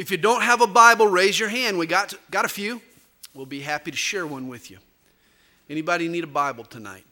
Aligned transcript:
If 0.00 0.10
you 0.10 0.16
don't 0.16 0.40
have 0.40 0.62
a 0.62 0.66
Bible, 0.66 1.08
raise 1.08 1.38
your 1.38 1.50
hand. 1.50 1.76
We 1.76 1.86
got, 1.86 2.14
got 2.30 2.46
a 2.46 2.48
few. 2.48 2.80
We'll 3.34 3.44
be 3.44 3.60
happy 3.60 3.90
to 3.90 3.96
share 3.98 4.26
one 4.26 4.48
with 4.48 4.70
you. 4.70 4.78
Anybody 5.68 6.08
need 6.08 6.24
a 6.24 6.26
Bible 6.26 6.64
tonight? 6.64 7.04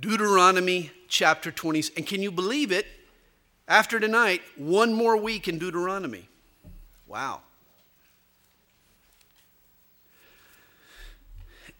Deuteronomy 0.00 0.90
chapter 1.06 1.52
20. 1.52 1.84
And 1.96 2.04
can 2.04 2.20
you 2.20 2.32
believe 2.32 2.72
it? 2.72 2.86
After 3.68 4.00
tonight, 4.00 4.42
one 4.56 4.92
more 4.92 5.16
week 5.16 5.46
in 5.46 5.56
Deuteronomy. 5.56 6.26
Wow. 7.06 7.42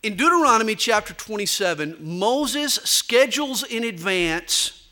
In 0.05 0.15
Deuteronomy 0.15 0.77
chapter 0.77 1.13
27, 1.13 1.97
Moses 1.99 2.75
schedules 2.85 3.65
in 3.65 3.83
advance 3.83 4.84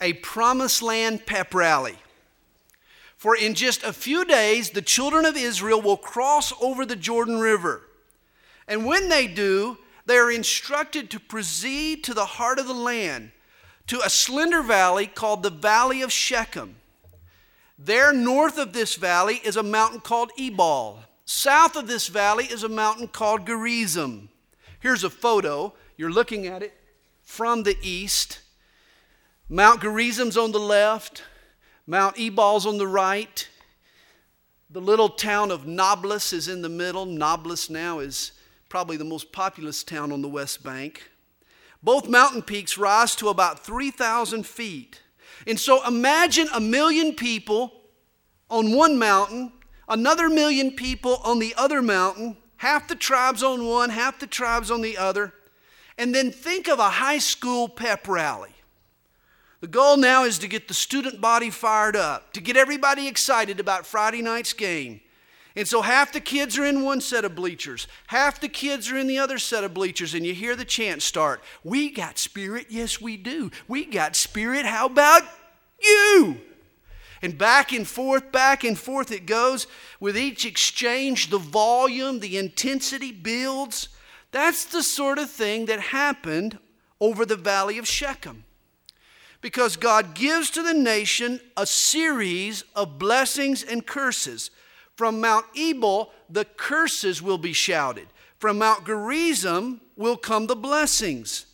a 0.00 0.14
promised 0.14 0.82
land 0.82 1.26
pep 1.26 1.54
rally. 1.54 1.96
For 3.16 3.36
in 3.36 3.54
just 3.54 3.82
a 3.82 3.92
few 3.92 4.24
days, 4.24 4.70
the 4.70 4.80
children 4.80 5.26
of 5.26 5.36
Israel 5.36 5.82
will 5.82 5.96
cross 5.98 6.52
over 6.60 6.86
the 6.86 6.96
Jordan 6.96 7.38
River. 7.38 7.82
And 8.66 8.86
when 8.86 9.08
they 9.08 9.26
do, 9.26 9.76
they 10.06 10.16
are 10.16 10.30
instructed 10.30 11.10
to 11.10 11.20
proceed 11.20 12.02
to 12.04 12.14
the 12.14 12.24
heart 12.24 12.58
of 12.58 12.66
the 12.66 12.72
land, 12.72 13.32
to 13.88 14.00
a 14.00 14.08
slender 14.08 14.62
valley 14.62 15.06
called 15.06 15.42
the 15.42 15.50
Valley 15.50 16.00
of 16.02 16.10
Shechem. 16.10 16.76
There, 17.78 18.12
north 18.12 18.58
of 18.58 18.72
this 18.72 18.94
valley, 18.94 19.40
is 19.44 19.56
a 19.56 19.62
mountain 19.62 20.00
called 20.00 20.32
Ebal. 20.38 21.00
South 21.24 21.76
of 21.76 21.86
this 21.86 22.08
valley 22.08 22.46
is 22.46 22.62
a 22.62 22.68
mountain 22.68 23.08
called 23.08 23.46
Gerizim. 23.46 24.30
Here's 24.80 25.04
a 25.04 25.10
photo. 25.10 25.74
You're 25.96 26.10
looking 26.10 26.46
at 26.46 26.62
it 26.62 26.74
from 27.22 27.62
the 27.62 27.76
east. 27.82 28.40
Mount 29.52 29.80
Gerizim's 29.80 30.36
on 30.36 30.52
the 30.52 30.60
left, 30.60 31.24
Mount 31.84 32.16
Ebal's 32.16 32.66
on 32.66 32.78
the 32.78 32.86
right. 32.86 33.48
The 34.70 34.80
little 34.80 35.08
town 35.08 35.50
of 35.50 35.66
Nablus 35.66 36.32
is 36.32 36.46
in 36.46 36.62
the 36.62 36.68
middle. 36.68 37.04
Nablus 37.04 37.68
now 37.68 37.98
is 37.98 38.30
probably 38.68 38.96
the 38.96 39.04
most 39.04 39.32
populous 39.32 39.82
town 39.82 40.12
on 40.12 40.22
the 40.22 40.28
West 40.28 40.62
Bank. 40.62 41.10
Both 41.82 42.08
mountain 42.08 42.42
peaks 42.42 42.78
rise 42.78 43.16
to 43.16 43.28
about 43.28 43.64
3,000 43.64 44.46
feet. 44.46 45.02
And 45.48 45.58
so 45.58 45.84
imagine 45.84 46.46
a 46.54 46.60
million 46.60 47.16
people 47.16 47.72
on 48.48 48.72
one 48.72 49.00
mountain, 49.00 49.50
another 49.88 50.28
million 50.28 50.76
people 50.76 51.16
on 51.24 51.40
the 51.40 51.56
other 51.58 51.82
mountain, 51.82 52.36
half 52.58 52.86
the 52.86 52.94
tribes 52.94 53.42
on 53.42 53.66
one, 53.66 53.90
half 53.90 54.20
the 54.20 54.28
tribes 54.28 54.70
on 54.70 54.80
the 54.80 54.96
other. 54.96 55.34
And 55.98 56.14
then 56.14 56.30
think 56.30 56.68
of 56.68 56.78
a 56.78 56.88
high 56.88 57.18
school 57.18 57.68
pep 57.68 58.06
rally. 58.06 58.54
The 59.60 59.68
goal 59.68 59.98
now 59.98 60.24
is 60.24 60.38
to 60.38 60.48
get 60.48 60.68
the 60.68 60.74
student 60.74 61.20
body 61.20 61.50
fired 61.50 61.94
up, 61.94 62.32
to 62.32 62.40
get 62.40 62.56
everybody 62.56 63.06
excited 63.06 63.60
about 63.60 63.86
Friday 63.86 64.22
night's 64.22 64.54
game. 64.54 65.00
And 65.54 65.68
so 65.68 65.82
half 65.82 66.12
the 66.12 66.20
kids 66.20 66.56
are 66.56 66.64
in 66.64 66.82
one 66.82 67.02
set 67.02 67.26
of 67.26 67.34
bleachers, 67.34 67.86
half 68.06 68.40
the 68.40 68.48
kids 68.48 68.90
are 68.90 68.96
in 68.96 69.06
the 69.06 69.18
other 69.18 69.38
set 69.38 69.64
of 69.64 69.74
bleachers, 69.74 70.14
and 70.14 70.24
you 70.24 70.32
hear 70.32 70.56
the 70.56 70.64
chant 70.64 71.02
start 71.02 71.42
We 71.62 71.90
got 71.90 72.18
spirit, 72.18 72.66
yes, 72.70 73.00
we 73.00 73.18
do. 73.18 73.50
We 73.68 73.84
got 73.84 74.16
spirit, 74.16 74.64
how 74.64 74.86
about 74.86 75.22
you? 75.82 76.38
And 77.20 77.36
back 77.36 77.72
and 77.72 77.86
forth, 77.86 78.32
back 78.32 78.64
and 78.64 78.78
forth 78.78 79.12
it 79.12 79.26
goes. 79.26 79.66
With 79.98 80.16
each 80.16 80.46
exchange, 80.46 81.28
the 81.28 81.38
volume, 81.38 82.20
the 82.20 82.38
intensity 82.38 83.12
builds. 83.12 83.90
That's 84.30 84.64
the 84.64 84.82
sort 84.82 85.18
of 85.18 85.28
thing 85.28 85.66
that 85.66 85.80
happened 85.80 86.58
over 86.98 87.26
the 87.26 87.36
valley 87.36 87.76
of 87.76 87.86
Shechem 87.86 88.44
because 89.40 89.76
God 89.76 90.14
gives 90.14 90.50
to 90.50 90.62
the 90.62 90.74
nation 90.74 91.40
a 91.56 91.66
series 91.66 92.64
of 92.74 92.98
blessings 92.98 93.62
and 93.62 93.86
curses. 93.86 94.50
From 94.96 95.20
Mount 95.20 95.46
Ebal, 95.56 96.12
the 96.28 96.44
curses 96.44 97.22
will 97.22 97.38
be 97.38 97.52
shouted. 97.52 98.06
From 98.38 98.58
Mount 98.58 98.86
Gerizim 98.86 99.80
will 99.96 100.16
come 100.16 100.46
the 100.46 100.56
blessings. 100.56 101.46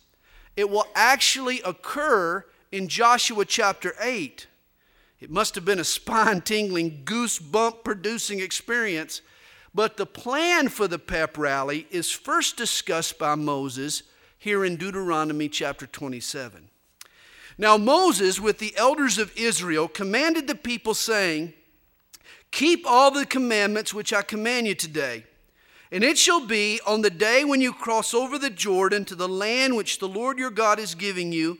It 0.55 0.69
will 0.69 0.87
actually 0.95 1.61
occur 1.61 2.45
in 2.71 2.87
Joshua 2.87 3.45
chapter 3.45 3.93
8. 4.01 4.47
It 5.19 5.29
must 5.29 5.55
have 5.55 5.65
been 5.65 5.79
a 5.79 5.83
spine 5.83 6.41
tingling, 6.41 7.03
goosebump 7.05 7.83
producing 7.83 8.39
experience. 8.39 9.21
But 9.73 9.97
the 9.97 10.05
plan 10.05 10.69
for 10.69 10.87
the 10.87 10.99
pep 10.99 11.37
rally 11.37 11.87
is 11.91 12.11
first 12.11 12.57
discussed 12.57 13.17
by 13.17 13.35
Moses 13.35 14.03
here 14.37 14.65
in 14.65 14.75
Deuteronomy 14.75 15.49
chapter 15.49 15.85
27. 15.87 16.69
Now, 17.57 17.77
Moses, 17.77 18.39
with 18.39 18.59
the 18.59 18.75
elders 18.77 19.17
of 19.17 19.35
Israel, 19.35 19.87
commanded 19.87 20.47
the 20.47 20.55
people, 20.55 20.93
saying, 20.93 21.53
Keep 22.51 22.85
all 22.85 23.11
the 23.11 23.25
commandments 23.25 23.93
which 23.93 24.13
I 24.13 24.21
command 24.21 24.67
you 24.67 24.75
today. 24.75 25.25
And 25.91 26.03
it 26.03 26.17
shall 26.17 26.45
be 26.45 26.79
on 26.85 27.01
the 27.01 27.09
day 27.09 27.43
when 27.43 27.61
you 27.61 27.73
cross 27.73 28.13
over 28.13 28.37
the 28.37 28.49
Jordan 28.49 29.05
to 29.05 29.15
the 29.15 29.27
land 29.27 29.75
which 29.75 29.99
the 29.99 30.07
Lord 30.07 30.37
your 30.37 30.51
God 30.51 30.79
is 30.79 30.95
giving 30.95 31.31
you, 31.31 31.59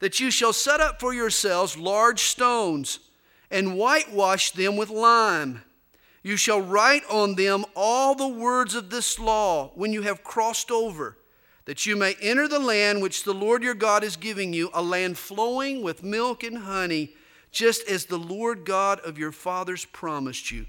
that 0.00 0.20
you 0.20 0.30
shall 0.30 0.52
set 0.52 0.80
up 0.80 1.00
for 1.00 1.14
yourselves 1.14 1.76
large 1.76 2.22
stones 2.22 3.00
and 3.50 3.76
whitewash 3.76 4.50
them 4.52 4.76
with 4.76 4.90
lime. 4.90 5.62
You 6.22 6.36
shall 6.36 6.60
write 6.60 7.02
on 7.08 7.36
them 7.36 7.64
all 7.74 8.14
the 8.14 8.28
words 8.28 8.74
of 8.74 8.90
this 8.90 9.18
law 9.18 9.70
when 9.74 9.92
you 9.92 10.02
have 10.02 10.24
crossed 10.24 10.70
over 10.70 11.17
that 11.68 11.84
you 11.84 11.96
may 11.96 12.16
enter 12.22 12.48
the 12.48 12.58
land 12.58 13.02
which 13.02 13.24
the 13.24 13.34
Lord 13.34 13.62
your 13.62 13.74
God 13.74 14.02
is 14.02 14.16
giving 14.16 14.54
you, 14.54 14.70
a 14.72 14.80
land 14.80 15.18
flowing 15.18 15.82
with 15.82 16.02
milk 16.02 16.42
and 16.42 16.56
honey, 16.56 17.14
just 17.50 17.86
as 17.86 18.06
the 18.06 18.16
Lord 18.16 18.64
God 18.64 19.00
of 19.00 19.18
your 19.18 19.32
fathers 19.32 19.84
promised 19.84 20.50
you. 20.50 20.64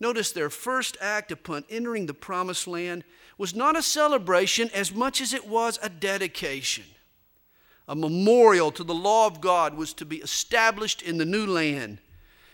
Notice 0.00 0.32
their 0.32 0.50
first 0.50 0.96
act 1.00 1.30
upon 1.30 1.64
entering 1.70 2.06
the 2.06 2.14
promised 2.14 2.66
land 2.66 3.04
was 3.38 3.54
not 3.54 3.76
a 3.76 3.82
celebration 3.82 4.68
as 4.74 4.92
much 4.92 5.20
as 5.20 5.32
it 5.32 5.46
was 5.46 5.78
a 5.84 5.88
dedication. 5.88 6.84
A 7.86 7.94
memorial 7.94 8.72
to 8.72 8.82
the 8.82 8.92
law 8.92 9.28
of 9.28 9.40
God 9.40 9.76
was 9.76 9.94
to 9.94 10.04
be 10.04 10.16
established 10.16 11.00
in 11.00 11.16
the 11.16 11.24
new 11.24 11.46
land. 11.46 12.00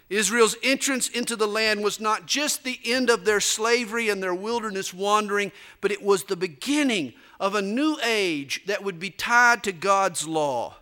Israel's 0.08 0.56
entrance 0.62 1.08
into 1.08 1.34
the 1.34 1.48
land 1.48 1.82
was 1.82 1.98
not 1.98 2.26
just 2.26 2.62
the 2.62 2.78
end 2.84 3.10
of 3.10 3.24
their 3.24 3.40
slavery 3.40 4.08
and 4.08 4.22
their 4.22 4.34
wilderness 4.34 4.94
wandering, 4.94 5.50
but 5.80 5.90
it 5.90 6.02
was 6.02 6.24
the 6.24 6.36
beginning 6.36 7.12
of 7.40 7.54
a 7.54 7.62
new 7.62 7.96
age 8.04 8.62
that 8.66 8.84
would 8.84 9.00
be 9.00 9.10
tied 9.10 9.64
to 9.64 9.72
God's 9.72 10.26
law. 10.26 10.76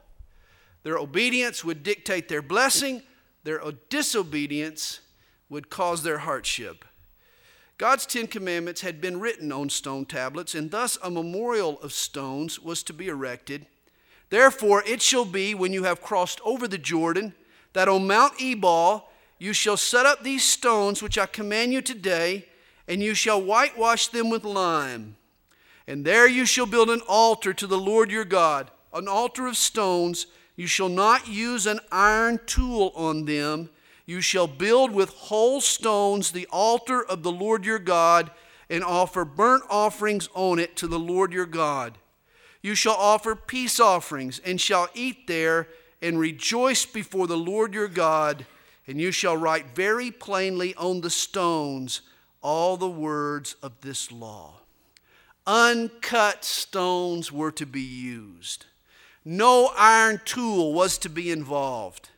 Their 0.82 0.98
obedience 0.98 1.64
would 1.64 1.82
dictate 1.82 2.28
their 2.28 2.42
blessing, 2.42 3.02
their 3.44 3.62
disobedience 3.88 5.00
would 5.48 5.70
cause 5.70 6.02
their 6.02 6.18
hardship. 6.18 6.84
God's 7.78 8.06
Ten 8.06 8.26
Commandments 8.26 8.82
had 8.82 9.00
been 9.00 9.18
written 9.18 9.50
on 9.50 9.68
stone 9.68 10.04
tablets, 10.04 10.54
and 10.54 10.70
thus 10.70 10.98
a 11.02 11.10
memorial 11.10 11.80
of 11.80 11.92
stones 11.92 12.60
was 12.60 12.82
to 12.84 12.92
be 12.92 13.08
erected. 13.08 13.66
Therefore, 14.30 14.82
it 14.86 15.02
shall 15.02 15.24
be 15.24 15.54
when 15.54 15.72
you 15.72 15.84
have 15.84 16.02
crossed 16.02 16.40
over 16.44 16.68
the 16.68 16.78
Jordan 16.78 17.34
that 17.72 17.88
on 17.88 18.06
Mount 18.06 18.34
Ebal 18.40 19.08
you 19.38 19.52
shall 19.52 19.76
set 19.76 20.06
up 20.06 20.22
these 20.22 20.44
stones 20.44 21.02
which 21.02 21.18
I 21.18 21.26
command 21.26 21.72
you 21.72 21.82
today, 21.82 22.46
and 22.86 23.02
you 23.02 23.14
shall 23.14 23.42
whitewash 23.42 24.08
them 24.08 24.30
with 24.30 24.44
lime. 24.44 25.16
And 25.86 26.04
there 26.04 26.26
you 26.26 26.46
shall 26.46 26.66
build 26.66 26.88
an 26.90 27.02
altar 27.08 27.52
to 27.52 27.66
the 27.66 27.78
Lord 27.78 28.10
your 28.10 28.24
God, 28.24 28.70
an 28.92 29.08
altar 29.08 29.46
of 29.46 29.56
stones. 29.56 30.26
You 30.56 30.66
shall 30.66 30.88
not 30.88 31.28
use 31.28 31.66
an 31.66 31.80
iron 31.90 32.40
tool 32.46 32.92
on 32.94 33.24
them. 33.24 33.70
You 34.06 34.20
shall 34.20 34.46
build 34.46 34.92
with 34.92 35.10
whole 35.10 35.60
stones 35.60 36.30
the 36.30 36.46
altar 36.50 37.04
of 37.04 37.22
the 37.22 37.32
Lord 37.32 37.64
your 37.64 37.78
God, 37.78 38.30
and 38.70 38.82
offer 38.82 39.24
burnt 39.24 39.64
offerings 39.68 40.28
on 40.34 40.58
it 40.58 40.76
to 40.76 40.86
the 40.86 40.98
Lord 40.98 41.32
your 41.32 41.46
God. 41.46 41.98
You 42.62 42.74
shall 42.74 42.94
offer 42.94 43.34
peace 43.34 43.78
offerings, 43.78 44.38
and 44.38 44.60
shall 44.60 44.88
eat 44.94 45.26
there, 45.26 45.68
and 46.00 46.18
rejoice 46.18 46.86
before 46.86 47.26
the 47.26 47.36
Lord 47.36 47.74
your 47.74 47.88
God. 47.88 48.46
And 48.86 49.00
you 49.00 49.10
shall 49.12 49.36
write 49.36 49.74
very 49.74 50.10
plainly 50.10 50.74
on 50.74 51.00
the 51.00 51.10
stones 51.10 52.02
all 52.42 52.76
the 52.76 52.88
words 52.88 53.56
of 53.62 53.80
this 53.80 54.12
law. 54.12 54.60
Uncut 55.46 56.44
stones 56.44 57.30
were 57.32 57.52
to 57.52 57.66
be 57.66 57.80
used. 57.80 58.66
No 59.24 59.70
iron 59.76 60.20
tool 60.24 60.74
was 60.74 60.98
to 60.98 61.08
be 61.08 61.30
involved. 61.30 62.10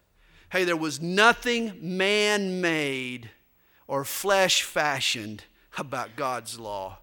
Hey, 0.51 0.65
there 0.65 0.77
was 0.77 1.01
nothing 1.01 1.75
man 1.81 2.61
made 2.61 3.31
or 3.87 4.05
flesh 4.05 4.63
fashioned 4.63 5.45
about 5.79 6.17
God's 6.17 6.59
law. 6.59 6.99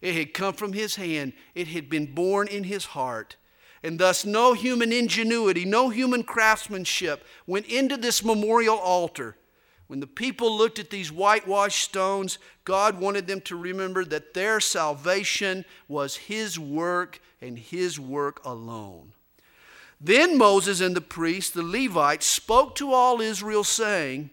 It 0.00 0.14
had 0.14 0.32
come 0.32 0.54
from 0.54 0.72
His 0.72 0.96
hand, 0.96 1.32
it 1.54 1.68
had 1.68 1.90
been 1.90 2.14
born 2.14 2.48
in 2.48 2.64
His 2.64 2.86
heart. 2.86 3.36
And 3.82 3.98
thus, 3.98 4.24
no 4.24 4.54
human 4.54 4.92
ingenuity, 4.92 5.64
no 5.64 5.88
human 5.88 6.22
craftsmanship 6.22 7.24
went 7.46 7.66
into 7.66 7.96
this 7.96 8.24
memorial 8.24 8.76
altar 8.76 9.36
when 9.88 10.00
the 10.00 10.06
people 10.06 10.56
looked 10.56 10.78
at 10.78 10.90
these 10.90 11.10
whitewashed 11.10 11.82
stones, 11.82 12.38
God 12.64 13.00
wanted 13.00 13.26
them 13.26 13.40
to 13.42 13.56
remember 13.56 14.04
that 14.04 14.34
their 14.34 14.60
salvation 14.60 15.64
was 15.88 16.16
His 16.16 16.58
work 16.58 17.20
and 17.40 17.58
His 17.58 17.98
work 17.98 18.44
alone. 18.44 19.12
Then 19.98 20.36
Moses 20.38 20.80
and 20.80 20.94
the 20.94 21.00
priests, 21.00 21.50
the 21.50 21.62
Levites, 21.62 22.26
spoke 22.26 22.74
to 22.76 22.92
all 22.92 23.22
Israel, 23.22 23.64
saying, 23.64 24.28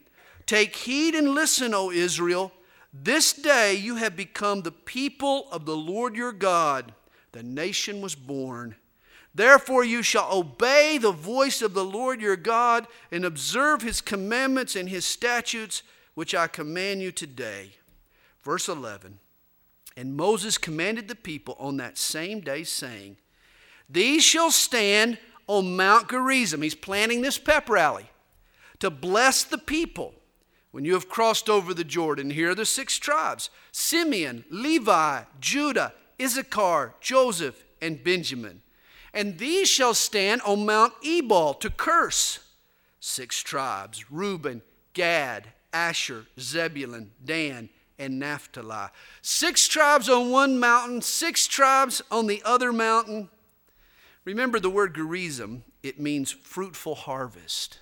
Take 0.46 0.76
heed 0.76 1.16
and 1.16 1.30
listen, 1.30 1.74
O 1.74 1.90
Israel. 1.90 2.52
This 2.94 3.34
day 3.34 3.76
you 3.76 3.96
have 3.96 4.16
become 4.16 4.62
the 4.62 4.72
people 4.72 5.48
of 5.52 5.66
the 5.66 5.76
Lord 5.76 6.16
your 6.16 6.34
God. 6.34 6.94
The 7.32 7.44
nation 7.44 8.02
was 8.02 8.14
born. 8.14 8.76
Therefore, 9.36 9.84
you 9.84 10.02
shall 10.02 10.32
obey 10.32 10.98
the 10.98 11.12
voice 11.12 11.62
of 11.62 11.74
the 11.74 11.84
Lord 11.84 12.22
your 12.22 12.38
God 12.38 12.88
and 13.12 13.26
observe 13.26 13.82
his 13.82 14.00
commandments 14.00 14.78
and 14.78 14.88
his 14.88 15.06
statutes, 15.06 15.84
which 16.14 16.34
I 16.34 16.48
command 16.48 17.02
you 17.02 17.12
today. 17.12 17.72
Verse 18.44 18.70
11 18.70 19.20
And 19.98 20.16
Moses 20.16 20.58
commanded 20.58 21.10
the 21.10 21.16
people 21.16 21.58
on 21.60 21.76
that 21.78 21.98
same 21.98 22.40
day, 22.40 22.64
saying, 22.64 23.18
These 23.90 24.24
shall 24.24 24.52
stand 24.52 25.18
on 25.48 25.76
Mount 25.76 26.10
Gerizim. 26.10 26.62
He's 26.62 26.74
planning 26.74 27.22
this 27.22 27.38
pep 27.38 27.68
rally 27.68 28.10
to 28.80 28.90
bless 28.90 29.44
the 29.44 29.58
people. 29.58 30.14
When 30.72 30.86
you 30.86 30.94
have 30.94 31.10
crossed 31.10 31.50
over 31.50 31.74
the 31.74 31.84
Jordan, 31.84 32.30
here 32.30 32.52
are 32.52 32.56
the 32.56 32.66
six 32.66 32.98
tribes 32.98 33.50
Simeon, 33.74 34.46
Levi, 34.50 35.24
Judah, 35.42 35.94
Issachar, 36.22 36.94
Joseph, 37.02 37.66
and 37.82 38.02
Benjamin. 38.02 38.62
And 39.16 39.38
these 39.38 39.70
shall 39.70 39.94
stand 39.94 40.42
on 40.42 40.66
Mount 40.66 40.94
Ebal 41.02 41.54
to 41.56 41.70
curse. 41.70 42.40
Six 43.00 43.42
tribes 43.42 44.12
Reuben, 44.12 44.62
Gad, 44.94 45.48
Asher, 45.72 46.26
Zebulun, 46.38 47.12
Dan, 47.24 47.70
and 47.98 48.20
Naphtali. 48.20 48.90
Six 49.22 49.70
tribes 49.70 50.10
on 50.10 50.32
one 50.32 50.60
mountain, 50.60 51.02
six 51.02 51.48
tribes 51.48 52.02
on 52.12 52.28
the 52.28 52.42
other 52.44 52.74
mountain. 52.74 53.30
Remember 54.26 54.60
the 54.60 54.70
word 54.70 54.96
Gerizim, 54.96 55.64
it 55.82 56.00
means 56.00 56.32
fruitful 56.32 56.96
harvest, 56.96 57.80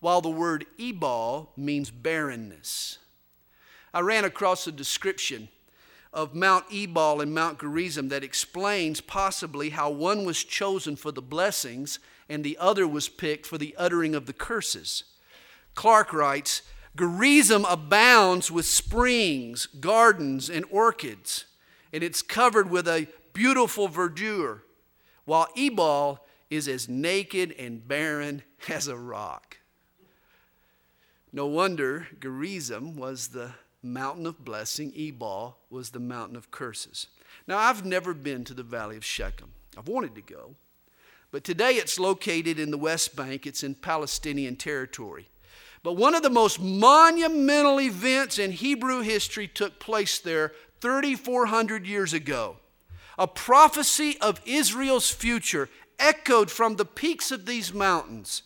while 0.00 0.20
the 0.20 0.30
word 0.30 0.66
Ebal 0.78 1.50
means 1.56 1.90
barrenness. 1.90 2.98
I 3.92 4.00
ran 4.00 4.24
across 4.24 4.66
a 4.66 4.72
description 4.72 5.48
of 6.12 6.34
Mount 6.34 6.66
Ebal 6.70 7.20
and 7.20 7.34
Mount 7.34 7.60
Gerizim 7.60 8.08
that 8.08 8.24
explains 8.24 9.00
possibly 9.00 9.70
how 9.70 9.90
one 9.90 10.24
was 10.24 10.44
chosen 10.44 10.96
for 10.96 11.10
the 11.10 11.22
blessings 11.22 11.98
and 12.28 12.44
the 12.44 12.58
other 12.58 12.86
was 12.86 13.08
picked 13.08 13.46
for 13.46 13.58
the 13.58 13.74
uttering 13.78 14.14
of 14.14 14.26
the 14.26 14.32
curses. 14.32 15.04
Clark 15.74 16.12
writes 16.12 16.62
Gerizim 16.94 17.64
abounds 17.64 18.50
with 18.50 18.66
springs, 18.66 19.66
gardens, 19.66 20.50
and 20.50 20.66
orchids, 20.70 21.46
and 21.92 22.02
it's 22.02 22.20
covered 22.20 22.70
with 22.70 22.86
a 22.86 23.08
beautiful 23.32 23.88
verdure 23.88 24.60
while 25.24 25.48
Ebal 25.56 26.24
is 26.50 26.68
as 26.68 26.88
naked 26.88 27.54
and 27.58 27.86
barren 27.88 28.42
as 28.68 28.88
a 28.88 28.96
rock. 28.96 29.58
No 31.32 31.46
wonder 31.46 32.08
Gerizim 32.20 32.96
was 32.96 33.28
the 33.28 33.52
mountain 33.82 34.26
of 34.26 34.44
blessing, 34.44 34.92
Ebal 34.94 35.56
was 35.70 35.90
the 35.90 36.00
mountain 36.00 36.36
of 36.36 36.50
curses. 36.50 37.08
Now, 37.46 37.58
I've 37.58 37.84
never 37.84 38.14
been 38.14 38.44
to 38.44 38.54
the 38.54 38.62
valley 38.62 38.96
of 38.96 39.04
Shechem. 39.04 39.52
I've 39.76 39.88
wanted 39.88 40.14
to 40.14 40.22
go, 40.22 40.54
but 41.30 41.44
today 41.44 41.72
it's 41.72 41.98
located 41.98 42.58
in 42.58 42.70
the 42.70 42.78
West 42.78 43.16
Bank, 43.16 43.46
it's 43.46 43.62
in 43.62 43.74
Palestinian 43.74 44.56
territory. 44.56 45.28
But 45.82 45.94
one 45.94 46.14
of 46.14 46.22
the 46.22 46.30
most 46.30 46.60
monumental 46.60 47.80
events 47.80 48.38
in 48.38 48.52
Hebrew 48.52 49.00
history 49.00 49.48
took 49.48 49.80
place 49.80 50.18
there 50.18 50.52
3,400 50.80 51.86
years 51.86 52.12
ago. 52.12 52.56
A 53.18 53.26
prophecy 53.26 54.16
of 54.20 54.40
Israel's 54.44 55.10
future 55.10 55.68
echoed 55.98 56.50
from 56.50 56.76
the 56.76 56.84
peaks 56.84 57.30
of 57.30 57.46
these 57.46 57.72
mountains. 57.72 58.42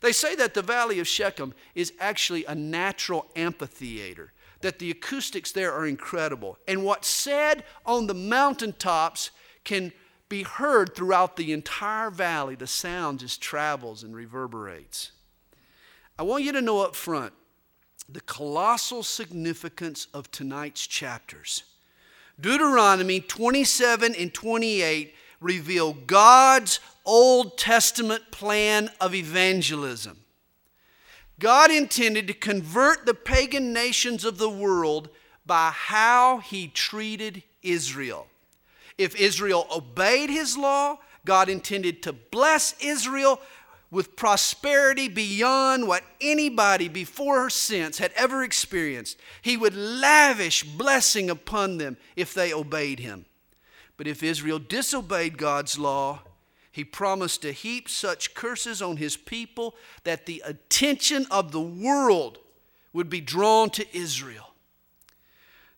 They 0.00 0.12
say 0.12 0.34
that 0.36 0.54
the 0.54 0.62
Valley 0.62 1.00
of 1.00 1.08
Shechem 1.08 1.54
is 1.74 1.92
actually 1.98 2.44
a 2.44 2.54
natural 2.54 3.26
amphitheater, 3.34 4.32
that 4.60 4.78
the 4.78 4.90
acoustics 4.90 5.52
there 5.52 5.72
are 5.72 5.86
incredible. 5.86 6.58
And 6.66 6.84
what's 6.84 7.08
said 7.08 7.64
on 7.86 8.06
the 8.06 8.14
mountaintops 8.14 9.30
can 9.64 9.92
be 10.28 10.42
heard 10.42 10.94
throughout 10.94 11.36
the 11.36 11.52
entire 11.52 12.10
valley. 12.10 12.54
The 12.54 12.66
sound 12.66 13.20
just 13.20 13.40
travels 13.40 14.02
and 14.02 14.14
reverberates. 14.14 15.12
I 16.18 16.22
want 16.22 16.44
you 16.44 16.52
to 16.52 16.60
know 16.60 16.80
up 16.80 16.94
front 16.94 17.32
the 18.08 18.20
colossal 18.22 19.02
significance 19.02 20.06
of 20.14 20.30
tonight's 20.30 20.86
chapters. 20.86 21.64
Deuteronomy 22.40 23.20
27 23.20 24.14
and 24.14 24.32
28 24.32 25.14
reveal 25.40 25.92
God's 25.92 26.80
Old 27.04 27.58
Testament 27.58 28.30
plan 28.30 28.90
of 29.00 29.14
evangelism. 29.14 30.18
God 31.38 31.70
intended 31.70 32.26
to 32.26 32.34
convert 32.34 33.06
the 33.06 33.14
pagan 33.14 33.72
nations 33.72 34.24
of 34.24 34.38
the 34.38 34.50
world 34.50 35.08
by 35.46 35.70
how 35.70 36.38
he 36.38 36.68
treated 36.68 37.42
Israel. 37.62 38.26
If 38.96 39.14
Israel 39.14 39.66
obeyed 39.74 40.30
his 40.30 40.56
law, 40.56 40.98
God 41.24 41.48
intended 41.48 42.02
to 42.02 42.12
bless 42.12 42.74
Israel 42.80 43.40
with 43.90 44.16
prosperity 44.16 45.08
beyond 45.08 45.86
what 45.86 46.04
anybody 46.20 46.88
before 46.88 47.46
or 47.46 47.50
since 47.50 47.98
had 47.98 48.12
ever 48.16 48.42
experienced. 48.42 49.18
He 49.40 49.56
would 49.56 49.74
lavish 49.74 50.64
blessing 50.64 51.30
upon 51.30 51.78
them 51.78 51.96
if 52.16 52.34
they 52.34 52.52
obeyed 52.52 52.98
him. 52.98 53.24
But 53.96 54.06
if 54.06 54.22
Israel 54.22 54.58
disobeyed 54.58 55.38
God's 55.38 55.78
law, 55.78 56.20
he 56.78 56.84
promised 56.84 57.42
to 57.42 57.50
heap 57.50 57.88
such 57.88 58.34
curses 58.34 58.80
on 58.80 58.98
his 58.98 59.16
people 59.16 59.74
that 60.04 60.26
the 60.26 60.40
attention 60.46 61.26
of 61.28 61.50
the 61.50 61.60
world 61.60 62.38
would 62.92 63.10
be 63.10 63.20
drawn 63.20 63.68
to 63.68 63.84
Israel. 63.96 64.54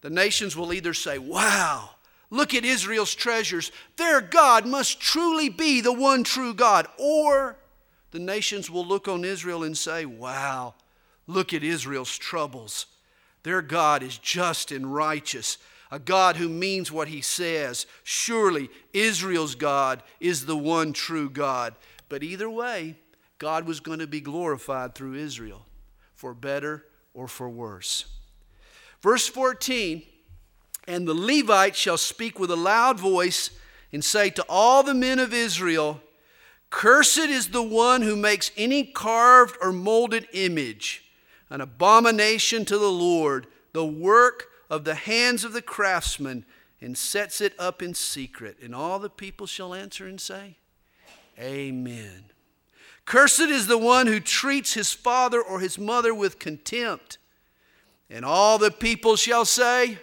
The 0.02 0.10
nations 0.10 0.54
will 0.54 0.74
either 0.74 0.92
say, 0.92 1.16
Wow, 1.16 1.92
look 2.28 2.52
at 2.52 2.66
Israel's 2.66 3.14
treasures. 3.14 3.72
Their 3.96 4.20
God 4.20 4.66
must 4.66 5.00
truly 5.00 5.48
be 5.48 5.80
the 5.80 5.90
one 5.90 6.22
true 6.22 6.52
God. 6.52 6.86
Or 6.98 7.56
the 8.10 8.18
nations 8.18 8.68
will 8.68 8.84
look 8.84 9.08
on 9.08 9.24
Israel 9.24 9.64
and 9.64 9.78
say, 9.78 10.04
Wow, 10.04 10.74
look 11.26 11.54
at 11.54 11.64
Israel's 11.64 12.18
troubles. 12.18 12.84
Their 13.42 13.62
God 13.62 14.02
is 14.02 14.18
just 14.18 14.70
and 14.70 14.94
righteous, 14.94 15.56
a 15.90 15.98
God 15.98 16.36
who 16.36 16.48
means 16.48 16.92
what 16.92 17.08
he 17.08 17.20
says. 17.20 17.86
Surely 18.04 18.70
Israel's 18.92 19.54
God 19.54 20.02
is 20.20 20.46
the 20.46 20.56
one 20.56 20.92
true 20.92 21.28
God. 21.28 21.74
But 22.08 22.22
either 22.22 22.48
way, 22.48 22.96
God 23.38 23.66
was 23.66 23.80
going 23.80 23.98
to 23.98 24.06
be 24.06 24.20
glorified 24.20 24.94
through 24.94 25.14
Israel, 25.14 25.66
for 26.14 26.34
better 26.34 26.84
or 27.14 27.26
for 27.26 27.48
worse. 27.48 28.04
Verse 29.00 29.26
14 29.26 30.02
And 30.86 31.08
the 31.08 31.14
Levites 31.14 31.78
shall 31.78 31.98
speak 31.98 32.38
with 32.38 32.50
a 32.50 32.56
loud 32.56 33.00
voice 33.00 33.50
and 33.92 34.04
say 34.04 34.30
to 34.30 34.44
all 34.48 34.82
the 34.82 34.94
men 34.94 35.18
of 35.18 35.34
Israel, 35.34 36.00
Cursed 36.68 37.18
is 37.18 37.48
the 37.48 37.62
one 37.62 38.02
who 38.02 38.14
makes 38.14 38.52
any 38.56 38.84
carved 38.84 39.56
or 39.60 39.72
molded 39.72 40.28
image, 40.32 41.04
an 41.48 41.60
abomination 41.60 42.64
to 42.66 42.78
the 42.78 42.92
Lord, 42.92 43.48
the 43.72 43.84
work 43.84 44.49
of 44.70 44.84
the 44.84 44.94
hands 44.94 45.44
of 45.44 45.52
the 45.52 45.60
craftsman, 45.60 46.46
and 46.80 46.96
sets 46.96 47.40
it 47.40 47.52
up 47.58 47.82
in 47.82 47.92
secret. 47.92 48.56
And 48.62 48.74
all 48.74 48.98
the 48.98 49.10
people 49.10 49.46
shall 49.46 49.74
answer 49.74 50.06
and 50.06 50.20
say, 50.20 50.56
Amen. 51.38 52.24
Cursed 53.04 53.40
is 53.40 53.66
the 53.66 53.76
one 53.76 54.06
who 54.06 54.20
treats 54.20 54.74
his 54.74 54.92
father 54.92 55.42
or 55.42 55.60
his 55.60 55.78
mother 55.78 56.14
with 56.14 56.38
contempt. 56.38 57.18
And 58.08 58.24
all 58.24 58.56
the 58.56 58.70
people 58.70 59.16
shall 59.16 59.44
say, 59.44 59.98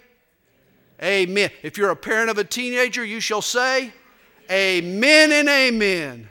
Amen. 1.01 1.49
If 1.63 1.77
you're 1.77 1.89
a 1.89 1.95
parent 1.95 2.29
of 2.29 2.37
a 2.37 2.43
teenager, 2.43 3.03
you 3.03 3.19
shall 3.19 3.41
say, 3.41 3.93
Amen 4.51 5.31
and 5.31 5.49
amen. 5.49 6.29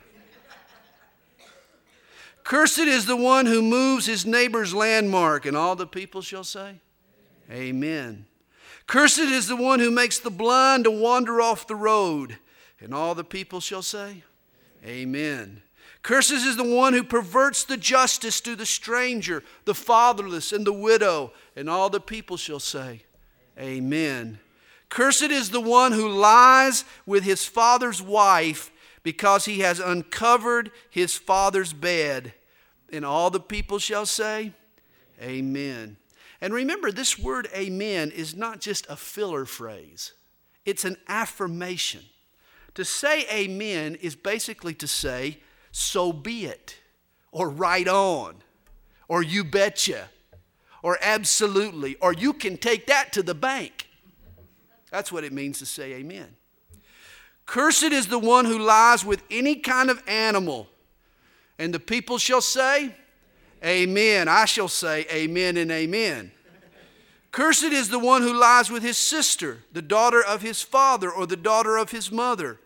Cursed 2.45 2.79
is 2.79 3.07
the 3.07 3.17
one 3.17 3.47
who 3.47 3.61
moves 3.61 4.07
his 4.07 4.25
neighbor's 4.25 4.73
landmark, 4.73 5.47
and 5.47 5.57
all 5.57 5.75
the 5.75 5.87
people 5.87 6.23
shall 6.23 6.45
say, 6.45 6.77
Amen. 7.51 8.27
Cursed 8.87 9.19
is 9.19 9.49
the 9.49 9.57
one 9.57 9.81
who 9.81 9.91
makes 9.91 10.19
the 10.19 10.31
blind 10.31 10.85
to 10.85 10.91
wander 10.91 11.41
off 11.41 11.67
the 11.67 11.77
road, 11.77 12.39
and 12.81 12.95
all 12.95 13.15
the 13.15 13.25
people 13.25 13.61
shall 13.61 13.83
say, 13.83 14.23
Amen. 14.85 15.63
Cursed 16.03 16.33
is 16.33 16.57
the 16.57 16.63
one 16.63 16.93
who 16.93 17.03
perverts 17.03 17.65
the 17.65 17.77
justice 17.77 18.41
to 18.43 18.55
the 18.55 18.67
stranger, 18.67 19.43
the 19.65 19.75
fatherless, 19.75 20.53
and 20.53 20.65
the 20.65 20.73
widow, 20.73 21.33
and 21.57 21.69
all 21.69 21.91
the 21.91 22.01
people 22.01 22.37
shall 22.37 22.61
say, 22.61 23.03
Amen. 23.59 24.39
Cursed 24.89 25.23
is 25.23 25.51
the 25.51 25.61
one 25.61 25.93
who 25.93 26.09
lies 26.09 26.85
with 27.07 27.25
his 27.25 27.45
father's 27.45 28.01
wife 28.01 28.71
because 29.03 29.45
he 29.45 29.61
has 29.61 29.81
uncovered 29.81 30.71
his 30.91 31.17
father's 31.17 31.73
bed. 31.73 32.35
And 32.93 33.05
all 33.05 33.31
the 33.31 33.41
people 33.41 33.79
shall 33.79 34.07
say, 34.07 34.53
Amen. 35.21 35.97
And 36.41 36.53
remember, 36.53 36.93
this 36.93 37.19
word 37.19 37.49
amen 37.55 38.11
is 38.11 38.35
not 38.35 38.61
just 38.61 38.87
a 38.89 38.97
filler 38.97 39.45
phrase, 39.45 40.13
it's 40.65 40.85
an 40.85 40.97
affirmation. 41.09 42.03
To 42.75 42.85
say 42.85 43.25
amen 43.33 43.95
is 44.03 44.15
basically 44.15 44.75
to 44.75 44.87
say, 44.87 45.39
so 45.73 46.13
be 46.13 46.45
it, 46.45 46.77
or 47.33 47.49
right 47.49 47.89
on, 47.89 48.37
or 49.09 49.23
you 49.23 49.45
betcha, 49.45 50.11
or 50.83 50.99
absolutely, 51.01 51.97
or 51.97 52.13
you 52.13 52.35
can 52.35 52.59
take 52.59 52.87
that 52.89 53.15
to 53.15 53.23
the 53.23 53.35
bank. 53.35 53.89
That's 54.91 55.11
what 55.11 55.25
it 55.25 55.33
means 55.33 55.59
to 55.61 55.67
say 55.67 55.95
amen. 55.95 56.37
Cursed 57.47 57.85
is 57.85 58.09
the 58.09 58.19
one 58.19 58.45
who 58.45 58.59
lies 58.59 59.05
with 59.05 59.23
any 59.31 59.57
kind 59.57 59.89
of 59.89 60.03
animal. 60.07 60.69
And 61.59 61.73
the 61.73 61.81
people 61.81 62.19
shall 62.19 62.41
say, 62.41 62.95
Amen. 63.65 64.29
I 64.29 64.45
shall 64.45 64.69
say, 64.69 65.07
Amen 65.13 65.57
and 65.57 65.71
Amen. 65.71 66.33
Cursed 67.33 67.65
is 67.65 67.91
the 67.91 67.99
one 67.99 68.23
who 68.23 68.33
lies 68.33 68.71
with 68.71 68.83
his 68.83 68.97
sister, 68.97 69.59
the 69.73 69.83
daughter 69.83 70.23
of 70.23 70.43
his 70.43 70.63
father, 70.63 71.11
or 71.11 71.27
the 71.27 71.37
daughter 71.37 71.77
of 71.77 71.91
his 71.91 72.11
mother. 72.11 72.61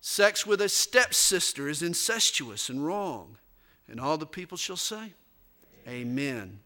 Sex 0.00 0.46
with 0.46 0.60
a 0.60 0.68
stepsister 0.68 1.68
is 1.68 1.82
incestuous 1.82 2.68
and 2.68 2.84
wrong. 2.84 3.36
And 3.88 4.00
all 4.00 4.18
the 4.18 4.26
people 4.26 4.56
shall 4.56 4.76
say, 4.76 5.14
Amen. 5.86 6.60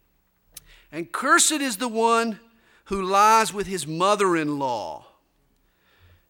And 0.91 1.11
cursed 1.13 1.53
is 1.53 1.77
the 1.77 1.89
one 1.89 2.41
who 2.87 3.03
lies 3.03 3.55
with 3.55 3.67
his 3.67 3.87
mother 3.87 4.37
in 4.37 4.59
law. 4.59 5.07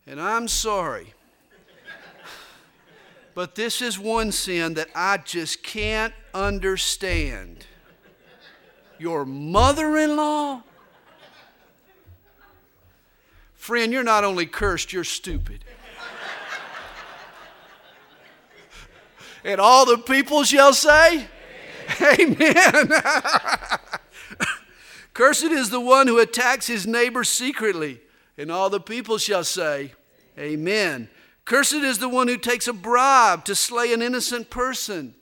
And 0.06 0.20
I'm 0.20 0.48
sorry, 0.48 1.14
but 3.34 3.54
this 3.54 3.80
is 3.80 3.98
one 3.98 4.32
sin 4.32 4.74
that 4.74 4.88
I 4.94 5.18
just 5.18 5.62
can't 5.62 6.12
understand. 6.34 7.66
Your 8.98 9.24
mother 9.24 9.96
in 9.96 10.16
law? 10.16 10.62
Friend, 13.54 13.92
you're 13.92 14.02
not 14.02 14.24
only 14.24 14.46
cursed, 14.46 14.92
you're 14.92 15.04
stupid. 15.04 15.64
and 19.44 19.60
all 19.60 19.86
the 19.86 19.98
people 19.98 20.44
shall 20.44 20.72
say, 20.72 21.26
Amen. 22.00 22.66
Amen. 22.66 23.02
Cursed 25.14 25.44
is 25.44 25.70
the 25.70 25.80
one 25.80 26.06
who 26.06 26.18
attacks 26.18 26.66
his 26.66 26.86
neighbor 26.86 27.22
secretly. 27.22 28.00
And 28.38 28.50
all 28.50 28.70
the 28.70 28.80
people 28.80 29.18
shall 29.18 29.44
say, 29.44 29.92
Amen. 30.38 31.08
Cursed 31.52 31.74
is 31.74 31.98
the 31.98 32.08
one 32.08 32.28
who 32.28 32.38
takes 32.38 32.66
a 32.66 32.72
bribe 32.72 33.44
to 33.44 33.54
slay 33.54 33.92
an 33.92 34.00
innocent 34.00 34.48
person. 34.48 35.14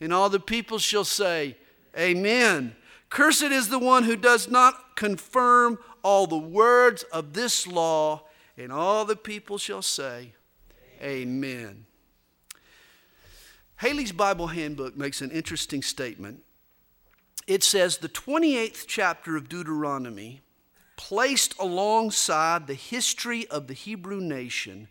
And 0.00 0.12
all 0.12 0.28
the 0.28 0.40
people 0.40 0.80
shall 0.80 1.04
say, 1.04 1.56
Amen. 1.96 2.74
Cursed 3.08 3.44
is 3.44 3.68
the 3.68 3.78
one 3.78 4.02
who 4.02 4.16
does 4.16 4.50
not 4.50 4.96
confirm 4.96 5.78
all 6.02 6.26
the 6.26 6.36
words 6.36 7.04
of 7.04 7.34
this 7.34 7.68
law. 7.68 8.24
And 8.58 8.72
all 8.72 9.04
the 9.04 9.14
people 9.14 9.58
shall 9.58 9.80
say, 9.80 10.32
Amen. 11.00 11.86
Halley's 13.76 14.10
Bible 14.10 14.48
Handbook 14.48 14.96
makes 14.96 15.22
an 15.22 15.30
interesting 15.30 15.82
statement. 15.82 16.42
It 17.46 17.62
says 17.62 17.98
the 17.98 18.08
28th 18.08 18.86
chapter 18.88 19.36
of 19.36 19.48
Deuteronomy 19.48 20.40
placed 20.96 21.56
alongside 21.60 22.66
the 22.66 22.74
history 22.74 23.46
of 23.46 23.68
the 23.68 23.74
Hebrew 23.74 24.20
nation, 24.20 24.88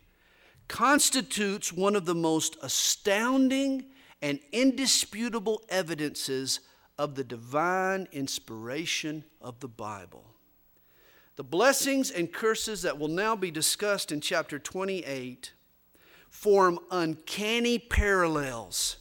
constitutes 0.68 1.72
one 1.72 1.96
of 1.96 2.04
the 2.04 2.14
most 2.14 2.56
astounding 2.62 3.86
and 4.22 4.40
indisputable 4.52 5.62
evidences 5.68 6.60
of 6.98 7.14
the 7.14 7.24
divine 7.24 8.08
inspiration 8.12 9.24
of 9.40 9.60
the 9.60 9.68
Bible. 9.68 10.24
The 11.36 11.44
blessings 11.44 12.10
and 12.10 12.32
curses 12.32 12.82
that 12.82 12.98
will 12.98 13.08
now 13.08 13.36
be 13.36 13.50
discussed 13.50 14.10
in 14.10 14.20
chapter 14.20 14.58
28 14.58 15.52
form 16.30 16.78
uncanny 16.90 17.78
parallels 17.78 18.96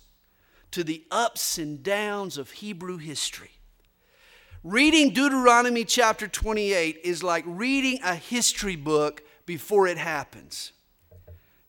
to 0.72 0.84
the 0.84 1.06
ups 1.10 1.58
and 1.58 1.82
downs 1.82 2.38
of 2.38 2.52
Hebrew 2.52 2.98
history. 2.98 3.52
Reading 4.64 5.12
Deuteronomy 5.12 5.86
chapter 5.86 6.28
28 6.28 7.00
is 7.04 7.24
like 7.24 7.44
reading 7.48 8.00
a 8.04 8.16
history 8.16 8.76
book 8.76 9.24
before 9.46 9.88
it 9.88 9.98
happens. 9.98 10.74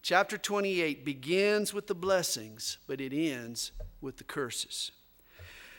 Chapter 0.06 0.38
28 0.38 1.04
begins 1.04 1.74
with 1.74 1.88
the 1.88 1.94
blessings, 1.94 2.78
but 2.86 3.00
it 3.00 3.12
ends 3.12 3.72
with 4.00 4.18
the 4.18 4.22
curses. 4.22 4.92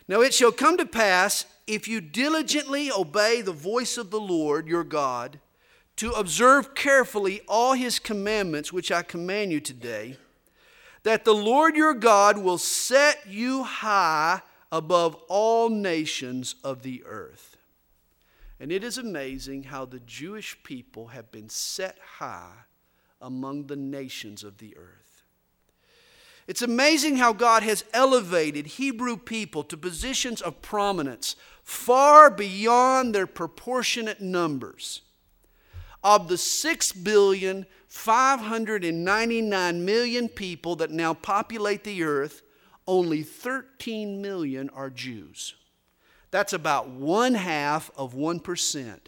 Now 0.06 0.20
it 0.20 0.34
shall 0.34 0.52
come 0.52 0.76
to 0.80 0.86
pass, 0.86 1.46
if 1.66 1.88
you 1.88 2.02
diligently 2.02 2.92
obey 2.92 3.42
the 3.42 3.54
voice 3.54 3.98
of 3.98 4.12
the 4.12 4.20
Lord 4.20 4.68
your 4.68 4.84
God, 4.84 5.40
to 5.96 6.12
observe 6.12 6.76
carefully 6.76 7.40
all 7.48 7.72
his 7.72 8.00
commandments 8.00 8.74
which 8.74 8.92
I 8.92 9.02
command 9.02 9.54
you 9.54 9.62
today, 9.62 10.18
that 11.04 11.24
the 11.24 11.34
Lord 11.34 11.78
your 11.78 11.94
God 11.94 12.38
will 12.38 12.58
set 12.58 13.30
you 13.30 13.64
high 13.64 14.42
above 14.74 15.16
all 15.30 15.70
nations 15.70 16.56
of 16.66 16.82
the 16.82 17.02
earth. 17.06 17.56
And 18.60 18.74
it 18.74 18.84
is 18.84 18.98
amazing 18.98 19.64
how 19.64 19.86
the 19.86 20.02
Jewish 20.02 20.62
people 20.64 21.08
have 21.08 21.32
been 21.32 21.48
set 21.48 21.98
high 22.18 22.67
among 23.22 23.68
the 23.68 23.76
nations 23.76 24.44
of 24.44 24.58
the 24.58 24.76
earth. 24.78 25.24
It's 26.48 26.62
amazing 26.62 27.18
how 27.18 27.34
God 27.34 27.64
has 27.64 27.84
elevated 27.94 28.66
Hebrew 28.68 29.18
people 29.18 29.64
to 29.66 29.76
positions 29.76 30.42
of 30.42 30.62
prominence 30.62 31.36
far 31.62 32.30
beyond 32.30 33.14
their 33.14 33.28
proportionate 33.28 34.22
numbers. 34.22 35.02
Of 36.04 36.30
the 36.30 36.38
6 36.38 36.94
billion 36.94 37.66
599 37.88 39.86
million 39.86 40.30
people 40.30 40.76
that 40.78 40.92
now 40.92 41.14
populate 41.14 41.84
the 41.84 42.04
earth, 42.04 42.44
only 42.88 43.24
13 43.24 44.22
million 44.22 44.70
are 44.70 44.90
Jews. 44.90 45.56
That's 46.32 46.54
about 46.54 46.90
one 46.90 47.34
half 47.34 47.92
of 47.98 48.14
1%. 48.14 49.00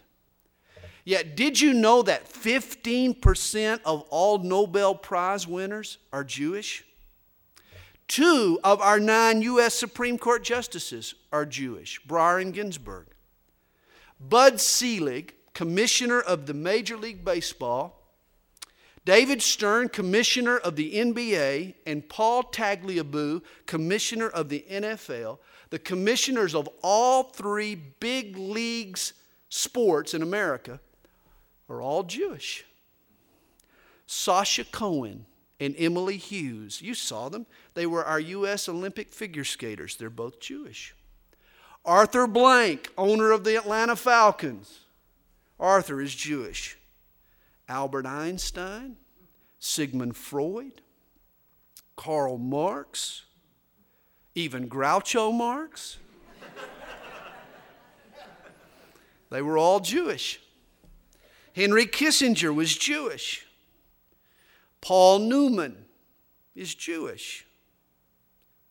Yet, 1.10 1.34
did 1.34 1.60
you 1.60 1.72
know 1.72 2.02
that 2.02 2.32
15% 2.32 3.80
of 3.84 4.02
all 4.10 4.38
Nobel 4.38 4.94
Prize 4.94 5.44
winners 5.44 5.98
are 6.12 6.22
Jewish? 6.22 6.84
Two 8.06 8.60
of 8.62 8.80
our 8.80 9.00
nine 9.00 9.42
U.S. 9.42 9.74
Supreme 9.74 10.18
Court 10.18 10.44
justices 10.44 11.16
are 11.32 11.44
Jewish 11.44 12.00
Breyer 12.06 12.40
and 12.40 12.54
Ginsburg. 12.54 13.08
Bud 14.20 14.60
Selig, 14.60 15.34
commissioner 15.52 16.20
of 16.20 16.46
the 16.46 16.54
Major 16.54 16.96
League 16.96 17.24
Baseball, 17.24 18.00
David 19.04 19.42
Stern, 19.42 19.88
commissioner 19.88 20.58
of 20.58 20.76
the 20.76 20.94
NBA, 20.94 21.74
and 21.86 22.08
Paul 22.08 22.44
Tagliabue, 22.44 23.42
commissioner 23.66 24.28
of 24.28 24.48
the 24.48 24.64
NFL, 24.70 25.38
the 25.70 25.80
commissioners 25.80 26.54
of 26.54 26.68
all 26.84 27.24
three 27.24 27.74
big 27.74 28.36
leagues 28.38 29.14
sports 29.48 30.14
in 30.14 30.22
America, 30.22 30.78
are 31.70 31.80
all 31.80 32.02
Jewish. 32.02 32.64
Sasha 34.06 34.64
Cohen 34.64 35.26
and 35.60 35.74
Emily 35.78 36.16
Hughes, 36.16 36.82
you 36.82 36.94
saw 36.94 37.28
them. 37.28 37.46
They 37.74 37.86
were 37.86 38.04
our 38.04 38.18
U.S. 38.18 38.68
Olympic 38.68 39.12
figure 39.12 39.44
skaters. 39.44 39.96
They're 39.96 40.10
both 40.10 40.40
Jewish. 40.40 40.94
Arthur 41.84 42.26
Blank, 42.26 42.90
owner 42.98 43.30
of 43.30 43.44
the 43.44 43.56
Atlanta 43.56 43.96
Falcons. 43.96 44.80
Arthur 45.58 46.00
is 46.00 46.14
Jewish. 46.14 46.76
Albert 47.68 48.06
Einstein, 48.06 48.96
Sigmund 49.58 50.16
Freud, 50.16 50.82
Karl 51.94 52.36
Marx, 52.36 53.24
even 54.34 54.68
Groucho 54.68 55.32
Marx. 55.32 55.98
they 59.30 59.40
were 59.40 59.56
all 59.56 59.78
Jewish. 59.78 60.39
Henry 61.54 61.86
Kissinger 61.86 62.54
was 62.54 62.76
Jewish. 62.76 63.46
Paul 64.80 65.20
Newman 65.20 65.84
is 66.54 66.74
Jewish. 66.74 67.46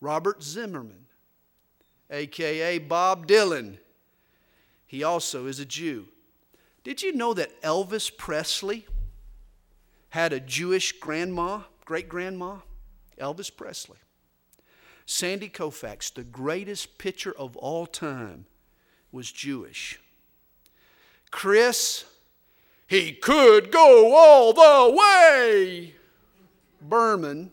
Robert 0.01 0.41
Zimmerman, 0.41 1.05
aka 2.09 2.77
Bob 2.79 3.27
Dylan, 3.27 3.77
he 4.87 5.03
also 5.03 5.45
is 5.45 5.59
a 5.59 5.65
Jew. 5.65 6.07
Did 6.83 7.01
you 7.01 7.13
know 7.13 7.33
that 7.33 7.61
Elvis 7.61 8.15
Presley 8.15 8.87
had 10.09 10.33
a 10.33 10.39
Jewish 10.39 10.93
grandma, 10.93 11.61
great 11.85 12.09
grandma? 12.09 12.57
Elvis 13.19 13.55
Presley. 13.55 13.97
Sandy 15.05 15.49
Koufax, 15.49 16.13
the 16.13 16.23
greatest 16.23 16.97
pitcher 16.97 17.33
of 17.37 17.57
all 17.57 17.85
time, 17.85 18.45
was 19.11 19.31
Jewish. 19.31 19.99
Chris, 21.31 22.05
he 22.89 23.11
could 23.13 23.71
go 23.71 24.15
all 24.15 24.51
the 24.51 24.95
way. 24.97 25.93
Berman, 26.81 27.51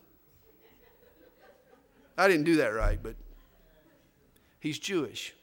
I 2.17 2.27
didn't 2.27 2.45
do 2.45 2.55
that 2.55 2.73
right, 2.73 2.99
but 3.01 3.15
he's 4.59 4.79
Jewish. 4.79 5.35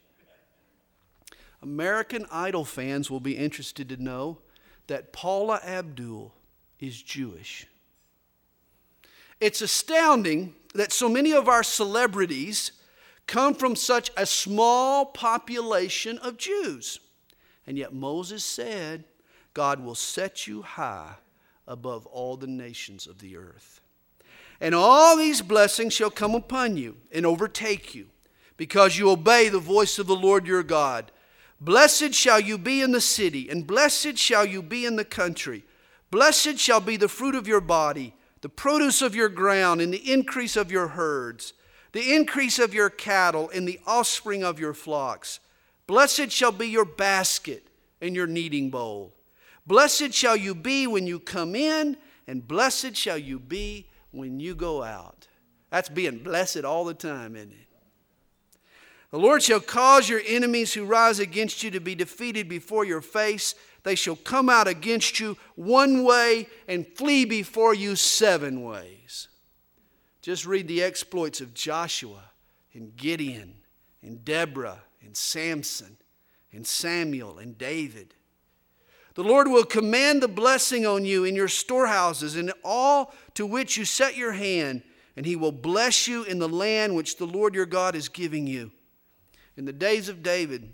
American 1.61 2.25
Idol 2.29 2.65
fans 2.65 3.09
will 3.09 3.21
be 3.21 3.37
interested 3.37 3.87
to 3.89 3.97
know 3.97 4.39
that 4.87 5.13
Paula 5.13 5.61
Abdul 5.65 6.33
is 6.79 7.01
Jewish. 7.01 7.65
It's 9.39 9.61
astounding 9.61 10.55
that 10.73 10.91
so 10.91 11.07
many 11.07 11.31
of 11.31 11.47
our 11.47 11.63
celebrities 11.63 12.73
come 13.27 13.53
from 13.53 13.77
such 13.77 14.11
a 14.17 14.25
small 14.25 15.05
population 15.05 16.17
of 16.17 16.37
Jews. 16.37 16.99
And 17.65 17.77
yet 17.77 17.93
Moses 17.93 18.43
said, 18.43 19.05
God 19.55 19.79
will 19.79 19.95
set 19.95 20.45
you 20.45 20.61
high 20.61 21.15
above 21.67 22.05
all 22.05 22.37
the 22.37 22.45
nations 22.45 23.07
of 23.07 23.19
the 23.19 23.37
earth. 23.37 23.81
And 24.61 24.75
all 24.75 25.17
these 25.17 25.41
blessings 25.41 25.93
shall 25.93 26.11
come 26.11 26.35
upon 26.35 26.77
you 26.77 26.97
and 27.11 27.25
overtake 27.25 27.95
you, 27.95 28.09
because 28.57 28.97
you 28.97 29.09
obey 29.09 29.49
the 29.49 29.59
voice 29.59 29.97
of 29.97 30.07
the 30.07 30.15
Lord 30.15 30.45
your 30.45 30.61
God. 30.61 31.11
Blessed 31.59 32.13
shall 32.13 32.39
you 32.39 32.57
be 32.57 32.81
in 32.81 32.91
the 32.91 33.01
city, 33.01 33.49
and 33.49 33.65
blessed 33.65 34.17
shall 34.17 34.45
you 34.45 34.61
be 34.61 34.85
in 34.85 34.97
the 34.97 35.05
country. 35.05 35.63
Blessed 36.11 36.59
shall 36.59 36.81
be 36.81 36.97
the 36.97 37.07
fruit 37.07 37.33
of 37.33 37.47
your 37.47 37.61
body, 37.61 38.13
the 38.41 38.49
produce 38.49 39.01
of 39.01 39.15
your 39.15 39.29
ground, 39.29 39.81
and 39.81 39.93
the 39.93 40.11
increase 40.11 40.55
of 40.55 40.71
your 40.71 40.89
herds, 40.89 41.53
the 41.93 42.13
increase 42.13 42.59
of 42.59 42.73
your 42.73 42.89
cattle, 42.89 43.49
and 43.49 43.65
the 43.65 43.79
offspring 43.87 44.43
of 44.43 44.59
your 44.59 44.73
flocks. 44.73 45.39
Blessed 45.87 46.29
shall 46.29 46.51
be 46.51 46.67
your 46.67 46.85
basket 46.85 47.67
and 48.01 48.15
your 48.15 48.27
kneading 48.27 48.69
bowl. 48.69 49.13
Blessed 49.67 50.13
shall 50.13 50.35
you 50.35 50.53
be 50.53 50.87
when 50.87 51.07
you 51.07 51.19
come 51.19 51.55
in, 51.55 51.97
and 52.27 52.47
blessed 52.47 52.95
shall 52.95 53.17
you 53.17 53.39
be 53.39 53.89
when 54.11 54.39
you 54.39 54.55
go 54.55 54.83
out. 54.83 55.27
That's 55.69 55.89
being 55.89 56.19
blessed 56.19 56.63
all 56.63 56.85
the 56.85 56.93
time, 56.93 57.35
isn't 57.35 57.51
it? 57.51 57.67
The 59.11 59.19
Lord 59.19 59.43
shall 59.43 59.59
cause 59.59 60.09
your 60.09 60.21
enemies 60.25 60.73
who 60.73 60.83
rise 60.83 61.19
against 61.19 61.63
you 61.63 61.71
to 61.71 61.79
be 61.79 61.95
defeated 61.95 62.49
before 62.49 62.85
your 62.85 63.01
face. 63.01 63.55
They 63.83 63.95
shall 63.95 64.15
come 64.15 64.49
out 64.49 64.67
against 64.67 65.19
you 65.19 65.37
one 65.55 66.03
way 66.03 66.47
and 66.67 66.87
flee 66.87 67.23
before 67.23 67.73
you 67.73 67.95
seven 67.95 68.63
ways. 68.63 69.29
Just 70.21 70.45
read 70.45 70.67
the 70.67 70.81
exploits 70.81 71.39
of 71.39 71.53
Joshua 71.53 72.23
and 72.73 72.95
Gideon 72.97 73.53
and 74.01 74.25
Deborah 74.25 74.81
and 75.01 75.15
Samson 75.15 75.97
and 76.51 76.65
Samuel 76.65 77.37
and 77.37 77.57
David. 77.57 78.14
The 79.15 79.23
Lord 79.23 79.47
will 79.47 79.63
command 79.63 80.21
the 80.21 80.27
blessing 80.27 80.85
on 80.85 81.05
you 81.05 81.23
in 81.23 81.35
your 81.35 81.47
storehouses 81.47 82.35
and 82.35 82.51
all 82.63 83.13
to 83.33 83.45
which 83.45 83.77
you 83.77 83.85
set 83.85 84.17
your 84.17 84.33
hand, 84.33 84.83
and 85.15 85.25
he 85.25 85.37
will 85.37 85.53
bless 85.53 86.07
you 86.07 86.23
in 86.23 86.39
the 86.39 86.49
land 86.49 86.95
which 86.95 87.17
the 87.17 87.25
Lord 87.25 87.55
your 87.55 87.65
God 87.65 87.95
is 87.95 88.09
giving 88.09 88.45
you. 88.45 88.71
In 89.55 89.63
the 89.63 89.73
days 89.73 90.09
of 90.09 90.21
David, 90.21 90.73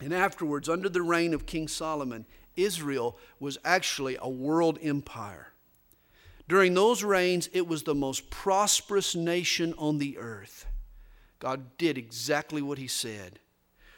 and 0.00 0.14
afterwards, 0.14 0.68
under 0.68 0.88
the 0.88 1.02
reign 1.02 1.34
of 1.34 1.44
King 1.44 1.68
Solomon, 1.68 2.24
Israel 2.56 3.18
was 3.38 3.58
actually 3.64 4.16
a 4.20 4.28
world 4.28 4.78
empire. 4.80 5.48
During 6.48 6.72
those 6.72 7.04
reigns, 7.04 7.50
it 7.52 7.66
was 7.66 7.82
the 7.82 7.94
most 7.94 8.30
prosperous 8.30 9.14
nation 9.14 9.74
on 9.76 9.98
the 9.98 10.16
earth. 10.16 10.66
God 11.38 11.76
did 11.76 11.98
exactly 11.98 12.62
what 12.62 12.78
he 12.78 12.86
said. 12.86 13.40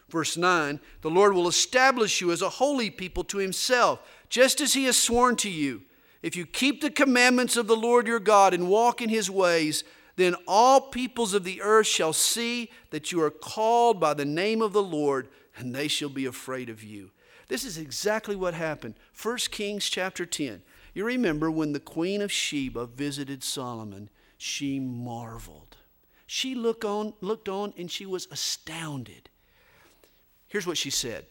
Verse 0.09 0.37
9 0.37 0.81
The 1.03 1.11
Lord 1.11 1.35
will 1.35 1.49
establish 1.49 2.21
you 2.21 2.33
as 2.33 2.43
a 2.43 2.49
holy 2.49 2.91
people 2.91 3.25
to 3.25 3.39
himself, 3.39 4.01
just 4.29 4.61
as 4.61 4.75
he 4.75 4.85
has 4.85 4.97
sworn 4.97 5.37
to 5.37 5.51
you. 5.51 5.83
If 6.23 6.37
you 6.37 6.47
keep 6.47 6.81
the 6.81 6.91
commandments 6.91 7.57
of 7.57 7.67
the 7.67 7.77
Lord 7.77 8.07
your 8.07 8.21
God 8.21 8.55
and 8.55 8.69
walk 8.69 9.01
in 9.01 9.09
his 9.09 9.31
ways, 9.31 9.85
then 10.17 10.35
all 10.49 10.81
peoples 10.81 11.35
of 11.35 11.45
the 11.45 11.61
earth 11.63 11.87
shall 11.87 12.13
see 12.13 12.71
that 12.91 13.13
you 13.13 13.23
are 13.23 13.31
called 13.31 14.01
by 14.01 14.15
the 14.15 14.25
name 14.25 14.63
of 14.63 14.73
the 14.73 14.83
Lord, 14.83 15.29
and 15.57 15.75
they 15.75 15.89
shall 15.89 16.09
be 16.09 16.27
afraid 16.27 16.69
of 16.69 16.83
you. 16.83 17.11
This 17.49 17.65
is 17.65 17.79
exactly 17.79 18.35
what 18.35 18.55
happened. 18.55 18.95
1 19.21 19.37
Kings 19.51 19.89
chapter 19.89 20.27
10. 20.27 20.63
You 20.95 21.05
remember 21.05 21.51
when 21.51 21.73
the 21.73 21.81
queen 21.81 22.23
of 22.23 22.33
Sheba 22.33 22.87
visited 22.87 23.45
Solomon, 23.45 24.09
she 24.39 24.81
marveled. 24.81 25.77
She 26.27 26.55
looked 26.55 26.85
on, 26.85 27.13
looked 27.21 27.49
on 27.49 27.73
and 27.77 27.91
she 27.91 28.07
was 28.07 28.27
astounded. 28.31 29.29
Here's 30.49 30.67
what 30.67 30.79
she 30.79 30.91
said 30.91 31.27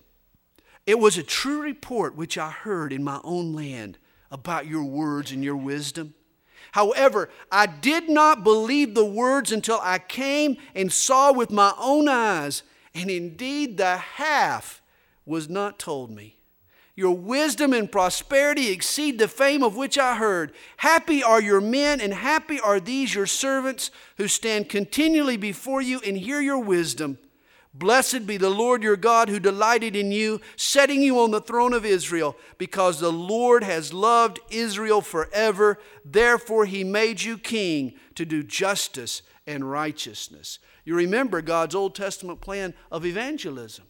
It 0.86 1.00
was 1.00 1.18
a 1.18 1.24
true 1.24 1.62
report 1.62 2.16
which 2.16 2.38
I 2.38 2.52
heard 2.52 2.94
in 2.94 3.04
my 3.04 3.20
own 3.24 3.54
land 3.54 3.98
about 4.32 4.68
your 4.68 4.84
words 4.84 5.32
and 5.32 5.44
your 5.44 5.56
wisdom. 5.56 6.14
However, 6.72 7.30
I 7.52 7.68
did 7.68 8.10
not 8.10 8.44
believe 8.44 8.96
the 8.96 9.06
words 9.06 9.52
until 9.52 9.80
I 9.82 10.00
came 10.00 10.58
and 10.74 10.92
saw 10.92 11.32
with 11.32 11.52
my 11.52 11.74
own 11.78 12.10
eyes, 12.10 12.64
and 12.94 13.10
indeed 13.10 13.78
the 13.78 13.98
half 13.98 14.82
was 15.26 15.48
not 15.48 15.80
told 15.80 16.12
me. 16.12 16.38
Your 16.96 17.16
wisdom 17.16 17.74
and 17.74 17.92
prosperity 17.92 18.72
exceed 18.72 19.20
the 19.20 19.28
fame 19.28 19.64
of 19.64 19.76
which 19.76 19.98
I 19.98 20.16
heard. 20.16 20.54
Happy 20.78 21.22
are 21.22 21.42
your 21.42 21.60
men, 21.60 22.00
and 22.00 22.14
happy 22.14 22.60
are 22.60 22.80
these 22.80 23.14
your 23.14 23.26
servants 23.26 23.92
who 24.18 24.30
stand 24.30 24.70
continually 24.70 25.36
before 25.36 25.82
you 25.82 26.00
and 26.06 26.18
hear 26.18 26.40
your 26.40 26.60
wisdom. 26.60 27.18
Blessed 27.78 28.26
be 28.26 28.38
the 28.38 28.50
Lord 28.50 28.84
your 28.84 28.96
God 28.96 29.28
who 29.28 29.38
delighted 29.38 29.98
in 29.98 30.10
you, 30.14 30.40
setting 30.56 31.02
you 31.02 31.20
on 31.20 31.32
the 31.32 31.42
throne 31.42 31.74
of 31.74 31.86
Israel, 31.86 32.38
because 32.58 33.02
the 33.02 33.12
Lord 33.12 33.66
has 33.66 33.94
loved 33.94 34.40
Israel 34.50 35.02
forever. 35.02 35.78
Therefore, 36.06 36.66
he 36.66 36.86
made 36.86 37.22
you 37.22 37.38
king 37.38 37.96
to 38.16 38.24
do 38.24 38.44
justice 38.44 39.22
and 39.46 39.70
righteousness. 39.70 40.60
You 40.86 40.96
remember 40.96 41.42
God's 41.42 41.76
Old 41.76 41.96
Testament 41.96 42.40
plan 42.40 42.74
of 42.94 43.06
evangelism. 43.06 43.84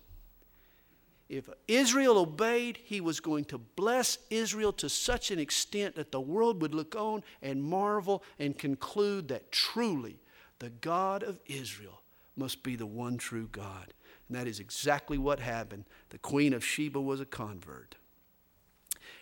If 1.29 1.47
Israel 1.67 2.17
obeyed, 2.17 2.79
he 2.83 3.01
was 3.01 3.19
going 3.19 3.45
to 3.45 3.59
bless 3.59 4.17
Israel 4.31 4.73
to 4.73 4.89
such 4.89 5.29
an 5.29 5.37
extent 5.37 5.95
that 5.95 6.11
the 6.11 6.21
world 6.21 6.59
would 6.63 6.73
look 6.73 6.95
on 6.95 7.23
and 7.43 7.63
marvel 7.63 8.23
and 8.39 8.57
conclude 8.57 9.27
that 9.27 9.51
truly 9.51 10.17
the 10.57 10.69
God 10.69 11.21
of 11.21 11.39
Israel 11.45 12.01
must 12.35 12.63
be 12.63 12.75
the 12.75 12.85
one 12.85 13.17
true 13.17 13.47
God. 13.51 13.93
And 14.27 14.37
that 14.37 14.47
is 14.47 14.59
exactly 14.59 15.17
what 15.17 15.39
happened. 15.39 15.85
The 16.09 16.17
queen 16.17 16.53
of 16.53 16.65
Sheba 16.65 16.99
was 16.99 17.19
a 17.19 17.25
convert. 17.25 17.95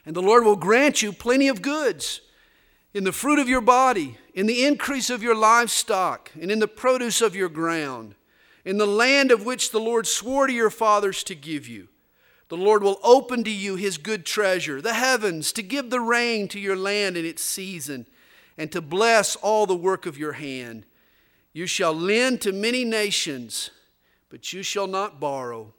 And 0.05 0.15
the 0.15 0.21
Lord 0.21 0.43
will 0.43 0.55
grant 0.55 1.01
you 1.01 1.13
plenty 1.13 1.47
of 1.47 1.61
goods 1.61 2.21
in 2.93 3.03
the 3.03 3.11
fruit 3.11 3.39
of 3.39 3.49
your 3.49 3.61
body, 3.61 4.17
in 4.33 4.45
the 4.45 4.65
increase 4.65 5.09
of 5.09 5.23
your 5.23 5.35
livestock, 5.35 6.31
and 6.39 6.51
in 6.51 6.59
the 6.59 6.67
produce 6.67 7.21
of 7.21 7.35
your 7.35 7.49
ground, 7.49 8.15
in 8.65 8.77
the 8.77 8.87
land 8.87 9.31
of 9.31 9.45
which 9.45 9.71
the 9.71 9.79
Lord 9.79 10.07
swore 10.07 10.47
to 10.47 10.53
your 10.53 10.69
fathers 10.69 11.23
to 11.23 11.35
give 11.35 11.67
you. 11.67 11.87
The 12.49 12.57
Lord 12.57 12.83
will 12.83 12.99
open 13.03 13.43
to 13.45 13.51
you 13.51 13.75
his 13.75 13.97
good 13.97 14.25
treasure, 14.25 14.79
the 14.79 14.93
heavens, 14.93 15.51
to 15.53 15.63
give 15.63 15.89
the 15.89 16.01
rain 16.01 16.47
to 16.49 16.59
your 16.59 16.75
land 16.75 17.17
in 17.17 17.25
its 17.25 17.41
season, 17.41 18.05
and 18.57 18.71
to 18.71 18.81
bless 18.81 19.35
all 19.37 19.65
the 19.65 19.75
work 19.75 20.05
of 20.05 20.17
your 20.17 20.33
hand. 20.33 20.85
You 21.53 21.67
shall 21.67 21.93
lend 21.93 22.41
to 22.41 22.51
many 22.51 22.83
nations, 22.83 23.69
but 24.29 24.51
you 24.51 24.63
shall 24.63 24.87
not 24.87 25.19
borrow. 25.19 25.73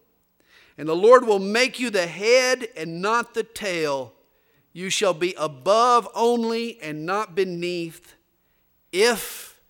And 0.78 0.88
the 0.88 0.96
Lord 0.96 1.26
will 1.26 1.40
make 1.40 1.78
you 1.78 1.90
the 1.90 2.06
head 2.06 2.68
and 2.76 3.02
not 3.02 3.34
the 3.34 3.42
tail. 3.42 4.12
You 4.72 4.90
shall 4.90 5.14
be 5.14 5.34
above 5.36 6.08
only 6.14 6.80
and 6.80 7.04
not 7.06 7.34
beneath, 7.34 8.14
if, 8.92 9.60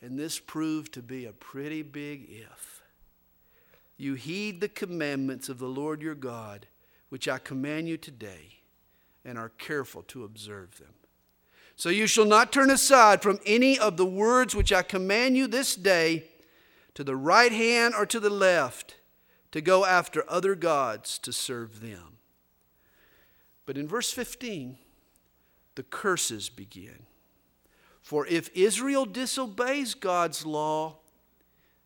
and 0.00 0.18
this 0.18 0.38
proved 0.38 0.92
to 0.94 1.02
be 1.02 1.26
a 1.26 1.32
pretty 1.32 1.82
big 1.82 2.26
if, 2.28 2.82
you 3.96 4.14
heed 4.14 4.60
the 4.60 4.68
commandments 4.68 5.48
of 5.48 5.58
the 5.58 5.68
Lord 5.68 6.02
your 6.02 6.14
God, 6.14 6.66
which 7.10 7.28
I 7.28 7.38
command 7.38 7.88
you 7.88 7.96
today, 7.96 8.60
and 9.24 9.38
are 9.38 9.50
careful 9.50 10.02
to 10.04 10.24
observe 10.24 10.78
them. 10.78 10.93
So 11.76 11.88
you 11.88 12.06
shall 12.06 12.24
not 12.24 12.52
turn 12.52 12.70
aside 12.70 13.22
from 13.22 13.40
any 13.44 13.78
of 13.78 13.96
the 13.96 14.06
words 14.06 14.54
which 14.54 14.72
I 14.72 14.82
command 14.82 15.36
you 15.36 15.46
this 15.46 15.74
day 15.74 16.24
to 16.94 17.02
the 17.02 17.16
right 17.16 17.52
hand 17.52 17.94
or 17.96 18.06
to 18.06 18.20
the 18.20 18.30
left 18.30 18.96
to 19.52 19.60
go 19.60 19.84
after 19.84 20.24
other 20.28 20.54
gods 20.54 21.18
to 21.18 21.32
serve 21.32 21.80
them. 21.80 22.18
But 23.66 23.76
in 23.76 23.88
verse 23.88 24.12
15, 24.12 24.76
the 25.74 25.82
curses 25.82 26.48
begin. 26.48 27.06
For 28.02 28.26
if 28.26 28.50
Israel 28.54 29.06
disobeys 29.06 29.94
God's 29.94 30.44
law, 30.44 30.98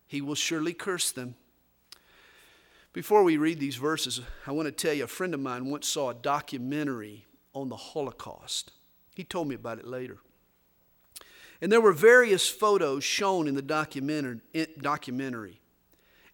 he 0.05 0.21
will 0.21 0.35
surely 0.35 0.73
curse 0.73 1.11
them. 1.11 1.35
Before 2.91 3.23
we 3.23 3.37
read 3.37 3.59
these 3.59 3.77
verses, 3.77 4.19
I 4.45 4.51
want 4.51 4.65
to 4.65 4.71
tell 4.71 4.93
you 4.93 5.03
a 5.05 5.07
friend 5.07 5.33
of 5.33 5.39
mine 5.39 5.69
once 5.69 5.87
saw 5.87 6.09
a 6.09 6.15
documentary 6.15 7.25
on 7.53 7.69
the 7.69 7.75
Holocaust. 7.75 8.71
He 9.19 9.25
told 9.25 9.49
me 9.49 9.55
about 9.55 9.79
it 9.79 9.85
later. 9.85 10.19
And 11.59 11.69
there 11.69 11.81
were 11.81 11.91
various 11.91 12.47
photos 12.47 13.03
shown 13.03 13.49
in 13.49 13.55
the 13.55 13.61
documentary. 13.61 15.59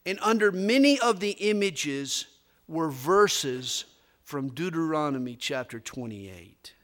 And 0.05 0.19
under 0.21 0.51
many 0.51 0.99
of 0.99 1.19
the 1.19 1.31
images 1.31 2.27
were 2.67 2.91
verses 2.91 3.85
from 4.23 4.49
Deuteronomy 4.49 5.35
chapter 5.35 5.79
28. 5.79 6.75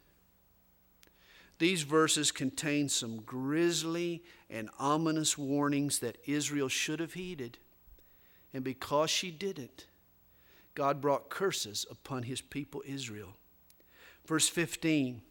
These 1.60 1.84
verses 1.84 2.32
contain 2.32 2.90
some 2.90 3.18
grisly 3.18 4.24
and 4.50 4.72
ominous 4.80 5.38
warnings 5.38 6.00
that 6.00 6.18
Israel 6.26 6.68
should 6.68 7.00
have 7.00 7.14
heeded. 7.14 7.60
And 8.56 8.64
because 8.64 9.12
she 9.12 9.30
didn't, 9.30 9.86
God 10.74 11.00
brought 11.00 11.30
curses 11.30 11.86
upon 11.92 12.24
his 12.24 12.42
people 12.42 12.82
Israel. 12.88 13.36
Verse 14.26 14.50
15 14.50 15.22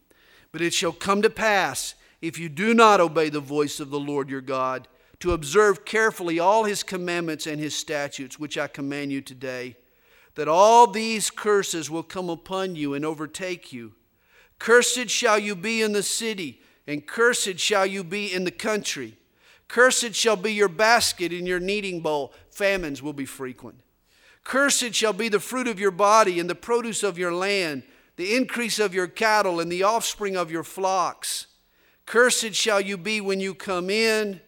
but 0.53 0.61
it 0.61 0.75
shall 0.75 0.93
come 0.93 1.23
to 1.23 1.31
pass 1.31 1.95
if 2.21 2.39
you 2.39 2.49
do 2.49 2.75
not 2.75 3.01
obey 3.01 3.29
the 3.29 3.41
voice 3.41 3.81
of 3.81 3.91
the 3.91 4.01
Lord 4.01 4.29
your 4.29 4.41
God, 4.41 4.89
to 5.21 5.33
observe 5.33 5.85
carefully 5.85 6.39
all 6.39 6.65
his 6.65 6.83
commandments 6.83 7.47
and 7.47 7.61
his 7.61 7.75
statutes, 7.75 8.39
which 8.39 8.59
I 8.59 8.67
command 8.67 9.13
you 9.13 9.21
today, 9.21 9.77
that 10.35 10.49
all 10.49 10.87
these 10.87 11.31
curses 11.31 11.91
will 11.91 12.03
come 12.03 12.31
upon 12.31 12.77
you 12.77 12.95
and 12.95 13.05
overtake 13.05 13.73
you. 13.73 13.95
Cursed 14.59 15.09
shall 15.09 15.39
you 15.39 15.55
be 15.55 15.83
in 15.83 15.93
the 15.93 16.03
city, 16.03 16.61
and 16.87 17.07
cursed 17.07 17.59
shall 17.59 17.87
you 17.87 18.05
be 18.05 18.33
in 18.33 18.45
the 18.45 18.51
country. 18.51 19.17
Cursed 19.69 20.15
shall 20.15 20.37
be 20.37 20.53
your 20.53 20.69
basket 20.69 21.33
and 21.33 21.47
your 21.47 21.61
kneading 21.61 22.01
bowl. 22.01 22.33
Famines 22.51 23.03
will 23.03 23.13
be 23.13 23.25
frequent. 23.25 23.81
Cursed 24.43 24.95
shall 24.95 25.13
be 25.13 25.29
the 25.29 25.39
fruit 25.39 25.69
of 25.69 25.79
your 25.79 25.91
body 25.91 26.41
and 26.41 26.51
the 26.51 26.55
produce 26.55 27.03
of 27.03 27.19
your 27.19 27.33
land, 27.33 27.83
the 28.21 28.37
increase 28.37 28.79
of 28.79 28.93
your 28.93 29.07
cattle 29.07 29.61
and 29.61 29.73
the 29.73 29.83
offspring 29.83 30.37
of 30.37 30.51
your 30.51 30.63
flocks. 30.63 31.47
Cursed 32.05 32.53
shall 32.53 32.79
you 32.79 32.99
be 32.99 33.19
when 33.19 33.41
you 33.41 33.55
come 33.55 33.89
in, 33.89 34.43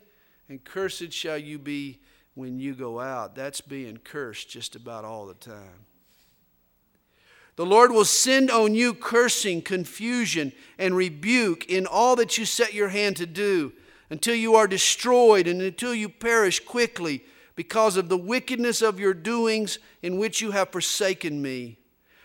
and 0.50 0.62
cursed 0.62 1.10
shall 1.10 1.38
you 1.38 1.58
be 1.58 1.98
when 2.34 2.58
you 2.58 2.74
go 2.74 3.00
out. 3.00 3.34
That's 3.34 3.62
being 3.62 3.96
cursed 3.96 4.50
just 4.50 4.76
about 4.76 5.06
all 5.06 5.24
the 5.24 5.32
time. 5.32 5.86
The 7.56 7.64
Lord 7.64 7.92
will 7.92 8.04
send 8.04 8.50
on 8.50 8.74
you 8.74 8.92
cursing, 8.92 9.62
confusion, 9.62 10.52
and 10.76 10.94
rebuke 10.94 11.64
in 11.64 11.86
all 11.86 12.14
that 12.16 12.36
you 12.36 12.44
set 12.44 12.74
your 12.74 12.88
hand 12.88 13.16
to 13.16 13.26
do 13.26 13.72
until 14.10 14.34
you 14.34 14.54
are 14.54 14.68
destroyed 14.68 15.46
and 15.46 15.62
until 15.62 15.94
you 15.94 16.10
perish 16.10 16.60
quickly 16.60 17.24
because 17.56 17.96
of 17.96 18.10
the 18.10 18.18
wickedness 18.18 18.82
of 18.82 19.00
your 19.00 19.14
doings 19.14 19.78
in 20.02 20.18
which 20.18 20.42
you 20.42 20.50
have 20.50 20.68
forsaken 20.68 21.40
me. 21.40 21.78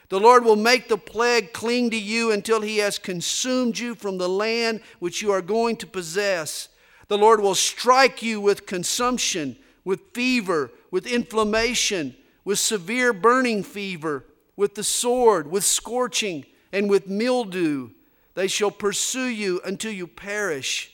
The 0.09 0.19
Lord 0.19 0.45
will 0.45 0.55
make 0.55 0.87
the 0.87 0.97
plague 0.97 1.53
cling 1.53 1.89
to 1.89 1.97
you 1.97 2.31
until 2.31 2.61
he 2.61 2.77
has 2.77 2.97
consumed 2.97 3.77
you 3.77 3.93
from 3.93 4.17
the 4.17 4.29
land 4.29 4.81
which 4.99 5.21
you 5.21 5.31
are 5.31 5.41
going 5.41 5.75
to 5.77 5.87
possess. 5.87 6.69
The 7.07 7.17
Lord 7.17 7.41
will 7.41 7.55
strike 7.55 8.23
you 8.23 8.39
with 8.39 8.65
consumption, 8.65 9.57
with 9.83 10.01
fever, 10.13 10.71
with 10.91 11.05
inflammation, 11.05 12.15
with 12.45 12.59
severe 12.59 13.11
burning 13.11 13.63
fever, 13.63 14.23
with 14.55 14.75
the 14.75 14.83
sword, 14.83 15.51
with 15.51 15.63
scorching, 15.63 16.45
and 16.71 16.89
with 16.89 17.07
mildew. 17.07 17.89
They 18.35 18.47
shall 18.47 18.71
pursue 18.71 19.27
you 19.27 19.61
until 19.65 19.91
you 19.91 20.07
perish 20.07 20.93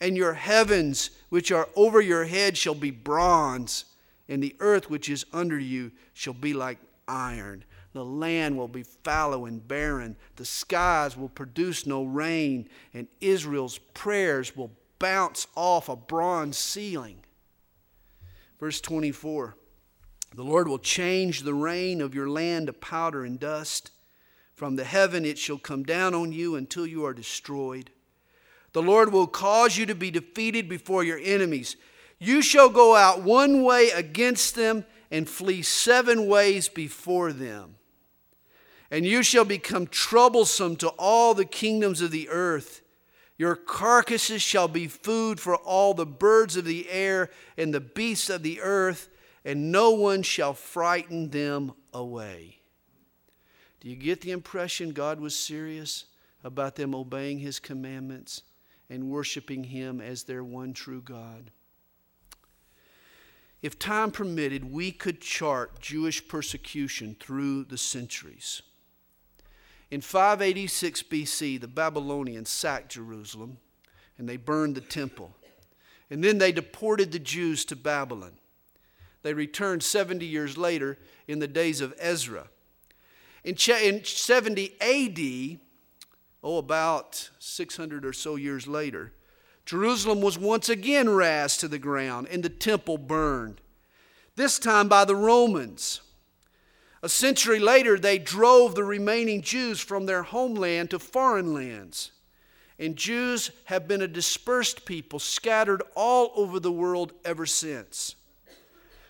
and 0.00 0.16
your 0.16 0.34
heavens 0.34 1.10
which 1.28 1.50
are 1.50 1.68
over 1.74 2.00
your 2.00 2.24
head 2.24 2.56
shall 2.56 2.74
be 2.74 2.90
bronze, 2.90 3.86
and 4.28 4.42
the 4.42 4.54
earth 4.60 4.90
which 4.90 5.08
is 5.08 5.24
under 5.32 5.58
you 5.58 5.90
shall 6.12 6.34
be 6.34 6.52
like 6.52 6.78
iron. 7.08 7.64
The 7.96 8.04
land 8.04 8.58
will 8.58 8.68
be 8.68 8.82
fallow 8.82 9.46
and 9.46 9.66
barren. 9.66 10.16
The 10.36 10.44
skies 10.44 11.16
will 11.16 11.30
produce 11.30 11.86
no 11.86 12.04
rain, 12.04 12.68
and 12.92 13.08
Israel's 13.22 13.78
prayers 13.78 14.54
will 14.54 14.70
bounce 14.98 15.46
off 15.54 15.88
a 15.88 15.96
bronze 15.96 16.58
ceiling. 16.58 17.20
Verse 18.60 18.82
24 18.82 19.56
The 20.34 20.42
Lord 20.42 20.68
will 20.68 20.78
change 20.78 21.40
the 21.40 21.54
rain 21.54 22.02
of 22.02 22.14
your 22.14 22.28
land 22.28 22.66
to 22.66 22.74
powder 22.74 23.24
and 23.24 23.40
dust. 23.40 23.92
From 24.52 24.76
the 24.76 24.84
heaven 24.84 25.24
it 25.24 25.38
shall 25.38 25.56
come 25.56 25.82
down 25.82 26.12
on 26.12 26.32
you 26.32 26.54
until 26.54 26.86
you 26.86 27.02
are 27.06 27.14
destroyed. 27.14 27.88
The 28.74 28.82
Lord 28.82 29.10
will 29.10 29.26
cause 29.26 29.78
you 29.78 29.86
to 29.86 29.94
be 29.94 30.10
defeated 30.10 30.68
before 30.68 31.02
your 31.02 31.18
enemies. 31.24 31.76
You 32.18 32.42
shall 32.42 32.68
go 32.68 32.94
out 32.94 33.22
one 33.22 33.62
way 33.62 33.88
against 33.88 34.54
them 34.54 34.84
and 35.10 35.26
flee 35.26 35.62
seven 35.62 36.26
ways 36.26 36.68
before 36.68 37.32
them. 37.32 37.76
And 38.90 39.04
you 39.04 39.22
shall 39.22 39.44
become 39.44 39.86
troublesome 39.86 40.76
to 40.76 40.88
all 40.90 41.34
the 41.34 41.44
kingdoms 41.44 42.00
of 42.00 42.10
the 42.10 42.28
earth. 42.28 42.82
Your 43.36 43.56
carcasses 43.56 44.42
shall 44.42 44.68
be 44.68 44.86
food 44.86 45.40
for 45.40 45.56
all 45.56 45.92
the 45.92 46.06
birds 46.06 46.56
of 46.56 46.64
the 46.64 46.88
air 46.88 47.30
and 47.56 47.74
the 47.74 47.80
beasts 47.80 48.30
of 48.30 48.42
the 48.42 48.60
earth, 48.60 49.08
and 49.44 49.70
no 49.70 49.90
one 49.90 50.22
shall 50.22 50.54
frighten 50.54 51.30
them 51.30 51.72
away. 51.92 52.58
Do 53.80 53.88
you 53.88 53.96
get 53.96 54.22
the 54.22 54.30
impression 54.30 54.92
God 54.92 55.20
was 55.20 55.36
serious 55.36 56.06
about 56.42 56.76
them 56.76 56.94
obeying 56.94 57.40
his 57.40 57.58
commandments? 57.58 58.42
and 58.88 59.10
worshiping 59.10 59.64
Him 59.64 60.00
as 60.00 60.24
their 60.24 60.44
one 60.44 60.72
true 60.72 61.02
God. 61.02 61.50
If 63.62 63.78
time 63.78 64.10
permitted, 64.10 64.70
we 64.70 64.92
could 64.92 65.20
chart 65.20 65.80
Jewish 65.80 66.26
persecution 66.28 67.16
through 67.18 67.64
the 67.64 67.78
centuries. 67.78 68.62
In 69.90 70.00
586 70.00 71.02
BC, 71.04 71.60
the 71.60 71.68
Babylonians 71.68 72.50
sacked 72.50 72.92
Jerusalem 72.92 73.58
and 74.18 74.28
they 74.28 74.36
burned 74.36 74.74
the 74.74 74.80
temple. 74.80 75.34
And 76.10 76.22
then 76.22 76.38
they 76.38 76.52
deported 76.52 77.12
the 77.12 77.18
Jews 77.18 77.64
to 77.66 77.76
Babylon. 77.76 78.32
They 79.22 79.34
returned 79.34 79.82
70 79.82 80.24
years 80.24 80.56
later 80.56 80.98
in 81.26 81.40
the 81.40 81.48
days 81.48 81.80
of 81.80 81.94
Ezra. 81.98 82.48
In, 83.44 83.56
70 83.56 84.74
AD, 84.80 85.60
oh, 86.42 86.58
about 86.58 87.30
600 87.38 88.04
or 88.04 88.12
so 88.12 88.36
years 88.36 88.66
later, 88.66 89.12
Jerusalem 89.64 90.20
was 90.20 90.38
once 90.38 90.68
again 90.68 91.08
razed 91.08 91.60
to 91.60 91.68
the 91.68 91.78
ground 91.78 92.28
and 92.30 92.42
the 92.42 92.48
temple 92.48 92.98
burned, 92.98 93.60
this 94.36 94.58
time 94.58 94.88
by 94.88 95.04
the 95.04 95.16
Romans. 95.16 96.00
A 97.06 97.08
century 97.08 97.60
later, 97.60 97.96
they 97.96 98.18
drove 98.18 98.74
the 98.74 98.82
remaining 98.82 99.40
Jews 99.40 99.78
from 99.78 100.06
their 100.06 100.24
homeland 100.24 100.90
to 100.90 100.98
foreign 100.98 101.54
lands. 101.54 102.10
And 102.80 102.96
Jews 102.96 103.52
have 103.66 103.86
been 103.86 104.02
a 104.02 104.08
dispersed 104.08 104.84
people 104.84 105.20
scattered 105.20 105.84
all 105.94 106.32
over 106.34 106.58
the 106.58 106.72
world 106.72 107.12
ever 107.24 107.46
since. 107.46 108.16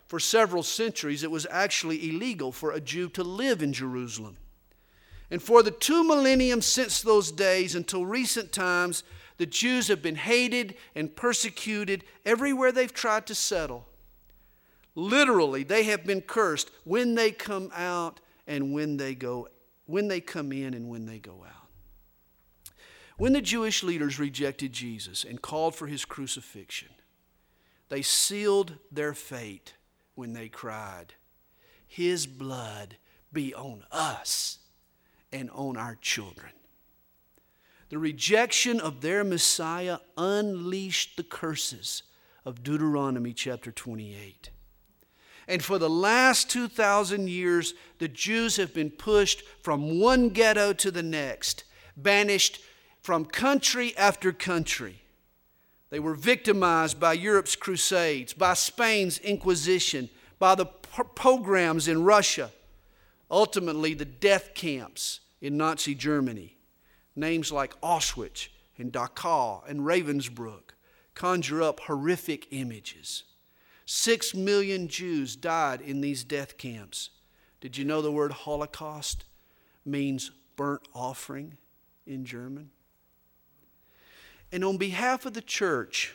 For 0.08 0.20
several 0.20 0.62
centuries, 0.62 1.22
it 1.22 1.30
was 1.30 1.46
actually 1.50 2.10
illegal 2.10 2.52
for 2.52 2.70
a 2.70 2.82
Jew 2.82 3.08
to 3.14 3.24
live 3.24 3.62
in 3.62 3.72
Jerusalem. 3.72 4.36
And 5.30 5.42
for 5.42 5.62
the 5.62 5.70
two 5.70 6.04
millenniums 6.04 6.66
since 6.66 7.00
those 7.00 7.32
days 7.32 7.74
until 7.74 8.04
recent 8.04 8.52
times, 8.52 9.04
the 9.38 9.46
Jews 9.46 9.88
have 9.88 10.02
been 10.02 10.16
hated 10.16 10.74
and 10.94 11.16
persecuted 11.16 12.04
everywhere 12.26 12.72
they've 12.72 12.92
tried 12.92 13.24
to 13.28 13.34
settle. 13.34 13.86
Literally, 14.96 15.62
they 15.62 15.84
have 15.84 16.04
been 16.04 16.22
cursed 16.22 16.70
when 16.84 17.14
they 17.14 17.30
come 17.30 17.70
out 17.74 18.18
and 18.46 18.72
when 18.72 18.96
they 18.96 19.14
go 19.14 19.46
when 19.84 20.08
they 20.08 20.20
come 20.20 20.50
in 20.50 20.74
and 20.74 20.88
when 20.88 21.06
they 21.06 21.18
go 21.18 21.44
out. 21.46 22.72
When 23.16 23.32
the 23.32 23.40
Jewish 23.40 23.84
leaders 23.84 24.18
rejected 24.18 24.72
Jesus 24.72 25.22
and 25.22 25.40
called 25.40 25.76
for 25.76 25.86
his 25.86 26.04
crucifixion, 26.04 26.88
they 27.88 28.02
sealed 28.02 28.78
their 28.90 29.14
fate 29.14 29.74
when 30.16 30.32
they 30.32 30.48
cried, 30.48 31.14
His 31.86 32.26
blood 32.26 32.96
be 33.32 33.54
on 33.54 33.84
us 33.92 34.58
and 35.32 35.50
on 35.50 35.76
our 35.76 35.94
children. 35.94 36.52
The 37.90 37.98
rejection 37.98 38.80
of 38.80 39.02
their 39.02 39.22
Messiah 39.22 39.98
unleashed 40.16 41.16
the 41.16 41.22
curses 41.22 42.02
of 42.44 42.64
Deuteronomy 42.64 43.32
chapter 43.32 43.70
28. 43.70 44.50
And 45.48 45.62
for 45.62 45.78
the 45.78 45.90
last 45.90 46.50
2,000 46.50 47.28
years, 47.28 47.74
the 47.98 48.08
Jews 48.08 48.56
have 48.56 48.74
been 48.74 48.90
pushed 48.90 49.42
from 49.62 50.00
one 50.00 50.30
ghetto 50.30 50.72
to 50.72 50.90
the 50.90 51.02
next, 51.02 51.64
banished 51.96 52.60
from 53.00 53.24
country 53.24 53.96
after 53.96 54.32
country. 54.32 55.02
They 55.90 56.00
were 56.00 56.14
victimized 56.14 56.98
by 56.98 57.12
Europe's 57.12 57.54
crusades, 57.54 58.32
by 58.32 58.54
Spain's 58.54 59.18
Inquisition, 59.18 60.10
by 60.38 60.56
the 60.56 60.66
pogroms 60.66 61.88
in 61.88 62.02
Russia, 62.02 62.50
ultimately, 63.30 63.94
the 63.94 64.04
death 64.04 64.54
camps 64.54 65.20
in 65.40 65.56
Nazi 65.56 65.94
Germany. 65.94 66.56
Names 67.14 67.52
like 67.52 67.80
Auschwitz 67.80 68.48
and 68.76 68.92
Dachau 68.92 69.66
and 69.68 69.80
Ravensbrück 69.80 70.74
conjure 71.14 71.62
up 71.62 71.80
horrific 71.80 72.48
images. 72.50 73.22
Six 73.86 74.34
million 74.34 74.88
Jews 74.88 75.36
died 75.36 75.80
in 75.80 76.00
these 76.00 76.24
death 76.24 76.58
camps. 76.58 77.10
Did 77.60 77.78
you 77.78 77.84
know 77.84 78.02
the 78.02 78.12
word 78.12 78.32
Holocaust 78.32 79.24
means 79.84 80.30
burnt 80.56 80.82
offering 80.94 81.56
in 82.06 82.24
German? 82.24 82.70
And 84.52 84.64
on 84.64 84.76
behalf 84.76 85.24
of 85.24 85.34
the 85.34 85.40
church, 85.40 86.14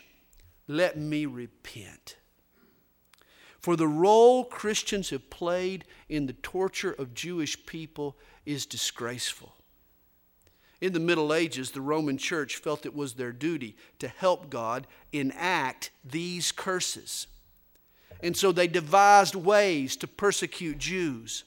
let 0.68 0.98
me 0.98 1.26
repent 1.26 2.18
for 3.62 3.76
the 3.76 3.88
role 3.88 4.44
Christians 4.44 5.12
have 5.12 5.30
played 5.30 5.86
in 6.10 6.26
the 6.26 6.34
torture 6.34 6.94
of 6.94 7.14
Jewish 7.14 7.64
people 7.68 8.18
is 8.44 8.66
disgraceful. 8.66 9.56
In 10.82 10.94
the 10.94 11.00
Middle 11.00 11.32
Ages, 11.32 11.70
the 11.70 11.82
Roman 11.82 12.18
Church 12.18 12.56
felt 12.56 12.88
it 12.88 12.96
was 12.96 13.14
their 13.14 13.32
duty 13.32 13.78
to 14.00 14.08
help 14.08 14.50
God 14.50 14.88
enact 15.14 15.92
these 16.04 16.52
curses. 16.52 17.28
And 18.24 18.38
so 18.38 18.52
they 18.52 18.68
devised 18.68 19.36
ways 19.36 19.96
to 19.98 20.08
persecute 20.08 20.78
Jews. 20.78 21.44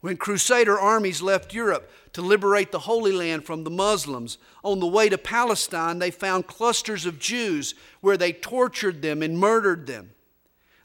When 0.00 0.16
Crusader 0.16 0.78
armies 0.78 1.22
left 1.22 1.52
Europe 1.52 1.90
to 2.12 2.22
liberate 2.22 2.70
the 2.70 2.80
Holy 2.80 3.12
Land 3.12 3.44
from 3.44 3.64
the 3.64 3.70
Muslims, 3.70 4.38
on 4.62 4.78
the 4.78 4.86
way 4.86 5.08
to 5.08 5.18
Palestine, 5.18 5.98
they 5.98 6.10
found 6.10 6.46
clusters 6.46 7.06
of 7.06 7.18
Jews 7.18 7.74
where 8.00 8.16
they 8.16 8.32
tortured 8.32 9.02
them 9.02 9.22
and 9.22 9.38
murdered 9.38 9.86
them. 9.86 10.12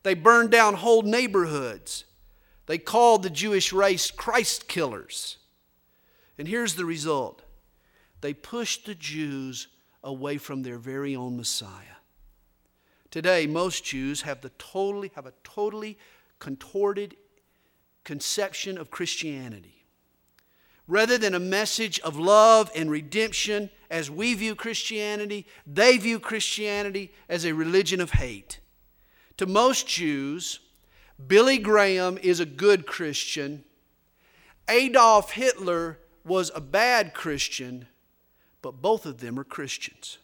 They 0.04 0.16
burned 0.16 0.50
down 0.50 0.76
whole 0.76 1.04
neighborhoods. 1.04 2.06
They 2.66 2.78
called 2.78 3.24
the 3.24 3.30
Jewish 3.30 3.72
race 3.72 4.10
Christ 4.10 4.68
killers. 4.68 5.38
And 6.38 6.48
here's 6.48 6.76
the 6.76 6.86
result 6.86 7.44
they 8.22 8.34
pushed 8.34 8.86
the 8.86 8.96
Jews 8.96 9.68
away 10.04 10.38
from 10.38 10.64
their 10.64 10.78
very 10.78 11.16
own 11.16 11.38
Messiah. 11.38 12.01
Today, 13.12 13.46
most 13.46 13.84
Jews 13.84 14.22
have, 14.22 14.42
the 14.42 14.50
totally, 14.58 15.12
have 15.16 15.26
a 15.26 15.34
totally 15.44 15.98
contorted 16.40 17.16
conception 18.04 18.78
of 18.78 18.90
Christianity. 18.90 19.84
Rather 20.88 21.18
than 21.18 21.36
a 21.36 21.40
message 21.40 22.00
of 22.00 22.18
love 22.18 22.72
and 22.76 22.90
redemption 22.90 23.70
as 23.90 24.10
we 24.10 24.34
view 24.34 24.56
Christianity, 24.56 25.46
they 25.68 25.98
view 25.98 26.20
Christianity 26.20 27.12
as 27.30 27.46
a 27.46 27.54
religion 27.54 28.02
of 28.02 28.12
hate. 28.12 28.60
To 29.38 29.46
most 29.46 29.88
Jews, 29.88 30.60
Billy 31.28 31.58
Graham 31.58 32.18
is 32.18 32.40
a 32.40 32.46
good 32.46 32.88
Christian, 32.88 33.64
Adolf 34.70 35.32
Hitler 35.32 36.00
was 36.24 36.52
a 36.56 36.62
bad 36.62 37.14
Christian, 37.14 37.88
but 38.62 38.82
both 38.82 39.06
of 39.06 39.20
them 39.20 39.38
are 39.38 39.44
Christians. 39.44 40.18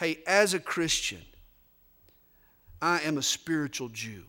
Hey, 0.00 0.20
as 0.26 0.54
a 0.54 0.58
Christian, 0.58 1.20
I 2.80 3.00
am 3.00 3.18
a 3.18 3.22
spiritual 3.22 3.90
Jew. 3.90 4.24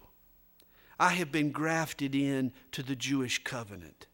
I 0.99 1.11
have 1.11 1.31
been 1.31 1.53
grafted 1.53 2.13
in 2.13 2.51
to 2.73 2.83
the 2.83 2.93
Jewish 2.93 3.41
covenant. 3.45 4.05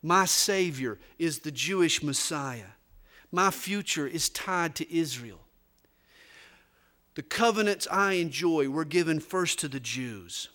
My 0.00 0.26
Savior 0.26 1.00
is 1.18 1.40
the 1.40 1.50
Jewish 1.50 2.04
Messiah. 2.04 2.76
My 3.32 3.50
future 3.50 4.06
is 4.06 4.28
tied 4.28 4.76
to 4.76 4.96
Israel. 4.96 5.40
The 7.16 7.24
covenants 7.24 7.88
I 7.90 8.12
enjoy 8.12 8.68
were 8.68 8.84
given 8.84 9.18
first 9.18 9.58
to 9.58 9.68
the 9.68 9.80
Jews. 9.80 10.50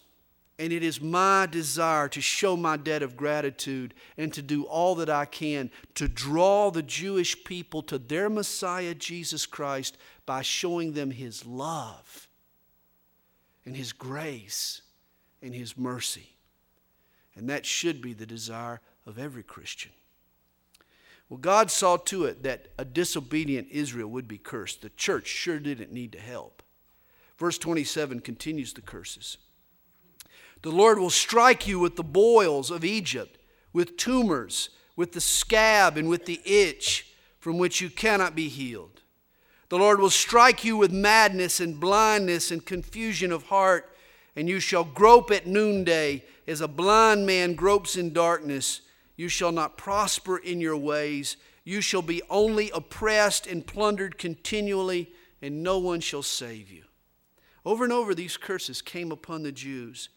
And 0.59 0.73
it 0.73 0.81
is 0.81 0.99
my 0.99 1.45
desire 1.45 2.07
to 2.09 2.21
show 2.21 2.57
my 2.57 2.77
debt 2.77 3.03
of 3.03 3.15
gratitude 3.15 3.93
and 4.17 4.33
to 4.33 4.41
do 4.41 4.63
all 4.63 4.95
that 4.95 5.09
I 5.09 5.25
can 5.25 5.69
to 5.95 6.07
draw 6.07 6.71
the 6.71 6.81
Jewish 6.81 7.43
people 7.43 7.83
to 7.83 7.99
their 7.99 8.27
Messiah, 8.27 8.95
Jesus 8.95 9.45
Christ, 9.45 9.97
by 10.25 10.41
showing 10.41 10.93
them 10.93 11.11
his 11.11 11.45
love 11.45 12.27
and 13.65 13.75
his 13.75 13.93
grace 13.93 14.81
and 15.43 15.53
his 15.53 15.77
mercy. 15.77 16.29
And 17.35 17.49
that 17.49 17.65
should 17.65 18.01
be 18.01 18.13
the 18.13 18.25
desire 18.25 18.81
of 19.05 19.19
every 19.19 19.43
Christian. 19.43 19.91
Well, 21.29 21.37
God 21.37 21.69
saw 21.69 21.97
to 21.97 22.25
it 22.25 22.43
that 22.43 22.69
a 22.77 22.85
disobedient 22.85 23.67
Israel 23.69 24.09
would 24.09 24.27
be 24.27 24.37
cursed. 24.37 24.81
The 24.81 24.89
church 24.89 25.27
sure 25.27 25.59
didn't 25.59 25.91
need 25.91 26.13
to 26.13 26.19
help. 26.19 26.63
Verse 27.37 27.57
27 27.57 28.21
continues 28.21 28.73
the 28.73 28.81
curses. 28.81 29.37
The 30.61 30.71
Lord 30.71 30.99
will 30.99 31.09
strike 31.09 31.67
you 31.67 31.79
with 31.79 31.95
the 31.95 32.03
boils 32.03 32.71
of 32.71 32.83
Egypt, 32.83 33.37
with 33.73 33.97
tumors, 33.97 34.69
with 34.95 35.11
the 35.11 35.21
scab, 35.21 35.97
and 35.97 36.09
with 36.09 36.25
the 36.25 36.41
itch 36.43 37.07
from 37.39 37.57
which 37.57 37.81
you 37.81 37.89
cannot 37.89 38.35
be 38.35 38.47
healed. 38.47 39.01
The 39.69 39.77
Lord 39.77 39.99
will 39.99 40.09
strike 40.09 40.63
you 40.63 40.77
with 40.77 40.91
madness 40.91 41.59
and 41.59 41.79
blindness 41.79 42.51
and 42.51 42.65
confusion 42.65 43.31
of 43.31 43.43
heart 43.43 43.93
and 44.37 44.47
you 44.47 44.59
shall 44.59 44.83
grope 44.83 45.31
at 45.31 45.47
noonday 45.47 46.23
as 46.47 46.61
a 46.61 46.67
blind 46.67 47.25
man 47.25 47.55
gropes 47.55 47.97
in 47.97 48.13
darkness. 48.13 48.81
You 49.15 49.29
shall 49.29 49.51
not 49.51 49.77
prosper 49.77 50.37
in 50.37 50.61
your 50.61 50.77
ways. 50.77 51.37
You 51.63 51.81
shall 51.81 52.03
be 52.03 52.21
only 52.29 52.69
oppressed 52.69 53.47
and 53.47 53.65
plundered 53.65 54.19
continually, 54.19 55.09
and 55.41 55.63
no 55.63 55.79
one 55.79 56.01
shall 56.01 56.21
save 56.21 56.69
you. 56.69 56.83
Over 57.65 57.83
and 57.83 57.91
over, 57.91 58.13
these 58.13 58.37
curses 58.37 58.79
came 58.79 59.11
upon 59.11 59.41
the 59.41 59.51
Jews. 59.51 60.09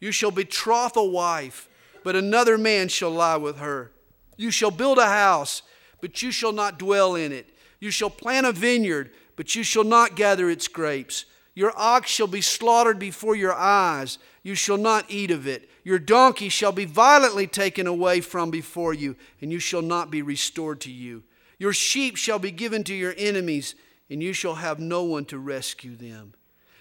You 0.00 0.12
shall 0.12 0.30
betroth 0.30 0.96
a 0.96 1.04
wife, 1.04 1.68
but 2.04 2.16
another 2.16 2.58
man 2.58 2.88
shall 2.88 3.10
lie 3.10 3.36
with 3.36 3.58
her. 3.58 3.92
You 4.36 4.50
shall 4.50 4.70
build 4.70 4.98
a 4.98 5.06
house, 5.06 5.62
but 6.00 6.22
you 6.22 6.30
shall 6.30 6.52
not 6.52 6.78
dwell 6.78 7.14
in 7.14 7.32
it. 7.32 7.48
You 7.80 7.90
shall 7.90 8.10
plant 8.10 8.46
a 8.46 8.52
vineyard, 8.52 9.10
but 9.36 9.54
you 9.54 9.62
shall 9.62 9.84
not 9.84 10.16
gather 10.16 10.50
its 10.50 10.68
grapes. 10.68 11.24
Your 11.54 11.72
ox 11.76 12.10
shall 12.10 12.26
be 12.26 12.42
slaughtered 12.42 12.98
before 12.98 13.34
your 13.34 13.54
eyes. 13.54 14.18
You 14.42 14.54
shall 14.54 14.76
not 14.76 15.06
eat 15.08 15.30
of 15.30 15.46
it. 15.46 15.70
Your 15.84 15.98
donkey 15.98 16.48
shall 16.48 16.72
be 16.72 16.84
violently 16.84 17.46
taken 17.46 17.86
away 17.86 18.20
from 18.20 18.50
before 18.50 18.92
you, 18.92 19.16
and 19.40 19.50
you 19.50 19.58
shall 19.58 19.82
not 19.82 20.10
be 20.10 20.20
restored 20.20 20.80
to 20.82 20.92
you. 20.92 21.22
Your 21.58 21.72
sheep 21.72 22.16
shall 22.16 22.38
be 22.38 22.50
given 22.50 22.84
to 22.84 22.94
your 22.94 23.14
enemies, 23.16 23.74
and 24.10 24.22
you 24.22 24.32
shall 24.32 24.56
have 24.56 24.78
no 24.78 25.04
one 25.04 25.24
to 25.26 25.38
rescue 25.38 25.96
them. 25.96 26.34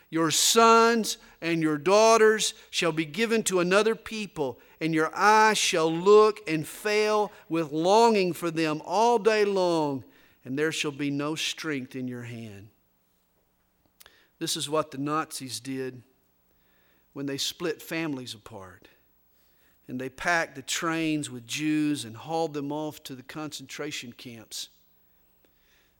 Your 0.09 0.31
sons 0.31 1.17
and 1.41 1.61
your 1.61 1.77
daughters 1.77 2.53
shall 2.69 2.91
be 2.91 3.05
given 3.05 3.43
to 3.43 3.59
another 3.59 3.95
people, 3.95 4.59
and 4.79 4.93
your 4.93 5.13
eyes 5.15 5.57
shall 5.57 5.91
look 5.91 6.39
and 6.47 6.67
fail 6.67 7.31
with 7.49 7.71
longing 7.71 8.33
for 8.33 8.51
them 8.51 8.81
all 8.85 9.19
day 9.19 9.45
long, 9.45 10.03
and 10.43 10.57
there 10.57 10.71
shall 10.71 10.91
be 10.91 11.09
no 11.09 11.35
strength 11.35 11.95
in 11.95 12.07
your 12.07 12.23
hand. 12.23 12.69
This 14.39 14.57
is 14.57 14.69
what 14.69 14.91
the 14.91 14.97
Nazis 14.97 15.59
did 15.59 16.03
when 17.13 17.25
they 17.25 17.37
split 17.37 17.81
families 17.81 18.33
apart. 18.33 18.89
And 19.87 20.01
they 20.01 20.09
packed 20.09 20.55
the 20.55 20.61
trains 20.61 21.29
with 21.29 21.45
Jews 21.45 22.05
and 22.05 22.17
hauled 22.17 22.53
them 22.53 22.71
off 22.71 23.03
to 23.03 23.15
the 23.15 23.23
concentration 23.23 24.11
camps. 24.11 24.69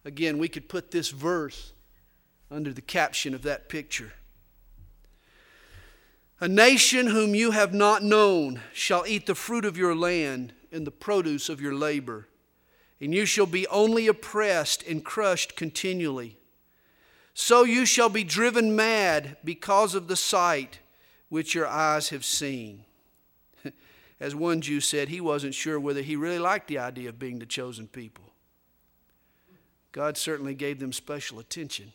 Again, 0.03 0.37
we 0.37 0.47
could 0.47 0.67
put 0.67 0.91
this 0.91 1.09
verse 1.09 1.73
under 2.51 2.73
the 2.73 2.81
caption 2.81 3.33
of 3.33 3.43
that 3.43 3.69
picture. 3.69 4.13
A 6.39 6.47
nation 6.47 7.07
whom 7.07 7.33
you 7.33 7.51
have 7.51 7.73
not 7.73 8.03
known 8.03 8.61
shall 8.73 9.05
eat 9.07 9.25
the 9.25 9.35
fruit 9.35 9.65
of 9.65 9.77
your 9.77 9.95
land 9.95 10.53
and 10.71 10.85
the 10.85 10.91
produce 10.91 11.47
of 11.47 11.61
your 11.61 11.73
labor, 11.73 12.27
and 12.99 13.13
you 13.13 13.25
shall 13.25 13.45
be 13.45 13.65
only 13.67 14.07
oppressed 14.07 14.83
and 14.83 15.03
crushed 15.03 15.55
continually. 15.55 16.37
So 17.33 17.63
you 17.63 17.85
shall 17.85 18.09
be 18.09 18.23
driven 18.23 18.75
mad 18.75 19.37
because 19.43 19.95
of 19.95 20.07
the 20.07 20.15
sight 20.15 20.79
which 21.29 21.55
your 21.55 21.67
eyes 21.67 22.09
have 22.09 22.23
seen. 22.23 22.85
As 24.19 24.35
one 24.35 24.61
Jew 24.61 24.79
said, 24.79 25.09
he 25.09 25.19
wasn't 25.19 25.53
sure 25.53 25.79
whether 25.79 26.01
he 26.01 26.15
really 26.15 26.39
liked 26.39 26.67
the 26.67 26.79
idea 26.79 27.09
of 27.09 27.19
being 27.19 27.39
the 27.39 27.45
chosen 27.45 27.87
people. 27.87 28.23
God 29.91 30.17
certainly 30.17 30.53
gave 30.53 30.79
them 30.79 30.93
special 30.93 31.39
attention. 31.39 31.93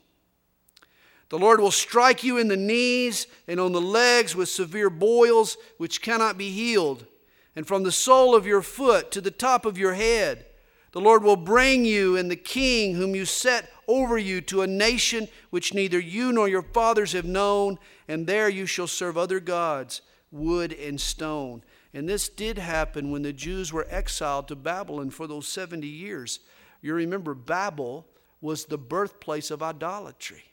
The 1.31 1.39
Lord 1.39 1.61
will 1.61 1.71
strike 1.71 2.25
you 2.25 2.39
in 2.39 2.49
the 2.49 2.57
knees 2.57 3.29
and 3.47 3.61
on 3.61 3.73
the 3.73 3.81
legs 3.81 4.35
with 4.35 4.49
severe 4.49 4.91
boils 4.91 5.57
which 5.79 6.03
cannot 6.03 6.37
be 6.37 6.51
healed, 6.51 7.07
and 7.55 7.67
from 7.67 7.85
the 7.85 7.93
sole 7.93 8.35
of 8.35 8.47
your 8.47 8.63
foot 8.63 9.13
to 9.13 9.21
the 9.21 9.31
top 9.31 9.65
of 9.65 9.79
your 9.79 9.95
head. 9.95 10.47
The 10.93 11.01
Lord 11.01 11.23
will 11.23 11.37
bring 11.37 11.85
you 11.85 12.17
and 12.17 12.29
the 12.29 12.37
king 12.37 12.97
whom 12.97 13.15
you 13.15 13.25
set 13.25 13.71
over 13.87 14.19
you 14.19 14.41
to 14.43 14.63
a 14.63 14.67
nation 14.67 15.29
which 15.51 15.73
neither 15.73 16.01
you 16.01 16.33
nor 16.33 16.49
your 16.49 16.63
fathers 16.63 17.13
have 17.13 17.25
known, 17.25 17.79
and 18.09 18.27
there 18.27 18.49
you 18.49 18.67
shall 18.67 18.89
serve 18.89 19.17
other 19.17 19.39
gods, 19.39 20.03
wood 20.33 20.73
and 20.73 21.01
stone. 21.01 21.63
And 21.95 22.09
this 22.09 22.29
did 22.29 22.59
happen 22.59 23.13
when 23.13 23.23
the 23.23 23.33
Jews 23.33 23.73
were 23.73 23.87
exiled 23.89 24.49
to 24.49 24.57
Babylon 24.57 25.11
for 25.11 25.29
those 25.29 25.47
70 25.47 25.87
years. 25.87 26.41
You 26.83 26.93
remember, 26.95 27.35
Babel 27.35 28.09
was 28.41 28.65
the 28.65 28.79
birthplace 28.79 29.53
of 29.53 29.63
idolatry. 29.63 30.50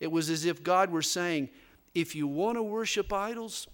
It 0.00 0.10
was 0.10 0.30
as 0.30 0.44
if 0.44 0.62
God 0.62 0.90
were 0.90 1.02
saying, 1.02 1.50
If 1.94 2.16
you 2.16 2.26
want 2.26 2.56
to 2.56 2.62
worship 2.62 3.12
idols, 3.12 3.68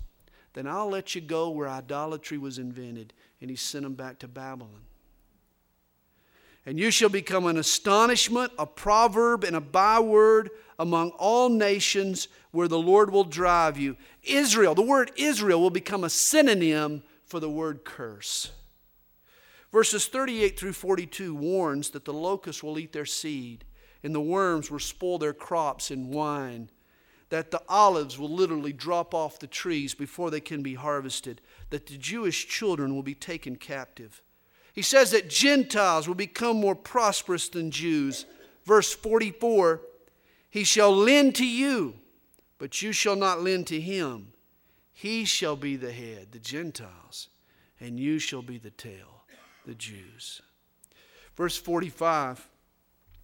then 0.52 0.66
I'll 0.66 0.88
let 0.90 1.14
you 1.14 1.20
go 1.20 1.50
where 1.50 1.68
idolatry 1.68 2.38
was 2.38 2.58
invented. 2.58 3.14
And 3.40 3.48
he 3.48 3.56
sent 3.56 3.84
them 3.84 3.94
back 3.94 4.18
to 4.20 4.28
Babylon. 4.28 4.82
And 6.64 6.80
you 6.80 6.90
shall 6.90 7.08
become 7.08 7.46
an 7.46 7.58
astonishment, 7.58 8.52
a 8.58 8.66
proverb, 8.66 9.44
and 9.44 9.54
a 9.54 9.60
byword 9.60 10.50
among 10.80 11.10
all 11.10 11.48
nations 11.48 12.26
where 12.50 12.66
the 12.66 12.78
Lord 12.78 13.10
will 13.10 13.24
drive 13.24 13.78
you. 13.78 13.96
Israel, 14.24 14.74
the 14.74 14.82
word 14.82 15.12
Israel 15.16 15.60
will 15.60 15.70
become 15.70 16.02
a 16.02 16.10
synonym 16.10 17.04
for 17.24 17.38
the 17.38 17.48
word 17.48 17.84
curse. 17.84 18.50
Verses 19.70 20.06
38 20.06 20.58
through 20.58 20.72
42 20.72 21.34
warns 21.34 21.90
that 21.90 22.04
the 22.04 22.12
locusts 22.12 22.62
will 22.62 22.78
eat 22.78 22.92
their 22.92 23.06
seed, 23.06 23.64
and 24.06 24.14
the 24.14 24.20
worms 24.20 24.70
will 24.70 24.78
spoil 24.78 25.18
their 25.18 25.34
crops 25.34 25.90
and 25.90 26.08
wine, 26.08 26.70
that 27.28 27.50
the 27.50 27.60
olives 27.68 28.18
will 28.18 28.30
literally 28.30 28.72
drop 28.72 29.12
off 29.12 29.38
the 29.38 29.46
trees 29.46 29.92
before 29.92 30.30
they 30.30 30.40
can 30.40 30.62
be 30.62 30.74
harvested, 30.74 31.42
that 31.68 31.86
the 31.86 31.98
Jewish 31.98 32.48
children 32.48 32.94
will 32.94 33.02
be 33.02 33.14
taken 33.14 33.56
captive 33.56 34.22
he 34.76 34.82
says 34.82 35.10
that 35.12 35.30
Gentiles 35.30 36.06
will 36.06 36.14
become 36.14 36.58
more 36.58 36.74
prosperous 36.74 37.48
than 37.48 37.70
Jews. 37.70 38.26
Verse 38.66 38.92
44 38.92 39.80
He 40.50 40.64
shall 40.64 40.94
lend 40.94 41.34
to 41.36 41.46
you, 41.46 41.94
but 42.58 42.82
you 42.82 42.92
shall 42.92 43.16
not 43.16 43.40
lend 43.40 43.66
to 43.68 43.80
him. 43.80 44.34
He 44.92 45.24
shall 45.24 45.56
be 45.56 45.76
the 45.76 45.92
head, 45.92 46.28
the 46.32 46.38
Gentiles, 46.38 47.28
and 47.80 47.98
you 47.98 48.18
shall 48.18 48.42
be 48.42 48.58
the 48.58 48.70
tail, 48.70 49.24
the 49.64 49.74
Jews. 49.74 50.42
Verse 51.36 51.56
45 51.56 52.46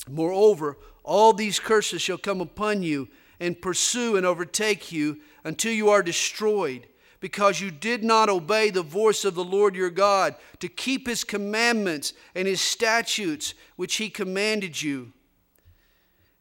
Moreover, 0.08 0.78
all 1.04 1.32
these 1.32 1.60
curses 1.60 2.02
shall 2.02 2.18
come 2.18 2.40
upon 2.40 2.82
you 2.82 3.08
and 3.40 3.60
pursue 3.60 4.16
and 4.16 4.26
overtake 4.26 4.92
you 4.92 5.20
until 5.44 5.72
you 5.72 5.90
are 5.90 6.02
destroyed, 6.02 6.86
because 7.20 7.60
you 7.60 7.70
did 7.70 8.02
not 8.02 8.28
obey 8.28 8.70
the 8.70 8.82
voice 8.82 9.24
of 9.24 9.34
the 9.34 9.44
Lord 9.44 9.74
your 9.74 9.90
God 9.90 10.34
to 10.60 10.68
keep 10.68 11.06
his 11.06 11.24
commandments 11.24 12.12
and 12.34 12.48
his 12.48 12.60
statutes 12.60 13.54
which 13.76 13.96
he 13.96 14.10
commanded 14.10 14.80
you. 14.82 15.12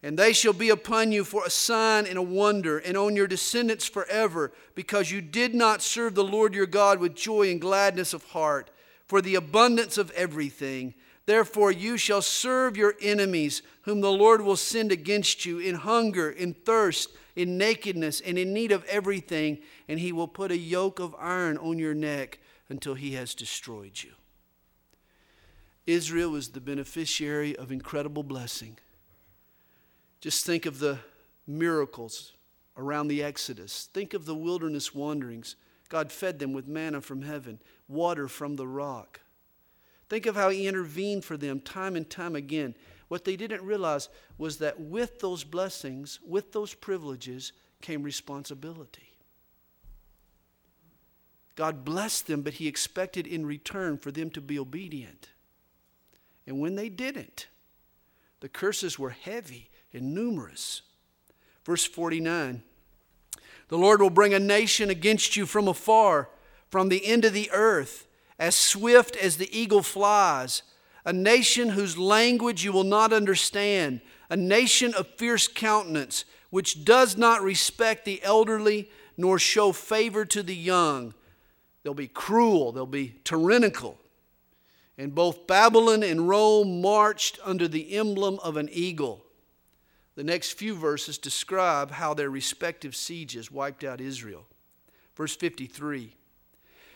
And 0.02 0.18
they 0.18 0.32
shall 0.32 0.52
be 0.52 0.70
upon 0.70 1.12
you 1.12 1.22
for 1.22 1.44
a 1.44 1.50
sign 1.50 2.06
and 2.06 2.18
a 2.18 2.22
wonder, 2.22 2.78
and 2.78 2.96
on 2.96 3.14
your 3.14 3.28
descendants 3.28 3.88
forever, 3.88 4.52
because 4.74 5.12
you 5.12 5.20
did 5.20 5.54
not 5.54 5.80
serve 5.82 6.16
the 6.16 6.24
Lord 6.24 6.54
your 6.54 6.66
God 6.66 6.98
with 6.98 7.14
joy 7.14 7.50
and 7.50 7.60
gladness 7.60 8.12
of 8.12 8.24
heart, 8.24 8.70
for 9.06 9.22
the 9.22 9.36
abundance 9.36 9.98
of 9.98 10.10
everything. 10.12 10.94
Therefore, 11.26 11.70
you 11.70 11.96
shall 11.96 12.22
serve 12.22 12.76
your 12.76 12.94
enemies, 13.00 13.62
whom 13.82 14.00
the 14.00 14.10
Lord 14.10 14.42
will 14.42 14.56
send 14.56 14.90
against 14.90 15.46
you, 15.46 15.58
in 15.58 15.76
hunger, 15.76 16.30
in 16.30 16.54
thirst, 16.54 17.10
in 17.36 17.56
nakedness, 17.56 18.20
and 18.20 18.36
in 18.36 18.52
need 18.52 18.72
of 18.72 18.84
everything, 18.84 19.58
and 19.88 20.00
he 20.00 20.12
will 20.12 20.28
put 20.28 20.50
a 20.50 20.56
yoke 20.56 20.98
of 20.98 21.14
iron 21.18 21.56
on 21.58 21.78
your 21.78 21.94
neck 21.94 22.40
until 22.68 22.94
he 22.94 23.12
has 23.12 23.34
destroyed 23.34 24.02
you. 24.02 24.10
Israel 25.86 26.30
was 26.30 26.48
the 26.48 26.60
beneficiary 26.60 27.56
of 27.56 27.72
incredible 27.72 28.22
blessing. 28.22 28.78
Just 30.20 30.46
think 30.46 30.66
of 30.66 30.78
the 30.78 30.98
miracles 31.46 32.32
around 32.76 33.08
the 33.08 33.22
Exodus. 33.22 33.88
Think 33.92 34.14
of 34.14 34.24
the 34.24 34.34
wilderness 34.34 34.94
wanderings. 34.94 35.56
God 35.88 36.12
fed 36.12 36.38
them 36.38 36.52
with 36.52 36.68
manna 36.68 37.00
from 37.00 37.22
heaven, 37.22 37.58
water 37.88 38.28
from 38.28 38.56
the 38.56 38.66
rock. 38.66 39.20
Think 40.12 40.26
of 40.26 40.36
how 40.36 40.50
He 40.50 40.66
intervened 40.66 41.24
for 41.24 41.38
them 41.38 41.58
time 41.58 41.96
and 41.96 42.08
time 42.10 42.36
again. 42.36 42.74
What 43.08 43.24
they 43.24 43.34
didn't 43.34 43.64
realize 43.64 44.10
was 44.36 44.58
that 44.58 44.78
with 44.78 45.20
those 45.20 45.42
blessings, 45.42 46.20
with 46.22 46.52
those 46.52 46.74
privileges, 46.74 47.52
came 47.80 48.02
responsibility. 48.02 49.14
God 51.54 51.82
blessed 51.82 52.26
them, 52.26 52.42
but 52.42 52.52
He 52.52 52.68
expected 52.68 53.26
in 53.26 53.46
return 53.46 53.96
for 53.96 54.10
them 54.10 54.28
to 54.32 54.42
be 54.42 54.58
obedient. 54.58 55.30
And 56.46 56.60
when 56.60 56.74
they 56.74 56.90
didn't, 56.90 57.46
the 58.40 58.50
curses 58.50 58.98
were 58.98 59.08
heavy 59.08 59.70
and 59.94 60.14
numerous. 60.14 60.82
Verse 61.64 61.86
49 61.86 62.62
The 63.68 63.78
Lord 63.78 64.02
will 64.02 64.10
bring 64.10 64.34
a 64.34 64.38
nation 64.38 64.90
against 64.90 65.36
you 65.36 65.46
from 65.46 65.68
afar, 65.68 66.28
from 66.68 66.90
the 66.90 67.06
end 67.06 67.24
of 67.24 67.32
the 67.32 67.50
earth, 67.50 68.06
as 68.42 68.56
swift 68.56 69.14
as 69.14 69.36
the 69.36 69.56
eagle 69.56 69.84
flies, 69.84 70.64
a 71.04 71.12
nation 71.12 71.68
whose 71.68 71.96
language 71.96 72.64
you 72.64 72.72
will 72.72 72.82
not 72.82 73.12
understand, 73.12 74.00
a 74.28 74.36
nation 74.36 74.92
of 74.94 75.06
fierce 75.16 75.46
countenance, 75.46 76.24
which 76.50 76.84
does 76.84 77.16
not 77.16 77.40
respect 77.40 78.04
the 78.04 78.20
elderly 78.24 78.90
nor 79.16 79.38
show 79.38 79.70
favor 79.70 80.24
to 80.24 80.42
the 80.42 80.56
young. 80.56 81.14
They'll 81.84 81.94
be 81.94 82.08
cruel, 82.08 82.72
they'll 82.72 82.84
be 82.84 83.14
tyrannical. 83.22 84.00
And 84.98 85.14
both 85.14 85.46
Babylon 85.46 86.02
and 86.02 86.28
Rome 86.28 86.82
marched 86.82 87.38
under 87.44 87.68
the 87.68 87.94
emblem 87.94 88.40
of 88.42 88.56
an 88.56 88.68
eagle. 88.72 89.24
The 90.16 90.24
next 90.24 90.54
few 90.54 90.74
verses 90.74 91.16
describe 91.16 91.92
how 91.92 92.12
their 92.12 92.28
respective 92.28 92.96
sieges 92.96 93.52
wiped 93.52 93.84
out 93.84 94.00
Israel. 94.00 94.48
Verse 95.14 95.36
53 95.36 96.16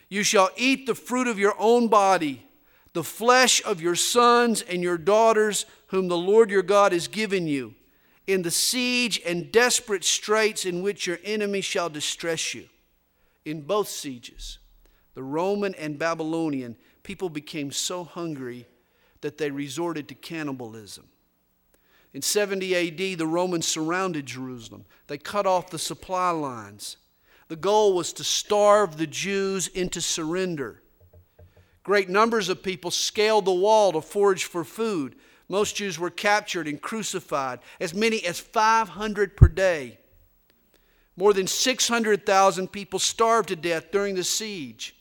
You 0.08 0.22
shall 0.22 0.50
eat 0.56 0.86
the 0.86 0.94
fruit 0.94 1.26
of 1.26 1.38
your 1.38 1.54
own 1.58 1.88
body, 1.88 2.46
the 2.92 3.04
flesh 3.04 3.62
of 3.64 3.80
your 3.80 3.96
sons 3.96 4.62
and 4.62 4.82
your 4.82 4.98
daughters, 4.98 5.66
whom 5.88 6.08
the 6.08 6.16
Lord 6.16 6.50
your 6.50 6.62
God 6.62 6.92
has 6.92 7.08
given 7.08 7.46
you, 7.46 7.74
in 8.26 8.42
the 8.42 8.50
siege 8.50 9.20
and 9.24 9.52
desperate 9.52 10.04
straits 10.04 10.64
in 10.64 10.82
which 10.82 11.06
your 11.06 11.18
enemy 11.24 11.60
shall 11.60 11.88
distress 11.88 12.54
you. 12.54 12.68
In 13.44 13.62
both 13.62 13.88
sieges, 13.88 14.58
the 15.14 15.22
Roman 15.22 15.74
and 15.76 15.98
Babylonian, 15.98 16.76
people 17.02 17.28
became 17.28 17.70
so 17.70 18.04
hungry 18.04 18.66
that 19.20 19.38
they 19.38 19.50
resorted 19.50 20.08
to 20.08 20.14
cannibalism. 20.14 21.08
In 22.12 22.22
70 22.22 22.74
AD, 22.74 23.18
the 23.18 23.26
Romans 23.26 23.66
surrounded 23.66 24.26
Jerusalem. 24.26 24.84
They 25.06 25.18
cut 25.18 25.46
off 25.46 25.70
the 25.70 25.78
supply 25.78 26.30
lines. 26.30 26.96
The 27.48 27.56
goal 27.56 27.94
was 27.94 28.12
to 28.14 28.24
starve 28.24 28.96
the 28.96 29.06
Jews 29.06 29.68
into 29.68 30.00
surrender. 30.00 30.82
Great 31.84 32.08
numbers 32.08 32.48
of 32.48 32.62
people 32.62 32.90
scaled 32.90 33.44
the 33.44 33.52
wall 33.52 33.92
to 33.92 34.00
forage 34.00 34.44
for 34.44 34.64
food. 34.64 35.14
Most 35.48 35.76
Jews 35.76 35.98
were 35.98 36.10
captured 36.10 36.66
and 36.66 36.82
crucified, 36.82 37.60
as 37.78 37.94
many 37.94 38.24
as 38.26 38.40
500 38.40 39.36
per 39.36 39.46
day. 39.46 39.98
More 41.16 41.32
than 41.32 41.46
600,000 41.46 42.72
people 42.72 42.98
starved 42.98 43.48
to 43.50 43.56
death 43.56 43.92
during 43.92 44.16
the 44.16 44.24
siege. 44.24 44.96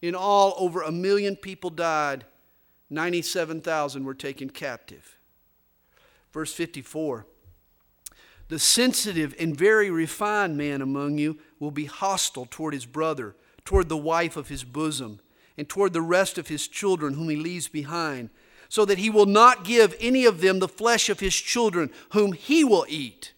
In 0.00 0.14
all, 0.14 0.54
over 0.56 0.82
a 0.82 0.90
million 0.90 1.36
people 1.36 1.70
died. 1.70 2.24
97,000 2.90 4.04
were 4.04 4.14
taken 4.14 4.50
captive. 4.50 5.18
Verse 6.32 6.52
54 6.52 7.26
The 8.48 8.58
sensitive 8.58 9.34
and 9.38 9.56
very 9.56 9.90
refined 9.90 10.56
man 10.56 10.82
among 10.82 11.18
you 11.18 11.38
will 11.62 11.70
be 11.70 11.84
hostile 11.84 12.44
toward 12.50 12.74
his 12.74 12.84
brother, 12.84 13.36
toward 13.64 13.88
the 13.88 13.96
wife 13.96 14.36
of 14.36 14.48
his 14.48 14.64
bosom, 14.64 15.20
and 15.56 15.68
toward 15.68 15.92
the 15.92 16.02
rest 16.02 16.36
of 16.36 16.48
his 16.48 16.66
children 16.66 17.14
whom 17.14 17.28
he 17.28 17.36
leaves 17.36 17.68
behind, 17.68 18.30
so 18.68 18.84
that 18.84 18.98
he 18.98 19.08
will 19.08 19.26
not 19.26 19.62
give 19.64 19.94
any 20.00 20.24
of 20.24 20.40
them 20.40 20.58
the 20.58 20.66
flesh 20.66 21.08
of 21.08 21.20
his 21.20 21.36
children 21.36 21.88
whom 22.14 22.32
he 22.32 22.64
will 22.64 22.84
eat, 22.88 23.32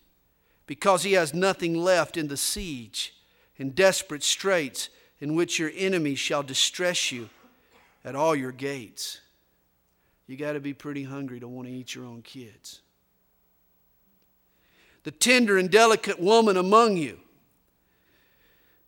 because 0.67 1.03
he 1.03 1.13
has 1.13 1.35
nothing 1.35 1.75
left 1.75 2.17
in 2.17 2.29
the 2.29 2.37
siege 2.39 3.15
and 3.59 3.75
desperate 3.75 4.23
straits 4.23 4.89
in 5.21 5.35
which 5.35 5.59
your 5.59 5.71
enemies 5.77 6.19
shall 6.19 6.43
distress 6.43 7.13
you 7.13 7.29
at 8.07 8.17
all 8.17 8.35
your 8.35 8.53
gates. 8.53 9.21
You 10.27 10.39
got 10.39 10.55
to 10.55 10.61
be 10.61 10.73
pretty 10.73 11.05
hungry 11.05 11.41
to 11.41 11.49
want 11.49 11.69
to 11.69 11.75
eat 11.75 11.95
your 11.95 12.07
own 12.07 12.23
kids 12.23 12.81
the 15.03 15.11
tender 15.11 15.59
and 15.59 15.71
delicate 15.71 16.19
woman 16.19 16.57
among 16.57 16.97
you 16.97 17.21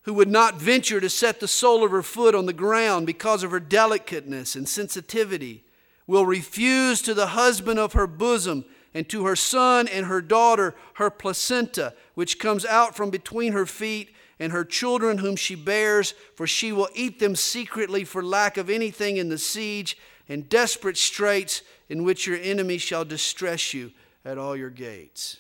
who 0.07 0.14
would 0.14 0.29
not 0.29 0.55
venture 0.55 1.01
to 1.01 1.11
set 1.11 1.40
the 1.40 1.49
sole 1.49 1.85
of 1.85 1.90
her 1.90 2.03
foot 2.03 2.33
on 2.33 2.47
the 2.47 2.53
ground 2.53 3.07
because 3.07 3.42
of 3.42 3.51
her 3.51 3.61
delicateness 3.61 4.55
and 4.55 4.69
sensitivity, 4.69 5.64
will 6.07 6.25
refuse 6.25 7.03
to 7.03 7.12
the 7.12 7.27
husband 7.29 7.77
of 7.77 7.92
her 7.92 8.07
bosom 8.07 8.64
and 8.95 9.09
to 9.09 9.27
her 9.27 9.35
son 9.35 9.88
and 9.88 10.07
her 10.07 10.23
daughter 10.23 10.77
her 10.95 11.11
placenta, 11.11 11.92
which 12.14 12.38
comes 12.38 12.64
out 12.64 12.95
from 12.95 13.11
between 13.11 13.53
her 13.53 13.66
feet, 13.66 14.14
and 14.38 14.53
her 14.53 14.64
children 14.64 15.19
whom 15.19 15.35
she 15.35 15.57
bears, 15.57 16.14
for 16.37 16.47
she 16.47 16.71
will 16.71 16.88
eat 16.95 17.19
them 17.19 17.35
secretly 17.35 18.05
for 18.05 18.23
lack 18.23 18.57
of 18.57 18.71
anything 18.71 19.16
in 19.16 19.29
the 19.29 19.38
siege 19.38 19.99
and 20.29 20.49
desperate 20.49 20.97
straits 20.97 21.62
in 21.88 22.05
which 22.05 22.29
your 22.29 22.38
enemy 22.40 22.79
shall 22.79 23.05
distress 23.05 23.75
you 23.75 23.90
at 24.25 24.38
all 24.38 24.55
your 24.55 24.71
gates. 24.71 25.38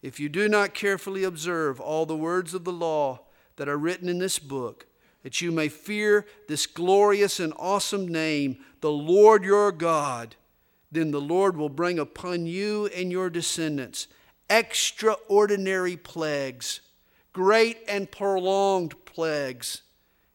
If 0.00 0.18
you 0.18 0.30
do 0.30 0.48
not 0.48 0.72
carefully 0.72 1.22
observe 1.22 1.80
all 1.80 2.06
the 2.06 2.16
words 2.16 2.54
of 2.54 2.64
the 2.64 2.72
law 2.72 3.25
that 3.56 3.68
are 3.68 3.78
written 3.78 4.08
in 4.08 4.18
this 4.18 4.38
book, 4.38 4.86
that 5.22 5.40
you 5.40 5.50
may 5.50 5.68
fear 5.68 6.26
this 6.48 6.66
glorious 6.66 7.40
and 7.40 7.52
awesome 7.56 8.06
name, 8.06 8.58
the 8.80 8.90
Lord 8.92 9.44
your 9.44 9.72
God, 9.72 10.36
then 10.92 11.10
the 11.10 11.20
Lord 11.20 11.56
will 11.56 11.68
bring 11.68 11.98
upon 11.98 12.46
you 12.46 12.86
and 12.86 13.10
your 13.10 13.30
descendants 13.30 14.06
extraordinary 14.48 15.96
plagues, 15.96 16.80
great 17.32 17.78
and 17.88 18.10
prolonged 18.10 18.94
plagues, 19.04 19.82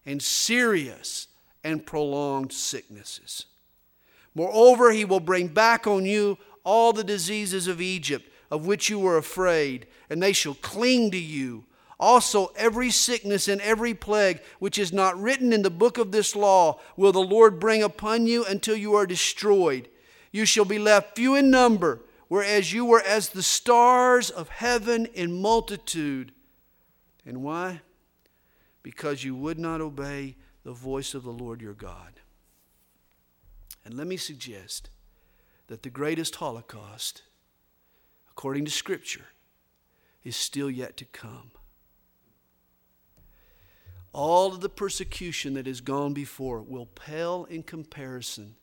and 0.04 0.22
serious 0.22 1.28
and 1.64 1.86
prolonged 1.86 2.52
sicknesses. 2.52 3.46
Moreover, 4.34 4.92
he 4.92 5.04
will 5.04 5.20
bring 5.20 5.48
back 5.48 5.86
on 5.86 6.04
you 6.04 6.36
all 6.64 6.92
the 6.92 7.04
diseases 7.04 7.66
of 7.66 7.80
Egypt 7.80 8.28
of 8.52 8.66
which 8.66 8.90
you 8.90 8.98
were 8.98 9.16
afraid, 9.16 9.86
and 10.10 10.22
they 10.22 10.34
shall 10.34 10.52
cling 10.52 11.10
to 11.10 11.18
you. 11.18 11.64
Also, 12.02 12.52
every 12.56 12.90
sickness 12.90 13.46
and 13.46 13.60
every 13.60 13.94
plague 13.94 14.40
which 14.58 14.78
is 14.78 14.92
not 14.92 15.18
written 15.18 15.52
in 15.52 15.62
the 15.62 15.70
book 15.70 15.96
of 15.96 16.10
this 16.10 16.34
law 16.34 16.80
will 16.96 17.12
the 17.12 17.20
Lord 17.20 17.60
bring 17.60 17.82
upon 17.82 18.26
you 18.26 18.44
until 18.44 18.76
you 18.76 18.94
are 18.94 19.06
destroyed. 19.06 19.88
You 20.32 20.44
shall 20.44 20.64
be 20.64 20.78
left 20.78 21.16
few 21.16 21.36
in 21.36 21.50
number, 21.50 22.00
whereas 22.26 22.72
you 22.72 22.84
were 22.84 23.02
as 23.02 23.28
the 23.28 23.42
stars 23.42 24.30
of 24.30 24.48
heaven 24.48 25.06
in 25.14 25.40
multitude. 25.40 26.32
And 27.24 27.42
why? 27.42 27.82
Because 28.82 29.22
you 29.22 29.36
would 29.36 29.60
not 29.60 29.80
obey 29.80 30.34
the 30.64 30.72
voice 30.72 31.14
of 31.14 31.22
the 31.22 31.30
Lord 31.30 31.62
your 31.62 31.72
God. 31.72 32.20
And 33.84 33.94
let 33.94 34.08
me 34.08 34.16
suggest 34.16 34.90
that 35.68 35.84
the 35.84 35.90
greatest 35.90 36.36
Holocaust 36.36 37.22
according 38.32 38.64
to 38.64 38.70
Scripture, 38.70 39.26
is 40.24 40.34
still 40.34 40.70
yet 40.70 40.96
to 40.96 41.04
come. 41.04 41.50
All 44.12 44.52
of 44.52 44.60
the 44.60 44.68
persecution 44.68 45.54
that 45.54 45.66
has 45.66 45.80
gone 45.80 46.12
before 46.12 46.60
will 46.60 46.86
pale 46.86 47.46
in 47.48 47.62
comparison 47.62 48.54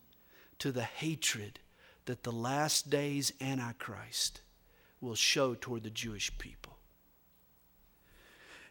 to 0.59 0.71
the 0.71 0.83
hatred 0.83 1.59
that 2.05 2.23
the 2.23 2.31
last 2.31 2.89
days 2.89 3.33
Antichrist 3.41 4.41
will 5.01 5.15
show 5.15 5.55
toward 5.55 5.83
the 5.83 5.89
Jewish 5.89 6.35
people. 6.37 6.77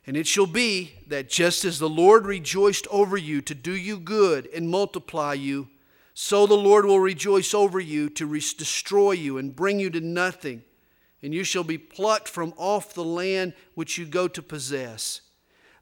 And 0.07 0.17
it 0.17 0.27
shall 0.27 0.47
be 0.47 0.95
that 1.09 1.29
just 1.29 1.65
as 1.65 1.79
the 1.79 1.89
Lord 1.89 2.27
rejoiced 2.27 2.87
over 2.91 3.17
you 3.17 3.41
to 3.43 3.55
do 3.55 3.73
you 3.73 3.99
good 3.99 4.49
and 4.55 4.71
multiply 4.71 5.35
you, 5.35 5.69
so 6.15 6.47
the 6.47 6.55
Lord 6.55 6.85
will 6.85 7.01
rejoice 7.01 7.53
over 7.53 7.79
you 7.79 8.09
to 8.11 8.27
re- 8.27 8.41
destroy 8.41 9.13
you 9.13 9.39
and 9.39 9.55
bring 9.55 9.79
you 9.79 9.91
to 9.91 10.01
nothing, 10.01 10.63
and 11.23 11.35
you 11.35 11.45
shall 11.45 11.65
be 11.65 11.79
plucked 11.79 12.29
from 12.29 12.55
off 12.57 12.95
the 12.95 13.05
land 13.05 13.53
which 13.75 13.99
you 13.99 14.07
go 14.07 14.29
to 14.29 14.43
possess. 14.43 15.21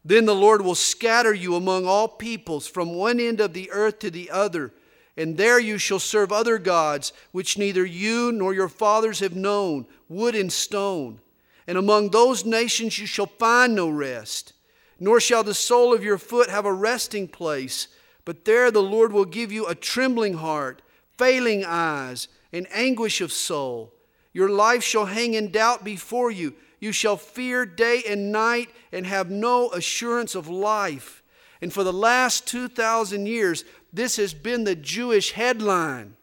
Then 0.07 0.25
the 0.25 0.33
Lord 0.33 0.61
will 0.61 0.73
scatter 0.73 1.33
you 1.33 1.53
among 1.55 1.85
all 1.85 2.07
peoples 2.07 2.65
from 2.65 2.95
one 2.95 3.19
end 3.19 3.41
of 3.41 3.51
the 3.51 3.69
earth 3.71 3.99
to 3.99 4.09
the 4.09 4.31
other, 4.31 4.71
and 5.17 5.35
there 5.35 5.59
you 5.59 5.77
shall 5.77 5.99
serve 5.99 6.31
other 6.31 6.57
gods 6.57 7.11
which 7.33 7.57
neither 7.57 7.85
you 7.85 8.31
nor 8.31 8.53
your 8.53 8.69
fathers 8.69 9.19
have 9.19 9.35
known, 9.35 9.85
wood 10.07 10.33
and 10.33 10.49
stone. 10.53 11.19
And 11.67 11.77
among 11.77 12.11
those 12.11 12.45
nations 12.45 12.97
you 12.97 13.05
shall 13.05 13.25
find 13.25 13.75
no 13.75 13.89
rest, 13.89 14.53
nor 14.97 15.19
shall 15.19 15.43
the 15.43 15.53
sole 15.53 15.93
of 15.93 16.05
your 16.05 16.17
foot 16.17 16.49
have 16.49 16.65
a 16.65 16.71
resting 16.71 17.27
place. 17.27 17.89
But 18.23 18.45
there 18.45 18.71
the 18.71 18.81
Lord 18.81 19.11
will 19.11 19.25
give 19.25 19.51
you 19.51 19.67
a 19.67 19.75
trembling 19.75 20.35
heart, 20.35 20.81
failing 21.17 21.65
eyes, 21.65 22.29
and 22.53 22.65
anguish 22.71 23.19
of 23.19 23.33
soul. 23.33 23.93
Your 24.31 24.47
life 24.47 24.83
shall 24.83 25.07
hang 25.07 25.33
in 25.33 25.51
doubt 25.51 25.83
before 25.83 26.31
you. 26.31 26.53
You 26.79 26.91
shall 26.91 27.17
fear 27.17 27.65
day 27.65 28.03
and 28.07 28.31
night 28.31 28.69
and 28.91 29.05
have 29.05 29.29
no 29.29 29.71
assurance 29.71 30.35
of 30.35 30.47
life. 30.47 31.23
And 31.61 31.73
for 31.73 31.83
the 31.83 31.93
last 31.93 32.47
2,000 32.47 33.25
years, 33.25 33.63
this 33.91 34.17
has 34.17 34.33
been 34.33 34.63
the 34.63 34.75
Jewish 34.75 35.31
headline. 35.31 36.15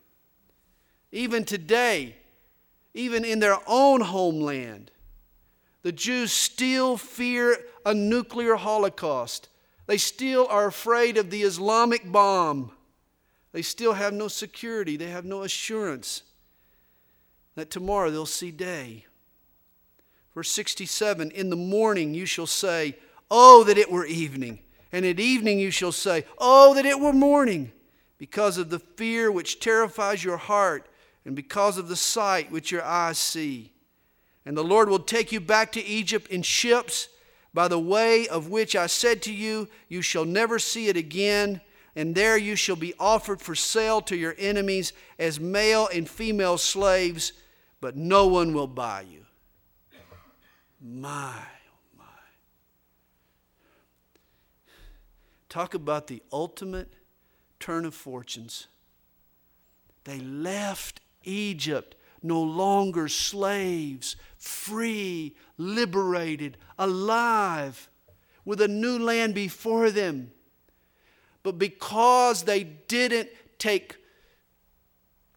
Even 1.11 1.45
today, 1.45 2.17
even 2.95 3.25
in 3.25 3.41
their 3.41 3.59
own 3.67 4.01
homeland, 4.01 4.91
the 5.83 5.93
Jews 5.93 6.33
still 6.33 6.97
fear 6.97 7.59
a 7.85 7.93
nuclear 7.93 8.55
holocaust. 8.55 9.49
They 9.87 9.99
still 9.99 10.47
are 10.49 10.67
afraid 10.67 11.19
of 11.19 11.31
the 11.31 11.43
Islamic 11.43 12.11
bomb. 12.11 12.71
They 13.53 13.63
still 13.63 13.93
have 13.93 14.13
no 14.13 14.29
security, 14.29 14.97
they 14.97 15.11
have 15.11 15.25
no 15.25 15.43
assurance 15.43 16.23
that 17.55 17.71
tomorrow 17.71 18.11
they'll 18.11 18.27
see 18.27 18.51
day. 18.51 19.07
Verse 20.35 20.51
67 20.51 21.31
In 21.31 21.51
the 21.51 21.57
morning 21.57 22.15
you 22.15 22.27
shall 22.27 22.47
say, 22.47 22.97
Oh, 23.31 23.65
that 23.65 23.79
it 23.79 23.91
were 23.91 24.07
evening. 24.07 24.59
And 24.93 25.05
at 25.05 25.19
evening 25.19 25.59
you 25.59 25.71
shall 25.71 25.93
say, 25.93 26.25
Oh, 26.39 26.75
that 26.75 26.87
it 26.87 27.01
were 27.01 27.13
morning, 27.13 27.73
because 28.19 28.59
of 28.59 28.71
the 28.71 28.79
fear 28.79 29.31
which 29.31 29.61
terrifies 29.61 30.23
your 30.23 30.37
heart, 30.37 30.87
and 31.25 31.35
because 31.35 31.79
of 31.79 31.89
the 31.89 31.97
sight 31.97 32.51
which 32.51 32.71
your 32.71 32.85
eyes 32.85 33.19
see. 33.19 33.73
And 34.45 34.57
the 34.57 34.65
Lord 34.65 34.89
will 34.89 34.99
take 34.99 35.33
you 35.33 35.41
back 35.41 35.73
to 35.73 35.85
Egypt 35.85 36.29
in 36.31 36.43
ships 36.43 37.09
by 37.55 37.69
the 37.69 37.79
way 37.79 38.27
of 38.27 38.49
which 38.49 38.75
I 38.75 38.89
said 38.89 39.23
to 39.23 39.33
you, 39.33 39.69
You 39.89 40.03
shall 40.03 40.25
never 40.25 40.59
see 40.59 40.89
it 40.89 40.97
again. 40.97 41.61
And 41.97 42.17
there 42.17 42.37
you 42.37 42.57
shall 42.57 42.75
be 42.75 42.93
offered 42.99 43.41
for 43.41 43.55
sale 43.55 44.01
to 44.03 44.17
your 44.17 44.35
enemies 44.37 44.93
as 45.17 45.39
male 45.39 45.89
and 45.95 46.09
female 46.09 46.59
slaves, 46.59 47.33
but 47.81 47.97
no 47.97 48.27
one 48.27 48.53
will 48.53 48.67
buy 48.67 49.03
you. 49.03 49.25
My, 50.87 51.33
oh 51.35 51.97
my. 51.97 52.05
Talk 55.49 55.73
about 55.73 56.09
the 56.09 56.23
ultimate 56.31 56.93
turn 57.59 57.87
of 57.87 57.95
fortunes. 57.95 58.67
They 60.05 60.21
left 60.21 61.01
Egypt 61.23 61.95
no 62.23 62.43
longer 62.43 63.09
slaves, 63.09 64.17
free, 64.37 65.35
liberated, 65.57 66.59
alive, 66.79 67.89
with 68.45 68.61
a 68.61 68.69
new 68.69 68.99
land 68.99 69.35
before 69.35 69.91
them. 69.91 70.33
But 71.43 71.59
because 71.59 72.43
they 72.43 72.65
didn't 72.65 73.31
take 73.59 73.97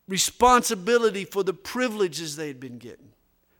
responsibility 0.07 1.25
for 1.25 1.43
the 1.43 1.53
privileges 1.53 2.35
they 2.35 2.47
had 2.47 2.59
been 2.59 2.77
getting, 2.77 3.11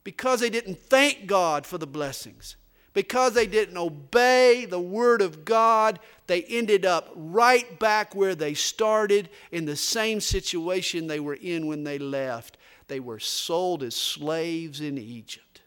because 0.07 0.39
they 0.39 0.49
didn't 0.49 0.79
thank 0.79 1.27
God 1.27 1.65
for 1.65 1.77
the 1.77 1.85
blessings, 1.85 2.55
because 2.93 3.33
they 3.33 3.45
didn't 3.45 3.75
obey 3.75 4.63
the 4.63 4.79
Word 4.79 5.21
of 5.21 5.43
God, 5.43 5.99
they 6.27 6.43
ended 6.43 6.85
up 6.85 7.11
right 7.13 7.77
back 7.77 8.15
where 8.15 8.33
they 8.33 8.53
started 8.53 9.27
in 9.51 9.65
the 9.65 9.75
same 9.75 10.21
situation 10.21 11.07
they 11.07 11.19
were 11.19 11.33
in 11.33 11.67
when 11.67 11.83
they 11.83 11.99
left. 11.99 12.55
They 12.87 13.01
were 13.01 13.19
sold 13.19 13.83
as 13.83 13.97
slaves 13.97 14.79
in 14.79 14.97
Egypt. 14.97 15.59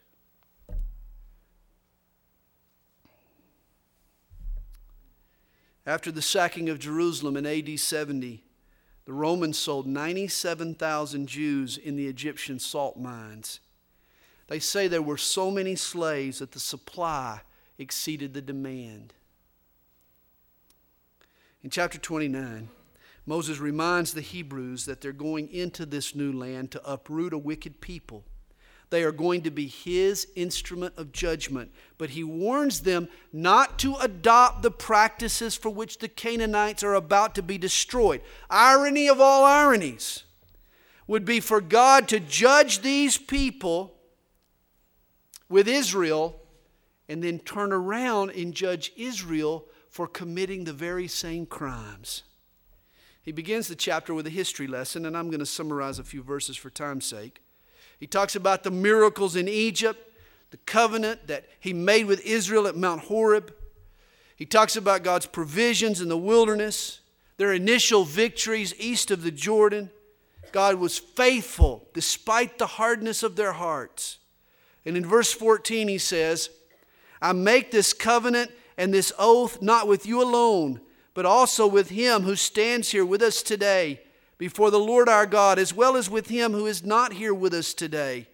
After 5.85 6.11
the 6.11 6.23
sacking 6.23 6.71
of 6.71 6.79
Jerusalem 6.79 7.37
in 7.37 7.45
AD 7.45 7.79
70, 7.79 8.43
the 9.05 9.13
Romans 9.13 9.59
sold 9.59 9.87
97,000 9.87 11.27
Jews 11.27 11.77
in 11.77 11.97
the 11.97 12.07
Egyptian 12.07 12.59
salt 12.59 12.97
mines. 12.97 13.61
They 14.51 14.59
say 14.59 14.89
there 14.89 15.01
were 15.01 15.17
so 15.17 15.49
many 15.49 15.77
slaves 15.77 16.41
that 16.41 16.51
the 16.51 16.59
supply 16.59 17.43
exceeded 17.79 18.35
the 18.35 18.43
demand. 18.43 19.15
In 21.63 21.71
chapter 21.71 21.99
29, 21.99 22.69
Moses 23.27 23.61
reminds 23.61 24.13
the 24.13 24.21
Hebrews 24.21 24.87
that 24.87 25.01
they're 25.01 25.13
going 25.13 25.49
into 25.53 25.87
this 25.87 26.17
new 26.17 26.33
land 26.33 26.73
to 26.73 26.85
uproot 26.85 27.33
a 27.33 27.39
wicked 27.39 27.81
people. 27.81 28.25
They 28.91 29.05
are 29.05 29.13
going 29.13 29.43
to 29.43 29.53
be 29.53 29.69
his 29.69 30.27
instrument 30.35 30.95
of 30.97 31.13
judgment. 31.13 31.71
But 31.97 32.11
he 32.11 32.25
warns 32.25 32.81
them 32.81 33.09
not 33.33 33.79
to 33.79 33.95
adopt 34.01 34.63
the 34.63 34.73
practices 34.73 35.55
for 35.55 35.71
which 35.71 35.99
the 35.99 36.09
Canaanites 36.09 36.83
are 36.83 36.95
about 36.95 37.37
to 37.37 37.43
be 37.43 37.57
destroyed. 37.57 38.21
Irony 38.51 39.09
of 39.09 39.21
all 39.21 39.45
ironies 39.45 40.25
would 41.07 41.25
be 41.25 41.39
for 41.39 41.61
God 41.61 42.09
to 42.09 42.19
judge 42.19 42.81
these 42.81 43.17
people 43.17 43.95
with 45.51 45.69
Israel 45.69 46.41
and 47.11 47.23
then 47.23 47.41
turn 47.41 47.73
around 47.73 48.31
and 48.31 48.55
judge 48.55 48.93
Israel 48.97 49.67
for 49.91 50.07
committing 50.07 50.65
the 50.65 50.73
very 50.73 51.09
same 51.09 51.45
crimes. 51.45 52.23
He 53.23 53.33
begins 53.33 53.69
the 53.69 53.75
chapter 53.75 54.15
with 54.15 54.27
a 54.27 54.31
history 54.31 54.67
lesson, 54.67 55.05
and 55.05 55.17
I'm 55.17 55.29
going 55.29 55.41
to 55.41 55.47
summarize 55.47 55.99
a 55.99 56.05
few 56.05 56.23
verses 56.23 56.57
for 56.57 56.71
time's 56.71 57.05
sake. 57.05 57.43
He 57.99 58.07
talks 58.07 58.35
about 58.35 58.63
the 58.63 58.71
miracles 58.71 59.37
in 59.37 59.49
Egypt, 59.49 60.01
the 60.53 60.57
covenant 60.59 61.27
that 61.27 61.47
he 61.59 61.73
made 61.73 62.07
with 62.07 62.25
Israel 62.25 62.67
at 62.67 62.77
Mount 62.77 63.03
Horeb. 63.03 63.53
He 64.37 64.47
talks 64.47 64.77
about 64.77 65.03
God's 65.03 65.27
provisions 65.27 66.01
in 66.01 66.09
the 66.09 66.17
wilderness, 66.17 67.01
their 67.37 67.53
initial 67.53 68.05
victories 68.05 68.73
east 68.79 69.11
of 69.11 69.23
the 69.23 69.31
Jordan. 69.31 69.91
God 70.53 70.77
was 70.77 70.99
faithful 70.99 71.89
despite 71.93 72.59
the 72.59 72.67
hardness 72.67 73.23
of 73.23 73.37
their 73.37 73.53
hearts. 73.53 74.20
And 74.85 74.97
in 74.97 75.05
verse 75.05 75.33
14, 75.33 75.89
he 75.89 75.99
says, 75.99 76.51
I 77.21 77.33
make 77.33 77.71
this 77.71 77.93
covenant 77.93 78.51
and 78.79 78.95
this 78.95 79.13
oath 79.19 79.61
not 79.61 79.87
with 79.87 80.07
you 80.07 80.23
alone 80.23 80.81
but 81.15 81.27
also 81.27 81.67
with 81.67 81.91
him 81.91 82.23
who 82.23 82.37
stands 82.37 82.91
here 82.91 83.05
with 83.05 83.23
us 83.23 83.43
today 83.43 84.01
before 84.39 84.71
the 84.71 84.79
Lord 84.79 85.09
our 85.09 85.27
God, 85.27 85.59
as 85.59 85.75
well 85.75 85.97
as 85.97 86.09
with 86.09 86.29
him 86.29 86.53
who 86.53 86.67
is 86.67 86.85
not 86.85 87.13
here 87.13 87.35
with 87.35 87.53
us 87.53 87.75
today. 87.75 88.27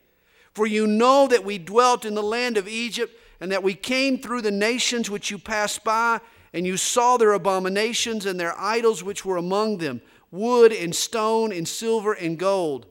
For 0.52 0.66
you 0.66 0.86
know 0.86 1.26
that 1.26 1.44
we 1.44 1.58
dwelt 1.58 2.04
in 2.04 2.14
the 2.14 2.22
land 2.22 2.56
of 2.56 2.68
Egypt, 2.68 3.18
and 3.40 3.50
that 3.50 3.62
we 3.62 3.74
came 3.74 4.18
through 4.18 4.42
the 4.42 4.50
nations 4.50 5.10
which 5.10 5.30
you 5.30 5.38
passed 5.38 5.84
by, 5.84 6.20
and 6.52 6.64
you 6.64 6.76
saw 6.76 7.16
their 7.16 7.32
abominations 7.32 8.24
and 8.24 8.38
their 8.38 8.58
idols 8.58 9.02
which 9.02 9.24
were 9.24 9.36
among 9.36 9.78
them 9.78 10.00
wood 10.30 10.72
and 10.72 10.94
stone 10.94 11.52
and 11.52 11.66
silver 11.66 12.12
and 12.12 12.38
gold 12.38 12.86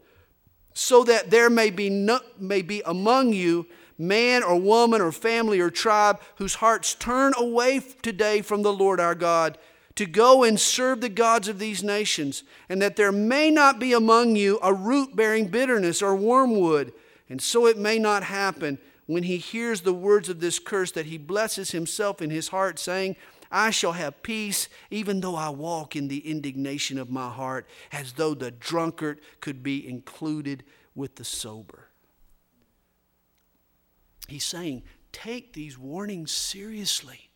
so 0.75 1.03
that 1.05 1.31
there 1.31 1.49
may 1.49 1.71
be, 1.71 1.89
no, 1.89 2.19
may 2.37 2.61
be 2.61 2.83
among 2.85 3.33
you 3.33 3.65
man 3.97 4.43
or 4.43 4.59
woman 4.59 5.01
or 5.01 5.11
family 5.11 5.59
or 5.59 5.69
tribe 5.69 6.19
whose 6.35 6.55
hearts 6.55 6.93
turn 6.93 7.33
away 7.37 7.79
today 8.01 8.41
from 8.41 8.61
the 8.61 8.73
Lord 8.73 8.99
our 8.99 9.15
God 9.15 9.57
to 9.95 10.05
go 10.05 10.43
and 10.43 10.59
serve 10.59 10.99
the 10.99 11.07
gods 11.07 11.47
of 11.47 11.57
these 11.57 11.81
nations, 11.81 12.43
and 12.67 12.81
that 12.81 12.97
there 12.97 13.13
may 13.13 13.49
not 13.49 13.79
be 13.79 13.93
among 13.93 14.35
you 14.35 14.59
a 14.61 14.73
root 14.73 15.15
bearing 15.15 15.47
bitterness 15.47 16.01
or 16.01 16.13
wormwood, 16.13 16.91
and 17.29 17.41
so 17.41 17.65
it 17.65 17.77
may 17.77 17.97
not 17.97 18.23
happen 18.23 18.77
when 19.05 19.23
he 19.23 19.37
hears 19.37 19.81
the 19.81 19.93
words 19.93 20.27
of 20.27 20.41
this 20.41 20.59
curse 20.59 20.91
that 20.91 21.05
he 21.05 21.17
blesses 21.17 21.71
himself 21.71 22.21
in 22.21 22.29
his 22.29 22.49
heart, 22.49 22.77
saying, 22.77 23.15
I 23.51 23.69
shall 23.69 23.93
have 23.93 24.23
peace, 24.23 24.69
even 24.89 25.21
though 25.21 25.35
I 25.35 25.49
walk 25.49 25.95
in 25.95 26.07
the 26.07 26.29
indignation 26.29 26.97
of 26.97 27.09
my 27.09 27.29
heart, 27.29 27.67
as 27.91 28.13
though 28.13 28.33
the 28.33 28.51
drunkard 28.51 29.21
could 29.41 29.63
be 29.63 29.87
included 29.87 30.63
with 30.95 31.15
the 31.15 31.23
sober. 31.23 31.89
He's 34.27 34.45
saying, 34.45 34.83
take 35.11 35.53
these 35.53 35.77
warnings 35.77 36.31
seriously. 36.31 37.29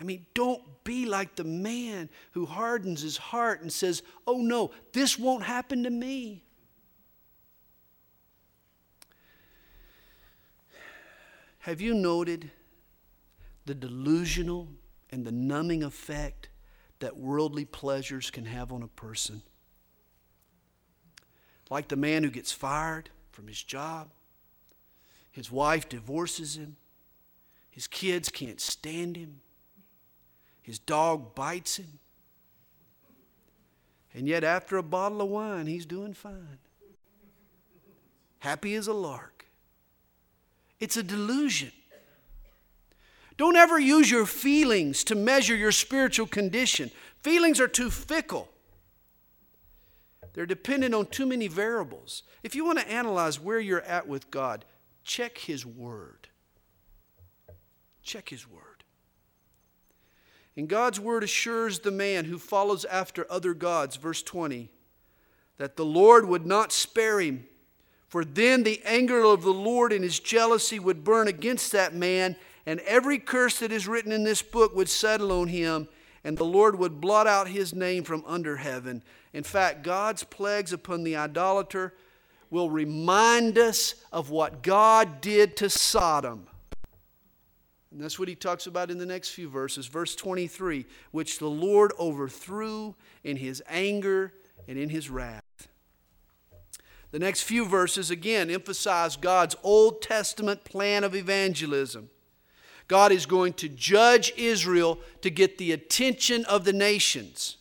I 0.00 0.04
mean, 0.04 0.26
don't 0.34 0.62
be 0.84 1.06
like 1.06 1.34
the 1.34 1.44
man 1.44 2.08
who 2.32 2.46
hardens 2.46 3.02
his 3.02 3.16
heart 3.16 3.62
and 3.62 3.72
says, 3.72 4.02
Oh 4.26 4.38
no, 4.38 4.70
this 4.92 5.18
won't 5.18 5.42
happen 5.42 5.82
to 5.84 5.90
me. 5.90 6.44
Have 11.60 11.80
you 11.80 11.94
noted 11.94 12.50
the 13.68 13.74
delusional 13.74 14.66
and 15.10 15.26
the 15.26 15.30
numbing 15.30 15.82
effect 15.82 16.48
that 17.00 17.18
worldly 17.18 17.66
pleasures 17.66 18.30
can 18.30 18.46
have 18.46 18.72
on 18.72 18.82
a 18.82 18.88
person? 18.88 19.42
Like 21.68 21.88
the 21.88 21.96
man 21.96 22.24
who 22.24 22.30
gets 22.30 22.50
fired 22.50 23.10
from 23.30 23.46
his 23.46 23.62
job, 23.62 24.08
his 25.30 25.52
wife 25.52 25.86
divorces 25.86 26.56
him, 26.56 26.76
his 27.70 27.86
kids 27.86 28.30
can't 28.30 28.58
stand 28.58 29.18
him, 29.18 29.40
his 30.62 30.78
dog 30.78 31.34
bites 31.34 31.76
him. 31.76 31.98
And 34.14 34.26
yet, 34.26 34.44
after 34.44 34.78
a 34.78 34.82
bottle 34.82 35.20
of 35.20 35.28
wine, 35.28 35.66
he's 35.66 35.84
doing 35.84 36.14
fine. 36.14 36.58
Happy 38.38 38.74
as 38.74 38.86
a 38.86 38.94
lark. 38.94 39.44
It's 40.80 40.96
a 40.96 41.02
delusion. 41.02 41.72
Don't 43.38 43.56
ever 43.56 43.78
use 43.78 44.10
your 44.10 44.26
feelings 44.26 45.04
to 45.04 45.14
measure 45.14 45.54
your 45.54 45.72
spiritual 45.72 46.26
condition. 46.26 46.90
Feelings 47.22 47.60
are 47.60 47.68
too 47.68 47.88
fickle. 47.88 48.48
They're 50.34 50.44
dependent 50.44 50.92
on 50.92 51.06
too 51.06 51.24
many 51.24 51.46
variables. 51.46 52.24
If 52.42 52.54
you 52.54 52.64
want 52.64 52.80
to 52.80 52.90
analyze 52.90 53.40
where 53.40 53.60
you're 53.60 53.80
at 53.82 54.08
with 54.08 54.30
God, 54.32 54.64
check 55.04 55.38
His 55.38 55.64
Word. 55.64 56.28
Check 58.02 58.28
His 58.28 58.46
Word. 58.48 58.82
And 60.56 60.68
God's 60.68 60.98
Word 60.98 61.22
assures 61.22 61.78
the 61.78 61.92
man 61.92 62.24
who 62.24 62.38
follows 62.38 62.84
after 62.84 63.24
other 63.30 63.54
gods, 63.54 63.94
verse 63.96 64.22
20, 64.22 64.68
that 65.58 65.76
the 65.76 65.84
Lord 65.84 66.26
would 66.26 66.44
not 66.44 66.72
spare 66.72 67.20
him 67.20 67.46
for 68.08 68.24
then 68.24 68.62
the 68.62 68.80
anger 68.84 69.22
of 69.22 69.42
the 69.42 69.52
Lord 69.52 69.92
and 69.92 70.02
his 70.02 70.18
jealousy 70.18 70.78
would 70.78 71.04
burn 71.04 71.28
against 71.28 71.72
that 71.72 71.94
man, 71.94 72.36
and 72.68 72.80
every 72.80 73.18
curse 73.18 73.60
that 73.60 73.72
is 73.72 73.88
written 73.88 74.12
in 74.12 74.24
this 74.24 74.42
book 74.42 74.76
would 74.76 74.90
settle 74.90 75.32
on 75.32 75.48
him, 75.48 75.88
and 76.22 76.36
the 76.36 76.44
Lord 76.44 76.78
would 76.78 77.00
blot 77.00 77.26
out 77.26 77.48
his 77.48 77.74
name 77.74 78.04
from 78.04 78.22
under 78.26 78.58
heaven. 78.58 79.02
In 79.32 79.42
fact, 79.42 79.82
God's 79.82 80.22
plagues 80.22 80.70
upon 80.70 81.02
the 81.02 81.16
idolater 81.16 81.94
will 82.50 82.68
remind 82.68 83.56
us 83.56 83.94
of 84.12 84.28
what 84.28 84.62
God 84.62 85.22
did 85.22 85.56
to 85.56 85.70
Sodom. 85.70 86.46
And 87.90 88.02
that's 88.02 88.18
what 88.18 88.28
he 88.28 88.34
talks 88.34 88.66
about 88.66 88.90
in 88.90 88.98
the 88.98 89.06
next 89.06 89.30
few 89.30 89.48
verses. 89.48 89.86
Verse 89.86 90.14
23 90.14 90.84
which 91.10 91.38
the 91.38 91.48
Lord 91.48 91.92
overthrew 91.98 92.94
in 93.24 93.38
his 93.38 93.62
anger 93.66 94.34
and 94.68 94.78
in 94.78 94.90
his 94.90 95.08
wrath. 95.08 95.68
The 97.12 97.18
next 97.18 97.44
few 97.44 97.64
verses 97.64 98.10
again 98.10 98.50
emphasize 98.50 99.16
God's 99.16 99.56
Old 99.62 100.02
Testament 100.02 100.64
plan 100.64 101.02
of 101.02 101.14
evangelism. 101.14 102.10
God 102.88 103.12
is 103.12 103.26
going 103.26 103.52
to 103.54 103.68
judge 103.68 104.32
Israel 104.36 104.98
to 105.20 105.30
get 105.30 105.58
the 105.58 105.72
attention 105.72 106.44
of 106.46 106.64
the 106.64 106.72
nations. 106.72 107.58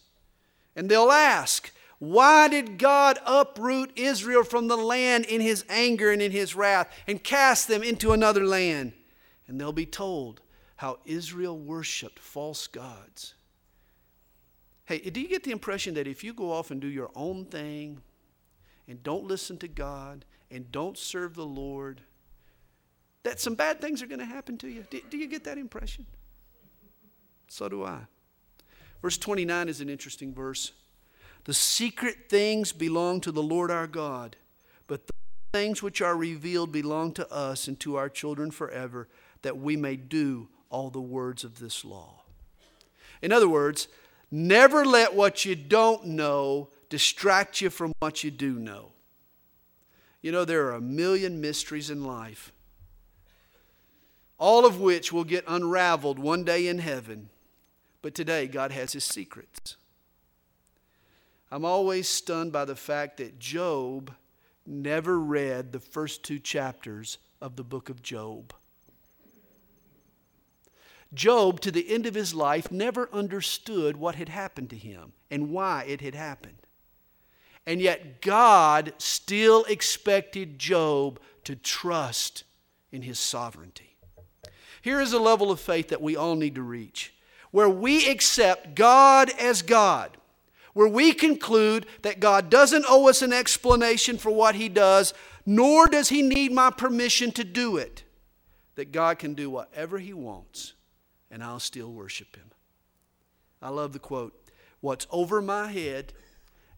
And 0.76 0.90
they'll 0.90 1.12
ask, 1.12 1.72
why 2.00 2.48
did 2.48 2.78
God 2.78 3.20
uproot 3.26 3.92
Israel 3.96 4.44
from 4.44 4.68
the 4.68 4.78
land 4.78 5.26
in 5.26 5.42
his 5.42 5.66
anger 5.70 6.12
and 6.12 6.22
in 6.22 6.32
his 6.32 6.56
wrath 6.56 6.90
and 7.08 7.24
cast 7.24 7.68
them 7.68 7.84
into 7.84 8.12
another 8.12 8.46
land? 8.46 8.94
And 9.48 9.60
they'll 9.60 9.72
be 9.72 9.86
told 9.86 10.42
how 10.78 11.00
Israel 11.06 11.58
worshiped 11.58 12.20
false 12.20 12.68
gods. 12.68 13.34
Hey, 14.86 15.00
do 15.00 15.20
you 15.20 15.28
get 15.28 15.44
the 15.44 15.52
impression 15.52 15.96
that 15.96 16.08
if 16.08 16.24
you 16.24 16.34
go 16.34 16.52
off 16.52 16.72
and 16.72 16.80
do 16.80 16.88
your 16.88 17.10
own 17.16 17.46
thing, 17.46 18.02
and 18.88 19.04
don't 19.04 19.26
listen 19.26 19.58
to 19.58 19.68
God 19.68 20.24
and 20.50 20.72
don't 20.72 20.98
serve 20.98 21.36
the 21.36 21.46
Lord, 21.46 22.02
that 23.28 23.42
some 23.42 23.56
bad 23.56 23.82
things 23.82 24.02
are 24.02 24.08
going 24.08 24.20
to 24.20 24.26
happen 24.26 24.58
to 24.58 24.70
you. 24.70 24.86
Do, 24.90 25.02
do, 25.10 25.18
you 25.18 25.28
get 25.28 25.44
that 25.44 25.58
impression? 25.58 26.06
So 27.50 27.68
do 27.68 27.84
I. 27.84 28.00
Verse 29.02 29.18
29 29.18 29.68
is 29.68 29.82
an 29.82 29.90
interesting 29.90 30.34
verse. 30.34 30.72
The 31.44 31.54
secret 31.54 32.30
things 32.30 32.72
belong 32.72 33.20
to 33.22 33.34
the 33.34 33.44
Lord 33.44 33.70
our 33.70 33.86
God, 33.86 34.38
but 34.88 35.08
the 35.08 35.14
things 35.52 35.84
which 35.84 36.02
are 36.02 36.16
revealed 36.16 36.72
belong 36.72 37.12
to 37.16 37.30
us 37.30 37.68
and 37.68 37.78
to 37.82 37.98
our 37.98 38.08
children 38.08 38.50
forever, 38.50 39.10
that 39.42 39.58
we 39.58 39.76
may 39.76 39.98
do 39.98 40.48
all 40.70 40.90
the 40.90 41.02
words 41.02 41.44
of 41.44 41.60
this 41.60 41.84
law. 41.84 42.22
In 43.22 43.34
other 43.34 43.50
words, 43.50 43.90
never 44.32 44.86
let 44.86 45.14
what 45.14 45.44
you 45.44 45.54
don't 45.54 46.06
know 46.06 46.70
distract 46.88 47.60
you 47.60 47.70
from 47.70 47.92
what 48.00 48.24
you 48.24 48.32
do 48.32 48.54
know. 48.58 48.94
You 50.22 50.32
know, 50.32 50.46
there 50.46 50.68
are 50.68 50.76
a 50.76 50.82
million 50.82 51.42
mysteries 51.42 51.90
in 51.90 52.06
life, 52.06 52.54
all 54.38 54.66
of 54.66 54.80
which 54.80 55.12
will 55.12 55.24
get 55.24 55.44
unraveled 55.48 56.20
one 56.20 56.44
day 56.44 56.68
in 56.68 56.80
heaven. 56.80 57.30
But 58.02 58.14
today, 58.14 58.48
God 58.48 58.72
has 58.72 58.94
His 58.94 59.04
secrets. 59.04 59.76
I'm 61.52 61.66
always 61.66 62.08
stunned 62.08 62.52
by 62.52 62.66
the 62.66 62.76
fact 62.76 63.18
that 63.18 63.40
Job 63.40 64.14
never 64.66 65.20
read 65.20 65.72
the 65.72 65.80
first 65.80 66.24
two 66.24 66.40
chapters 66.40 67.18
of 67.42 67.56
the 67.56 67.64
book 67.64 67.90
of 67.90 68.02
Job. 68.04 68.54
Job, 71.14 71.62
to 71.62 71.72
the 71.72 71.90
end 71.90 72.06
of 72.06 72.16
his 72.16 72.34
life, 72.34 72.70
never 72.70 73.10
understood 73.14 73.96
what 73.96 74.16
had 74.16 74.28
happened 74.28 74.70
to 74.72 74.76
him 74.76 75.14
and 75.32 75.52
why 75.52 75.86
it 75.88 76.02
had 76.02 76.16
happened. 76.16 76.58
And 77.66 77.82
yet, 77.82 78.22
God 78.22 78.94
still 78.98 79.64
expected 79.66 80.60
Job 80.60 81.20
to 81.46 81.56
trust 81.56 82.44
in 82.92 83.02
his 83.04 83.20
sovereignty. 83.20 83.87
Here 84.88 85.02
is 85.02 85.12
a 85.12 85.20
level 85.20 85.52
of 85.52 85.60
faith 85.60 85.90
that 85.90 86.02
we 86.02 86.16
all 86.16 86.38
need 86.38 86.56
to 86.56 86.62
reach 86.62 87.14
where 87.52 87.68
we 87.68 88.10
accept 88.10 88.74
God 88.74 89.30
as 89.38 89.62
God, 89.62 90.16
where 90.74 90.88
we 90.88 91.12
conclude 91.12 91.86
that 92.04 92.22
God 92.22 92.50
doesn't 92.50 92.86
owe 92.88 93.10
us 93.10 93.22
an 93.22 93.34
explanation 93.34 94.18
for 94.18 94.32
what 94.32 94.56
he 94.56 94.70
does, 94.70 95.14
nor 95.46 95.88
does 95.88 96.08
he 96.08 96.22
need 96.22 96.54
my 96.54 96.70
permission 96.70 97.34
to 97.34 97.44
do 97.44 97.76
it, 97.76 98.06
that 98.76 98.94
God 98.94 99.20
can 99.20 99.34
do 99.34 99.50
whatever 99.50 100.00
he 100.00 100.14
wants, 100.14 100.74
and 101.30 101.44
I'll 101.44 101.60
still 101.60 101.92
worship 101.92 102.38
him. 102.38 102.52
I 103.62 103.68
love 103.68 103.92
the 103.92 104.00
quote 104.00 104.42
What's 104.80 105.06
over 105.12 105.42
my 105.42 105.70
head 105.70 106.14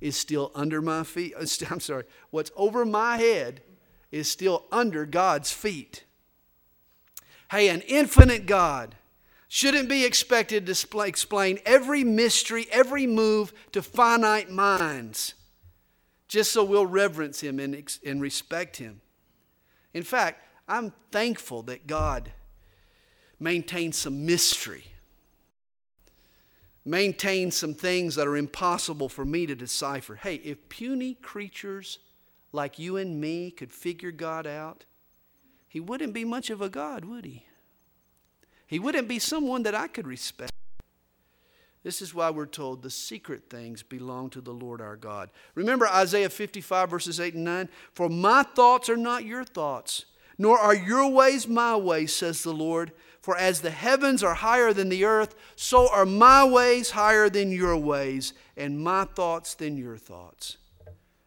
is 0.02 0.18
still 0.18 0.52
under 0.56 0.82
my 0.82 1.04
feet. 1.04 1.36
I'm 1.70 1.80
sorry, 1.80 2.06
what's 2.32 2.50
over 2.56 2.86
my 2.86 3.18
head 3.18 3.62
is 4.12 4.32
still 4.32 4.66
under 4.72 5.06
God's 5.06 5.52
feet. 5.52 6.06
Hey, 7.52 7.70
an 7.70 7.82
infinite 7.82 8.46
God 8.46 8.96
shouldn't 9.48 9.90
be 9.90 10.06
expected 10.06 10.66
to 10.68 11.00
explain 11.02 11.60
every 11.66 12.04
mystery, 12.04 12.68
every 12.72 13.08
move 13.08 13.54
to 13.72 13.82
finite 13.82 14.50
minds 14.50 15.34
just 16.28 16.52
so 16.52 16.64
we'll 16.64 16.86
reverence 16.86 17.42
Him 17.42 17.60
and, 17.60 17.98
and 18.06 18.22
respect 18.22 18.78
Him. 18.78 19.02
In 19.94 20.04
fact, 20.04 20.46
I'm 20.68 20.94
thankful 21.12 21.64
that 21.64 21.88
God 21.88 22.32
maintains 23.40 23.98
some 23.98 24.26
mystery 24.26 24.86
maintains 26.90 27.56
some 27.56 27.74
things 27.74 28.16
that 28.16 28.28
are 28.28 28.38
impossible 28.38 29.10
for 29.10 29.26
me 29.26 29.46
to 29.46 29.56
decipher. 29.56 30.16
Hey, 30.16 30.36
if 30.36 30.70
puny 30.70 31.14
creatures 31.14 32.00
like 32.52 32.80
you 32.80 32.98
and 32.98 33.22
me 33.22 33.52
could 33.52 33.72
figure 33.72 34.12
God 34.12 34.48
out, 34.48 34.86
he 35.70 35.80
wouldn't 35.80 36.14
be 36.14 36.26
much 36.26 36.50
of 36.50 36.62
a 36.62 36.70
God, 36.70 37.06
would 37.06 37.24
he? 37.24 37.46
He 38.66 38.80
wouldn't 38.80 39.08
be 39.08 39.20
someone 39.20 39.64
that 39.64 39.76
I 39.76 39.88
could 39.88 40.08
respect. 40.08 40.52
This 41.84 42.02
is 42.02 42.14
why 42.14 42.30
we're 42.30 42.46
told 42.46 42.82
the 42.82 42.90
secret 42.90 43.50
things 43.50 43.84
belong 43.84 44.30
to 44.32 44.42
the 44.42 44.52
Lord 44.52 44.82
our 44.82 44.98
God. 44.98 45.30
Remember 45.56 45.88
Isaiah 45.88 46.30
55, 46.30 46.90
verses 46.90 47.20
8 47.20 47.36
and 47.36 47.46
9? 47.46 47.70
For 47.94 48.10
my 48.10 48.44
thoughts 48.44 48.90
are 48.90 48.98
not 48.98 49.26
your 49.26 49.46
thoughts, 49.46 50.06
nor 50.38 50.60
are 50.60 50.76
your 50.76 51.10
ways 51.10 51.48
my 51.48 51.76
ways, 51.76 52.14
says 52.14 52.44
the 52.44 52.54
Lord. 52.54 52.92
For 53.22 53.38
as 53.38 53.62
the 53.62 53.72
heavens 53.72 54.24
are 54.24 54.34
higher 54.34 54.74
than 54.74 54.90
the 54.90 55.06
earth, 55.06 55.36
so 55.56 55.90
are 55.90 56.06
my 56.06 56.44
ways 56.44 56.92
higher 56.92 57.30
than 57.30 57.52
your 57.52 57.78
ways, 57.78 58.34
and 58.58 58.80
my 58.80 59.06
thoughts 59.06 59.54
than 59.54 59.78
your 59.78 59.98
thoughts. 59.98 60.58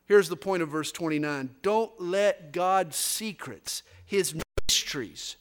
Here's 0.07 0.29
the 0.29 0.37
point 0.37 0.63
of 0.63 0.69
verse 0.69 0.93
29 0.93 1.51
Don't 1.63 1.93
let 2.01 2.53
God's 2.53 2.97
secrets, 2.97 3.83
his 4.05 4.35
mysteries, 4.69 5.37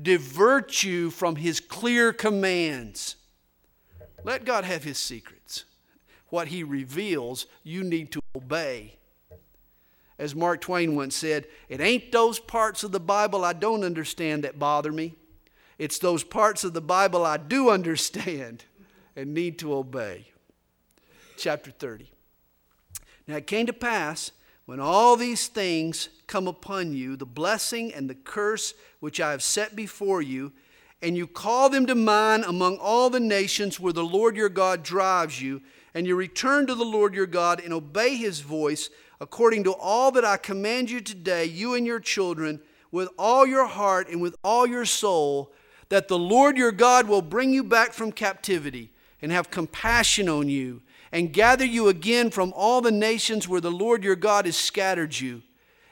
divert 0.00 0.82
you 0.82 1.10
from 1.10 1.36
his 1.36 1.60
clear 1.60 2.12
commands. 2.12 3.16
Let 4.24 4.44
God 4.44 4.64
have 4.64 4.84
his 4.84 4.98
secrets. 4.98 5.64
What 6.28 6.48
he 6.48 6.62
reveals, 6.62 7.46
you 7.62 7.82
need 7.82 8.12
to 8.12 8.20
obey. 8.36 8.98
As 10.18 10.34
Mark 10.34 10.60
Twain 10.60 10.96
once 10.96 11.14
said, 11.14 11.46
it 11.68 11.80
ain't 11.80 12.10
those 12.10 12.40
parts 12.40 12.82
of 12.82 12.92
the 12.92 13.00
Bible 13.00 13.44
I 13.44 13.52
don't 13.52 13.84
understand 13.84 14.44
that 14.44 14.58
bother 14.58 14.92
me. 14.92 15.14
It's 15.78 15.98
those 15.98 16.24
parts 16.24 16.64
of 16.64 16.74
the 16.74 16.80
Bible 16.80 17.24
I 17.24 17.36
do 17.36 17.70
understand 17.70 18.64
and 19.14 19.32
need 19.32 19.58
to 19.60 19.74
obey. 19.74 20.26
Chapter 21.36 21.70
30. 21.70 22.10
Now 23.28 23.36
it 23.36 23.46
came 23.46 23.66
to 23.66 23.72
pass 23.74 24.32
when 24.64 24.80
all 24.80 25.16
these 25.16 25.46
things 25.46 26.08
come 26.26 26.48
upon 26.48 26.94
you, 26.94 27.14
the 27.14 27.26
blessing 27.26 27.92
and 27.92 28.08
the 28.08 28.14
curse 28.14 28.74
which 29.00 29.20
I 29.20 29.30
have 29.30 29.42
set 29.42 29.76
before 29.76 30.22
you, 30.22 30.52
and 31.00 31.16
you 31.16 31.26
call 31.26 31.68
them 31.68 31.86
to 31.86 31.94
mind 31.94 32.44
among 32.44 32.78
all 32.78 33.10
the 33.10 33.20
nations 33.20 33.78
where 33.78 33.92
the 33.92 34.04
Lord 34.04 34.34
your 34.34 34.48
God 34.48 34.82
drives 34.82 35.40
you, 35.40 35.60
and 35.94 36.06
you 36.06 36.16
return 36.16 36.66
to 36.66 36.74
the 36.74 36.84
Lord 36.84 37.14
your 37.14 37.26
God 37.26 37.60
and 37.62 37.72
obey 37.72 38.16
his 38.16 38.40
voice 38.40 38.90
according 39.20 39.64
to 39.64 39.72
all 39.72 40.10
that 40.12 40.24
I 40.24 40.36
command 40.36 40.90
you 40.90 41.00
today, 41.00 41.44
you 41.44 41.74
and 41.74 41.86
your 41.86 42.00
children, 42.00 42.60
with 42.90 43.08
all 43.18 43.46
your 43.46 43.66
heart 43.66 44.08
and 44.08 44.22
with 44.22 44.36
all 44.42 44.66
your 44.66 44.86
soul, 44.86 45.52
that 45.90 46.08
the 46.08 46.18
Lord 46.18 46.56
your 46.56 46.72
God 46.72 47.06
will 47.06 47.22
bring 47.22 47.52
you 47.52 47.62
back 47.62 47.92
from 47.92 48.12
captivity 48.12 48.90
and 49.20 49.32
have 49.32 49.50
compassion 49.50 50.28
on 50.28 50.48
you 50.48 50.80
and 51.12 51.32
gather 51.32 51.64
you 51.64 51.88
again 51.88 52.30
from 52.30 52.52
all 52.54 52.80
the 52.80 52.92
nations 52.92 53.48
where 53.48 53.60
the 53.60 53.70
Lord 53.70 54.04
your 54.04 54.16
God 54.16 54.46
has 54.46 54.56
scattered 54.56 55.18
you. 55.18 55.42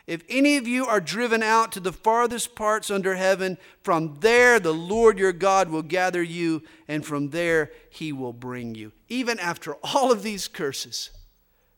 If 0.07 0.23
any 0.29 0.57
of 0.57 0.69
you 0.69 0.87
are 0.87 1.01
driven 1.01 1.43
out 1.43 1.73
to 1.73 1.81
the 1.81 1.93
farthest 1.93 2.55
parts 2.55 2.91
under 2.93 3.17
heaven, 3.17 3.59
from 3.83 4.19
there 4.21 4.61
the 4.61 4.75
Lord 4.75 5.19
your 5.19 5.33
God 5.33 5.69
will 5.69 5.83
gather 5.83 6.23
you, 6.23 6.63
and 6.87 7.05
from 7.05 7.31
there 7.31 7.73
he 7.91 8.13
will 8.13 8.33
bring 8.33 8.77
you. 8.77 8.93
Even 9.09 9.41
after 9.41 9.75
all 9.83 10.13
of 10.13 10.23
these 10.23 10.47
curses, 10.47 11.11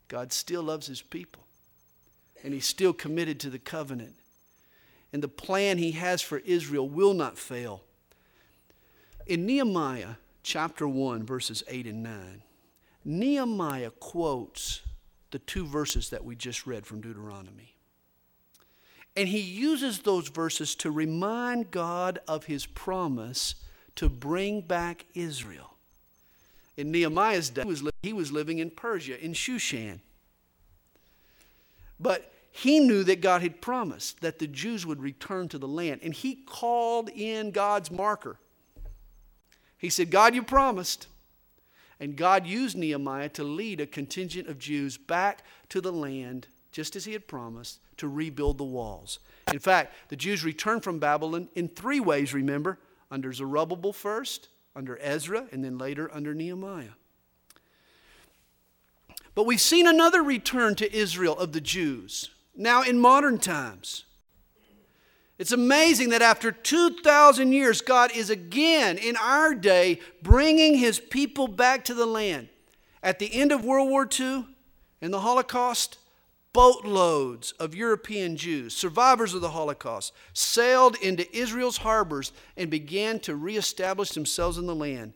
God 0.09 0.32
still 0.32 0.62
loves 0.62 0.86
his 0.86 1.01
people, 1.01 1.45
and 2.45 2.53
he's 2.53 2.66
still 2.66 2.93
committed 2.93 3.41
to 3.41 3.51
the 3.51 3.59
covenant. 3.59 4.16
And 5.11 5.22
the 5.22 5.28
plan 5.28 5.78
he 5.78 5.93
has 5.93 6.20
for 6.20 6.39
Israel 6.39 6.86
will 6.86 7.14
not 7.14 7.39
fail. 7.39 7.82
In 9.26 9.47
Nehemiah 9.47 10.16
chapter 10.43 10.86
1, 10.86 11.24
verses 11.24 11.62
8 11.66 11.86
and 11.86 12.03
9, 12.03 12.43
Nehemiah 13.05 13.91
quotes 13.91 14.83
the 15.31 15.39
two 15.39 15.67
verses 15.67 16.11
that 16.11 16.25
we 16.25 16.37
just 16.37 16.67
read 16.67 16.87
from 16.87 17.01
Deuteronomy. 17.01 17.75
And 19.17 19.29
he 19.29 19.41
uses 19.41 20.01
those 20.01 20.29
verses 20.29 20.75
to 20.77 20.91
remind 20.91 21.71
God 21.71 22.21
of 22.29 22.45
his 22.45 22.67
promise 22.67 23.57
to 23.97 24.09
bring 24.09 24.61
back 24.61 25.07
Israel. 25.15 25.77
In 26.77 26.93
Nehemiah's 26.93 27.51
day, 27.51 27.63
he 27.63 27.69
was, 27.69 27.83
he 28.03 28.13
was 28.13 28.31
living 28.31 28.59
in 28.59 28.71
Persia, 28.71 29.23
in 29.23 29.33
Shushan. 29.33 29.99
But 31.99 32.33
he 32.53 32.79
knew 32.79 33.03
that 33.05 33.21
God 33.21 33.43
had 33.43 33.61
promised 33.61 34.21
that 34.21 34.39
the 34.39 34.47
Jews 34.47 34.87
would 34.87 35.03
return 35.03 35.49
to 35.49 35.59
the 35.59 35.69
land. 35.69 36.01
And 36.03 36.15
he 36.15 36.37
called 36.47 37.09
in 37.09 37.51
God's 37.51 37.91
marker. 37.91 38.39
He 39.77 39.91
said, 39.91 40.11
God, 40.11 40.35
you 40.35 40.43
promised. 40.43 41.09
And 42.01 42.17
God 42.17 42.47
used 42.47 42.77
Nehemiah 42.77 43.29
to 43.31 43.45
lead 43.45 43.81
a 43.81 43.87
contingent 43.87 44.49
of 44.49 44.59
Jews 44.59 44.97
back 44.97 45.43
to 45.69 45.81
the 45.81 45.93
land, 45.93 46.47
just 46.71 46.95
as 46.95 47.05
he 47.05 47.13
had 47.13 47.27
promised, 47.27 47.81
to 47.97 48.09
rebuild 48.09 48.59
the 48.59 48.65
walls. 48.65 49.19
In 49.53 49.59
fact, 49.59 49.95
the 50.09 50.17
Jews 50.17 50.45
returned 50.45 50.85
from 50.85 50.99
Babylon 50.99 51.49
in 51.55 51.69
three 51.69 52.01
ways, 52.01 52.33
remember 52.33 52.79
under 53.11 53.33
Zerubbabel 53.33 53.93
first, 53.93 54.49
under 54.77 54.99
Ezra, 55.01 55.47
and 55.51 55.65
then 55.65 55.79
later 55.79 56.11
under 56.15 56.35
Nehemiah. 56.35 56.91
But 59.35 59.47
we've 59.47 59.61
seen 59.61 59.87
another 59.87 60.23
return 60.23 60.75
to 60.77 60.97
Israel 60.97 61.39
of 61.39 61.53
the 61.53 61.61
Jews, 61.61 62.31
now 62.55 62.83
in 62.83 62.99
modern 62.99 63.39
times. 63.39 64.05
It's 65.39 65.53
amazing 65.53 66.09
that 66.09 66.22
after 66.22 66.51
2,000 66.51 67.53
years, 67.53 67.80
God 67.80 68.14
is 68.14 68.28
again 68.28 68.99
in 68.99 69.16
our 69.16 69.55
day 69.55 70.01
bringing 70.20 70.76
his 70.76 70.99
people 70.99 71.47
back 71.47 71.84
to 71.84 71.95
the 71.95 72.07
land. 72.07 72.49
At 73.03 73.20
the 73.20 73.32
end 73.32 73.53
of 73.53 73.64
World 73.64 73.89
War 73.89 74.09
II 74.18 74.47
and 75.01 75.12
the 75.12 75.20
Holocaust, 75.20 75.99
boatloads 76.53 77.53
of 77.53 77.72
European 77.72 78.36
Jews, 78.36 78.74
survivors 78.74 79.32
of 79.32 79.41
the 79.41 79.51
Holocaust, 79.51 80.12
sailed 80.32 80.97
into 80.97 81.36
Israel's 81.36 81.76
harbors 81.78 82.32
and 82.57 82.68
began 82.68 83.20
to 83.20 83.36
reestablish 83.36 84.11
themselves 84.11 84.59
in 84.59 84.66
the 84.66 84.74
land. 84.74 85.12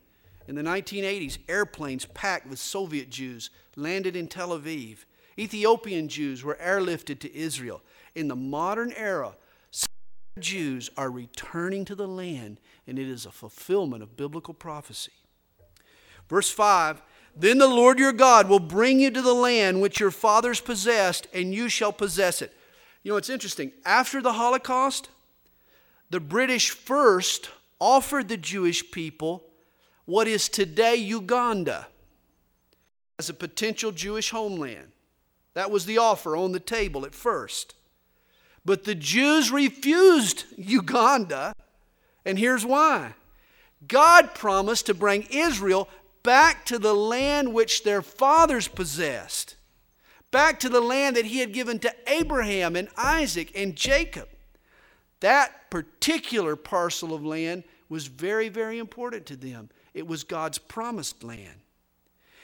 In 0.47 0.55
the 0.55 0.61
1980s, 0.61 1.39
airplanes 1.49 2.05
packed 2.05 2.47
with 2.47 2.59
Soviet 2.59 3.09
Jews 3.09 3.49
landed 3.75 4.15
in 4.15 4.27
Tel 4.27 4.57
Aviv. 4.57 4.99
Ethiopian 5.37 6.07
Jews 6.07 6.43
were 6.43 6.57
airlifted 6.61 7.19
to 7.19 7.35
Israel. 7.35 7.81
In 8.15 8.29
the 8.29 8.35
modern 8.35 8.93
era, 8.93 9.35
Jews 10.39 10.89
are 10.97 11.11
returning 11.11 11.85
to 11.85 11.95
the 11.95 12.07
land, 12.07 12.59
and 12.87 12.97
it 12.97 13.07
is 13.07 13.25
a 13.25 13.31
fulfillment 13.31 14.03
of 14.03 14.17
biblical 14.17 14.53
prophecy. 14.53 15.13
Verse 16.27 16.49
5 16.49 17.01
then 17.35 17.57
the 17.57 17.67
Lord 17.67 17.97
your 17.97 18.13
God 18.13 18.47
will 18.47 18.59
bring 18.59 18.99
you 18.99 19.09
to 19.09 19.21
the 19.21 19.33
land 19.33 19.81
which 19.81 19.99
your 19.99 20.11
fathers 20.11 20.61
possessed, 20.61 21.27
and 21.33 21.53
you 21.53 21.67
shall 21.67 21.91
possess 21.91 22.41
it. 22.41 22.53
You 23.01 23.11
know, 23.11 23.17
it's 23.17 23.29
interesting. 23.29 23.71
After 23.85 24.21
the 24.21 24.33
Holocaust, 24.33 25.09
the 26.09 26.19
British 26.19 26.69
first 26.69 27.49
offered 27.79 28.29
the 28.29 28.37
Jewish 28.37 28.91
people 28.91 29.43
what 30.05 30.27
is 30.27 30.47
today 30.47 30.95
Uganda 30.95 31.87
as 33.17 33.29
a 33.29 33.33
potential 33.33 33.91
Jewish 33.91 34.29
homeland. 34.29 34.91
That 35.53 35.71
was 35.71 35.85
the 35.85 35.97
offer 35.97 36.35
on 36.35 36.51
the 36.51 36.59
table 36.59 37.05
at 37.05 37.15
first. 37.15 37.73
But 38.65 38.85
the 38.85 38.95
Jews 38.95 39.51
refused 39.51 40.45
Uganda, 40.57 41.53
and 42.25 42.39
here's 42.39 42.65
why 42.65 43.13
God 43.87 44.33
promised 44.33 44.85
to 44.85 44.93
bring 44.93 45.27
Israel 45.29 45.89
back 46.23 46.65
to 46.65 46.79
the 46.79 46.93
land 46.93 47.53
which 47.53 47.83
their 47.83 48.01
fathers 48.01 48.67
possessed, 48.67 49.55
back 50.31 50.59
to 50.61 50.69
the 50.69 50.81
land 50.81 51.17
that 51.17 51.25
he 51.25 51.39
had 51.39 51.53
given 51.53 51.79
to 51.79 51.93
Abraham 52.07 52.75
and 52.75 52.87
Isaac 52.95 53.51
and 53.55 53.75
Jacob. 53.75 54.29
That 55.19 55.69
particular 55.69 56.55
parcel 56.55 57.13
of 57.13 57.25
land 57.25 57.63
was 57.89 58.07
very, 58.07 58.49
very 58.49 58.79
important 58.79 59.25
to 59.27 59.35
them. 59.35 59.69
It 59.93 60.07
was 60.07 60.23
God's 60.23 60.57
promised 60.57 61.23
land. 61.23 61.59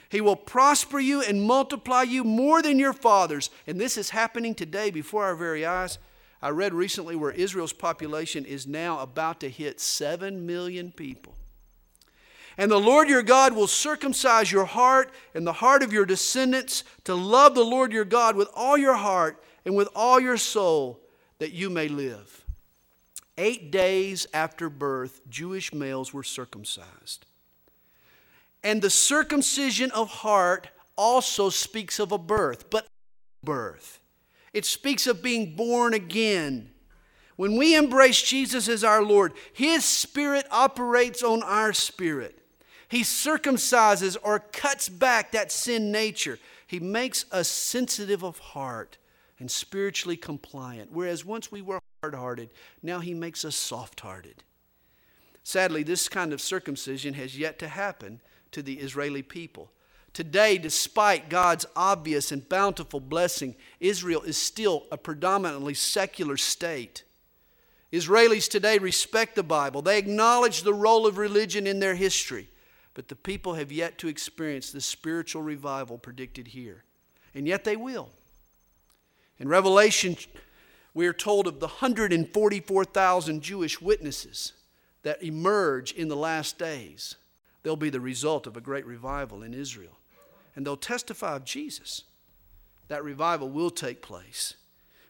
He 0.10 0.22
will 0.22 0.36
prosper 0.36 1.00
you 1.00 1.22
and 1.22 1.44
multiply 1.44 2.04
you 2.04 2.24
more 2.24 2.62
than 2.62 2.80
your 2.80 2.94
fathers. 2.94 3.50
And 3.68 3.80
this 3.80 3.98
is 3.98 4.10
happening 4.10 4.56
today 4.56 4.90
before 4.90 5.24
our 5.26 5.36
very 5.36 5.66
eyes. 5.66 6.00
I 6.42 6.50
read 6.50 6.74
recently 6.74 7.16
where 7.16 7.32
Israel's 7.32 7.74
population 7.74 8.46
is 8.46 8.66
now 8.66 9.00
about 9.00 9.40
to 9.42 9.50
hit 9.50 9.80
7 9.80 10.46
million 10.46 10.92
people. 10.92 11.34
And 12.58 12.70
the 12.70 12.78
Lord 12.78 13.10
your 13.10 13.24
God 13.24 13.54
will 13.54 13.68
circumcise 13.68 14.52
your 14.52 14.66
heart 14.66 15.12
and 15.34 15.48
the 15.48 15.54
heart 15.54 15.82
of 15.82 15.94
your 15.94 16.06
descendants 16.06 16.84
to 17.06 17.16
love 17.16 17.56
the 17.56 17.64
Lord 17.64 17.94
your 17.94 18.06
God 18.06 18.36
with 18.36 18.50
all 18.54 18.78
your 18.78 18.96
heart 18.96 19.42
and 19.66 19.76
with 19.76 19.88
all 19.96 20.20
your 20.20 20.38
soul, 20.38 21.00
that 21.40 21.54
you 21.54 21.70
may 21.70 21.88
live. 21.88 22.44
Eight 23.38 23.72
days 23.72 24.28
after 24.34 24.70
birth, 24.70 25.22
Jewish 25.30 25.74
males 25.74 26.14
were 26.14 26.24
circumcised. 26.24 27.26
And 28.62 28.82
the 28.82 28.90
circumcision 28.90 29.92
of 29.92 30.10
heart 30.10 30.68
also 30.98 31.50
speaks 31.50 31.98
of 32.00 32.12
a 32.12 32.18
birth, 32.18 32.70
but 32.70 32.88
birth. 33.42 33.99
It 34.54 34.66
speaks 34.66 35.08
of 35.08 35.22
being 35.22 35.56
born 35.56 35.94
again. 35.94 36.72
When 37.36 37.56
we 37.56 37.76
embrace 37.76 38.22
Jesus 38.22 38.68
as 38.68 38.84
our 38.84 39.04
Lord, 39.04 39.34
His 39.54 39.86
Spirit 39.86 40.46
operates 40.52 41.24
on 41.24 41.42
our 41.44 41.72
spirit. 41.72 42.38
He 42.90 43.02
circumcises 43.02 44.18
or 44.22 44.40
cuts 44.40 44.90
back 44.90 45.32
that 45.32 45.52
sin 45.52 45.92
nature. 45.92 46.40
He 46.68 46.80
makes 46.80 47.26
us 47.32 47.48
sensitive 47.48 48.24
of 48.24 48.40
heart 48.40 48.98
and 49.40 49.50
spiritually 49.50 50.18
compliant. 50.18 50.92
Whereas 50.92 51.24
once 51.24 51.52
we 51.52 51.62
were 51.62 51.80
hard 52.02 52.16
hearted, 52.16 52.50
now 52.84 53.00
He 53.00 53.14
makes 53.14 53.46
us 53.46 53.56
soft 53.56 54.02
hearted. 54.02 54.44
Sadly, 55.44 55.84
this 55.84 56.10
kind 56.10 56.34
of 56.34 56.42
circumcision 56.42 57.14
has 57.14 57.38
yet 57.38 57.58
to 57.60 57.68
happen 57.68 58.22
to 58.52 58.62
the 58.62 58.80
Israeli 58.80 59.22
people. 59.22 59.72
Today, 60.14 60.58
despite 60.58 61.30
God's 61.30 61.66
obvious 61.76 62.32
and 62.32 62.48
bountiful 62.48 63.00
blessing, 63.00 63.56
Israel 63.80 64.22
is 64.24 64.38
still 64.38 64.86
a 64.92 64.98
predominantly 64.98 65.74
secular 65.74 66.36
state. 66.38 67.04
Israelis 67.92 68.50
today 68.50 68.78
respect 68.78 69.36
the 69.36 69.44
Bible. 69.44 69.82
They 69.82 69.98
acknowledge 69.98 70.62
the 70.62 70.74
role 70.74 71.08
of 71.08 71.18
religion 71.18 71.66
in 71.66 71.80
their 71.80 71.96
history. 71.96 72.50
But 72.94 73.08
the 73.08 73.16
people 73.16 73.54
have 73.54 73.72
yet 73.72 73.98
to 74.00 74.08
experience 74.08 74.72
the 74.72 74.82
spiritual 74.82 75.42
revival 75.42 75.98
predicted 75.98 76.48
here. 76.48 76.84
And 77.34 77.48
yet 77.48 77.64
they 77.64 77.76
will. 77.76 78.10
In 79.38 79.48
Revelation, 79.48 80.18
we 80.94 81.08
are 81.08 81.14
told 81.14 81.48
of 81.48 81.60
the 81.60 81.68
144,000 81.68 83.42
Jewish 83.42 83.80
witnesses 83.80 84.54
that 85.04 85.24
emerge 85.24 85.94
in 85.94 86.10
the 86.10 86.16
last 86.16 86.58
days. 86.58 87.16
They'll 87.64 87.76
be 87.76 87.90
the 87.90 88.02
result 88.02 88.48
of 88.48 88.58
a 88.58 88.62
great 88.62 88.86
revival 88.86 89.44
in 89.44 89.54
Israel. 89.54 89.99
And 90.60 90.68
they'll 90.68 90.76
testify 90.76 91.38
of 91.38 91.46
Jesus. 91.46 92.04
That 92.90 93.02
revival 93.02 93.48
will 93.48 93.70
take 93.70 94.02
place. 94.02 94.56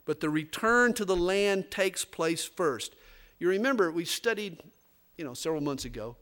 But 0.05 0.19
the 0.19 0.29
return 0.29 0.93
to 0.93 1.03
the 1.03 1.15
land 1.15 1.71
takes 1.71 2.05
place 2.05 2.45
first. 2.45 2.93
You 3.39 3.49
remember, 3.49 3.91
we 3.91 4.05
studied 4.05 4.61
you 5.17 5.25
know, 5.25 5.33
several 5.33 5.63
months 5.63 5.85
ago. 5.85 6.17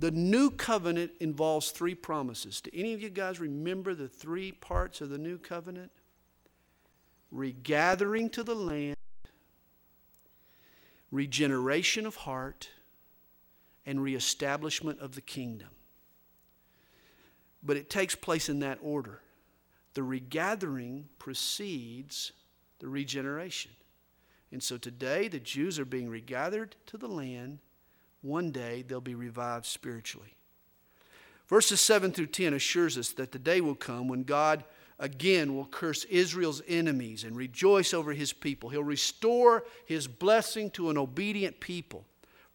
The 0.00 0.10
new 0.10 0.50
covenant 0.50 1.12
involves 1.20 1.70
three 1.70 1.94
promises. 1.94 2.60
Do 2.60 2.72
any 2.74 2.92
of 2.92 3.00
you 3.00 3.08
guys 3.08 3.38
remember 3.38 3.94
the 3.94 4.08
three 4.08 4.50
parts 4.50 5.00
of 5.00 5.10
the 5.10 5.18
new 5.18 5.38
covenant? 5.38 5.92
Regathering 7.30 8.30
to 8.30 8.42
the 8.42 8.56
land, 8.56 8.96
regeneration 11.12 12.04
of 12.04 12.16
heart, 12.16 12.70
and 13.86 14.02
reestablishment 14.02 14.98
of 14.98 15.14
the 15.14 15.20
kingdom. 15.20 15.68
But 17.66 17.76
it 17.76 17.90
takes 17.90 18.14
place 18.14 18.48
in 18.48 18.60
that 18.60 18.78
order. 18.80 19.20
The 19.94 20.04
regathering 20.04 21.08
precedes 21.18 22.32
the 22.78 22.86
regeneration. 22.86 23.72
And 24.52 24.62
so 24.62 24.78
today, 24.78 25.26
the 25.28 25.40
Jews 25.40 25.78
are 25.78 25.84
being 25.84 26.08
regathered 26.08 26.76
to 26.86 26.96
the 26.96 27.08
land. 27.08 27.58
One 28.22 28.52
day, 28.52 28.84
they'll 28.86 29.00
be 29.00 29.16
revived 29.16 29.66
spiritually. 29.66 30.36
Verses 31.48 31.80
7 31.80 32.12
through 32.12 32.26
10 32.26 32.54
assures 32.54 32.96
us 32.96 33.10
that 33.12 33.32
the 33.32 33.38
day 33.38 33.60
will 33.60 33.74
come 33.74 34.08
when 34.08 34.22
God 34.22 34.64
again 34.98 35.54
will 35.54 35.66
curse 35.66 36.04
Israel's 36.04 36.62
enemies 36.66 37.24
and 37.24 37.36
rejoice 37.36 37.92
over 37.92 38.12
his 38.12 38.32
people. 38.32 38.70
He'll 38.70 38.82
restore 38.82 39.64
his 39.84 40.06
blessing 40.06 40.70
to 40.70 40.90
an 40.90 40.98
obedient 40.98 41.60
people. 41.60 42.04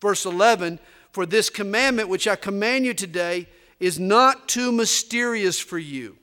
Verse 0.01 0.25
11 0.25 0.79
For 1.11 1.25
this 1.25 1.49
commandment 1.49 2.09
which 2.09 2.27
I 2.27 2.35
command 2.35 2.85
you 2.85 2.93
today 2.93 3.47
is 3.81 3.99
not 3.99 4.47
too 4.47 4.71
mysterious 4.71 5.59
for 5.59 5.79
you. 5.79 6.15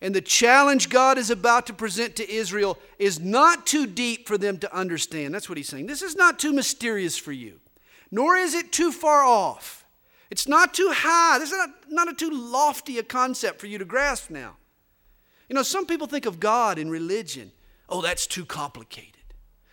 And 0.00 0.14
the 0.14 0.20
challenge 0.20 0.90
God 0.90 1.18
is 1.18 1.30
about 1.30 1.66
to 1.66 1.72
present 1.72 2.14
to 2.16 2.30
Israel 2.30 2.78
is 2.98 3.18
not 3.18 3.66
too 3.66 3.86
deep 3.86 4.28
for 4.28 4.38
them 4.38 4.58
to 4.58 4.72
understand. 4.76 5.34
That's 5.34 5.48
what 5.48 5.58
he's 5.58 5.68
saying. 5.68 5.86
This 5.86 6.02
is 6.02 6.14
not 6.14 6.38
too 6.38 6.52
mysterious 6.52 7.16
for 7.16 7.32
you, 7.32 7.58
nor 8.12 8.36
is 8.36 8.54
it 8.54 8.70
too 8.70 8.92
far 8.92 9.24
off. 9.24 9.86
It's 10.30 10.46
not 10.46 10.74
too 10.74 10.92
high. 10.94 11.38
This 11.38 11.50
is 11.50 11.56
not, 11.56 11.70
not 11.88 12.08
a 12.08 12.14
too 12.14 12.30
lofty 12.30 12.98
a 12.98 13.02
concept 13.02 13.58
for 13.58 13.66
you 13.66 13.78
to 13.78 13.86
grasp 13.86 14.30
now. 14.30 14.56
You 15.48 15.54
know, 15.54 15.62
some 15.62 15.86
people 15.86 16.06
think 16.06 16.26
of 16.26 16.38
God 16.38 16.78
in 16.78 16.90
religion. 16.90 17.50
Oh, 17.88 18.02
that's 18.02 18.26
too 18.26 18.44
complicated. 18.44 19.14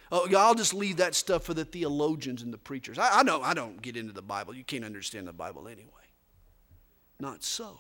Oh, 0.10 0.34
I'll 0.36 0.56
just 0.56 0.74
leave 0.74 0.98
that 0.98 1.16
stuff 1.16 1.44
for 1.44 1.54
the 1.54 1.66
theologians 1.66 2.42
and 2.42 2.54
the 2.54 2.58
preachers. 2.58 2.98
I, 2.98 3.20
I 3.20 3.24
know 3.24 3.42
I 3.42 3.54
don't 3.54 3.82
get 3.82 3.98
into 3.98 4.14
the 4.14 4.22
Bible. 4.22 4.56
You 4.56 4.64
can't 4.64 4.86
understand 4.86 5.28
the 5.28 5.34
Bible 5.34 5.68
anyway. 5.68 6.05
Not 7.20 7.44
so. 7.44 7.80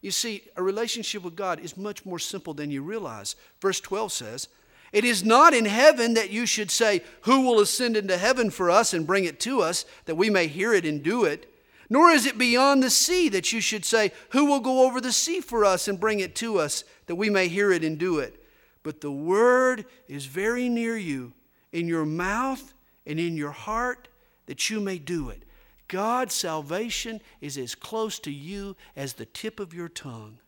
You 0.00 0.10
see, 0.10 0.42
a 0.56 0.62
relationship 0.62 1.22
with 1.22 1.36
God 1.36 1.60
is 1.60 1.76
much 1.76 2.06
more 2.06 2.18
simple 2.18 2.54
than 2.54 2.70
you 2.70 2.82
realize. 2.82 3.36
Verse 3.60 3.80
12 3.80 4.12
says, 4.12 4.48
It 4.92 5.04
is 5.04 5.24
not 5.24 5.52
in 5.52 5.66
heaven 5.66 6.14
that 6.14 6.30
you 6.30 6.46
should 6.46 6.70
say, 6.70 7.02
Who 7.22 7.42
will 7.42 7.60
ascend 7.60 7.96
into 7.96 8.16
heaven 8.16 8.50
for 8.50 8.70
us 8.70 8.94
and 8.94 9.06
bring 9.06 9.24
it 9.24 9.38
to 9.40 9.60
us, 9.60 9.84
that 10.06 10.14
we 10.14 10.30
may 10.30 10.46
hear 10.46 10.72
it 10.72 10.86
and 10.86 11.02
do 11.02 11.24
it? 11.24 11.46
Nor 11.90 12.10
is 12.10 12.24
it 12.24 12.38
beyond 12.38 12.82
the 12.82 12.90
sea 12.90 13.28
that 13.30 13.52
you 13.52 13.60
should 13.60 13.84
say, 13.84 14.12
Who 14.30 14.46
will 14.46 14.60
go 14.60 14.86
over 14.86 15.00
the 15.00 15.12
sea 15.12 15.40
for 15.40 15.64
us 15.64 15.86
and 15.86 16.00
bring 16.00 16.20
it 16.20 16.34
to 16.36 16.58
us, 16.58 16.84
that 17.06 17.16
we 17.16 17.28
may 17.28 17.48
hear 17.48 17.70
it 17.70 17.84
and 17.84 17.98
do 17.98 18.20
it? 18.20 18.42
But 18.82 19.02
the 19.02 19.12
word 19.12 19.84
is 20.08 20.24
very 20.24 20.68
near 20.68 20.96
you, 20.96 21.34
in 21.72 21.86
your 21.86 22.06
mouth 22.06 22.72
and 23.06 23.20
in 23.20 23.36
your 23.36 23.50
heart, 23.50 24.08
that 24.46 24.70
you 24.70 24.80
may 24.80 24.98
do 24.98 25.28
it. 25.28 25.42
God's 25.90 26.34
salvation 26.34 27.20
is 27.40 27.58
as 27.58 27.74
close 27.74 28.20
to 28.20 28.30
you 28.30 28.76
as 28.94 29.14
the 29.14 29.26
tip 29.26 29.58
of 29.58 29.74
your 29.74 29.88
tongue. 29.88 30.38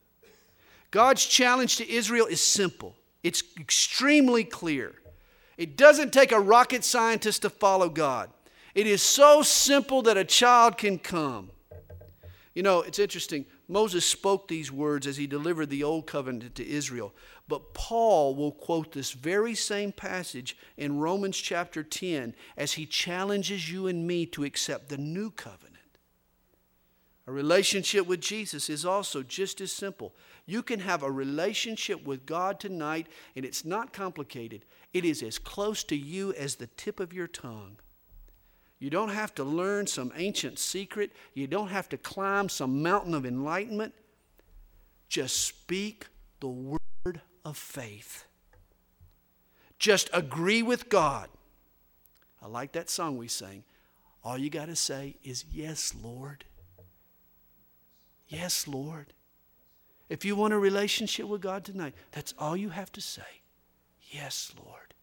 God's 0.93 1.27
challenge 1.27 1.77
to 1.79 1.91
Israel 1.91 2.27
is 2.27 2.41
simple, 2.41 2.95
it's 3.25 3.43
extremely 3.59 4.45
clear. 4.45 4.95
It 5.59 5.77
doesn't 5.77 6.13
take 6.13 6.33
a 6.33 6.41
rocket 6.41 6.83
scientist 6.85 7.43
to 7.43 7.51
follow 7.51 7.89
God. 7.89 8.31
It 8.75 8.87
is 8.87 9.03
so 9.03 9.43
simple 9.43 10.01
that 10.03 10.17
a 10.17 10.25
child 10.25 10.79
can 10.79 10.99
come. 10.99 11.51
You 12.55 12.63
know, 12.63 12.81
it's 12.81 12.99
interesting. 12.99 13.45
Moses 13.69 14.05
spoke 14.05 14.49
these 14.49 14.73
words 14.73 15.07
as 15.07 15.17
he 15.17 15.27
delivered 15.27 15.71
the 15.71 15.85
old 15.85 16.07
covenant 16.07 16.55
to 16.55 16.67
Israel. 16.67 17.13
But 17.53 17.75
Paul 17.75 18.35
will 18.35 18.53
quote 18.53 18.93
this 18.93 19.13
very 19.13 19.55
same 19.55 19.93
passage 19.93 20.57
in 20.79 20.99
Romans 20.99 21.37
chapter 21.37 21.83
10 21.83 22.35
as 22.57 22.73
he 22.73 22.87
challenges 22.87 23.71
you 23.71 23.89
and 23.89 24.07
me 24.07 24.25
to 24.25 24.45
accept 24.45 24.89
the 24.89 24.97
new 24.97 25.31
covenant. 25.31 25.99
A 27.27 27.31
relationship 27.31 28.07
with 28.07 28.23
Jesus 28.23 28.71
is 28.71 28.87
also 28.87 29.23
just 29.23 29.61
as 29.61 29.71
simple. 29.71 30.15
You 30.47 30.63
can 30.63 30.81
have 30.81 31.03
a 31.03 31.11
relationship 31.11 32.07
with 32.07 32.25
God 32.25 32.59
tonight, 32.59 33.07
and 33.37 33.45
it's 33.45 33.67
not 33.67 33.93
complicated. 33.93 34.65
It 34.95 35.05
is 35.05 35.23
as 35.23 35.39
close 35.39 35.85
to 35.85 35.95
you 35.95 36.33
as 36.33 36.55
the 36.55 36.69
tip 36.69 37.01
of 37.01 37.13
your 37.13 37.29
tongue. 37.29 37.77
You 38.79 38.89
don't 38.89 39.11
have 39.11 39.35
to 39.35 39.45
learn 39.45 39.87
some 39.87 40.11
ancient 40.17 40.59
secret. 40.59 41.13
You 41.35 41.49
don't 41.49 41.69
have 41.69 41.91
to 41.91 41.99
climb 41.99 42.49
some 42.49 42.83
mountain 42.83 43.13
of 43.13 43.27
enlightenment. 43.27 43.93
Just 45.11 45.45
speak 45.45 46.07
the 46.41 46.49
word 46.49 46.79
of 47.45 47.57
faith. 47.57 48.25
Just 49.79 50.11
agree 50.13 50.63
with 50.63 50.89
God. 50.89 51.29
I 52.41 52.47
like 52.47 52.73
that 52.73 52.91
song 52.91 53.17
we 53.17 53.29
sang. 53.29 53.65
All 54.25 54.39
you 54.39 54.51
got 54.51 54.67
to 54.67 54.77
say 54.77 55.17
is, 55.25 55.45
Yes, 55.51 55.95
Lord. 56.01 56.45
Yes, 58.29 58.67
Lord. 58.67 59.13
If 60.09 60.25
you 60.25 60.37
want 60.37 60.53
a 60.53 60.59
relationship 60.59 61.27
with 61.27 61.41
God 61.41 61.65
tonight, 61.65 61.95
that's 62.11 62.35
all 62.39 62.57
you 62.57 62.71
have 62.71 62.93
to 62.93 63.01
say. 63.01 63.41
Yes, 64.11 64.53
Lord. 64.65 64.95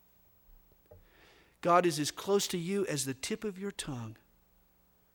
God 1.61 1.85
is 1.85 1.99
as 1.99 2.11
close 2.11 2.47
to 2.47 2.57
you 2.57 2.85
as 2.85 3.05
the 3.05 3.13
tip 3.13 3.43
of 3.43 3.59
your 3.59 3.71
tongue. 3.71 4.15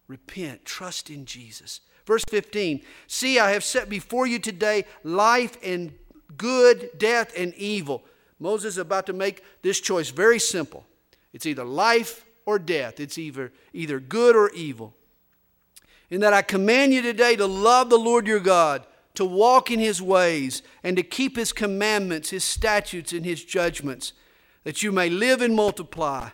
Repent, 0.07 0.65
trust 0.65 1.11
in 1.11 1.25
Jesus. 1.25 1.81
Verse 2.07 2.25
15 2.29 2.83
See, 3.07 3.39
I 3.39 3.53
have 3.53 3.65
set 3.65 3.89
before 3.89 4.27
you 4.27 4.39
today 4.39 4.85
life 5.03 5.57
and 5.63 5.95
good, 6.37 6.91
death 6.99 7.33
and 7.37 7.55
evil. 7.55 8.05
Moses 8.39 8.75
is 8.75 8.79
about 8.79 9.07
to 9.07 9.13
make 9.13 9.43
this 9.63 9.81
choice 9.81 10.11
very 10.11 10.39
simple. 10.39 10.85
It's 11.33 11.47
either 11.47 11.65
life 11.65 12.25
or 12.47 12.59
death, 12.59 13.01
it's 13.01 13.19
either, 13.19 13.53
either 13.73 14.01
good 14.01 14.37
or 14.37 14.51
evil. 14.51 14.95
In 16.11 16.21
that 16.21 16.33
I 16.33 16.43
command 16.43 16.93
you 16.93 17.03
today 17.03 17.37
to 17.37 17.47
love 17.47 17.91
the 17.91 17.99
Lord 17.99 18.27
your 18.27 18.41
God, 18.41 18.87
to 19.15 19.25
walk 19.25 19.71
in 19.71 19.81
his 19.81 20.03
ways, 20.03 20.63
and 20.83 20.97
to 20.97 21.03
keep 21.03 21.37
his 21.37 21.53
commandments, 21.53 22.31
his 22.31 22.45
statutes, 22.45 23.13
and 23.13 23.25
his 23.25 23.45
judgments 23.45 24.13
that 24.65 24.83
you 24.83 24.93
may 24.93 25.09
live 25.09 25.41
and 25.41 25.55
multiply. 25.55 26.31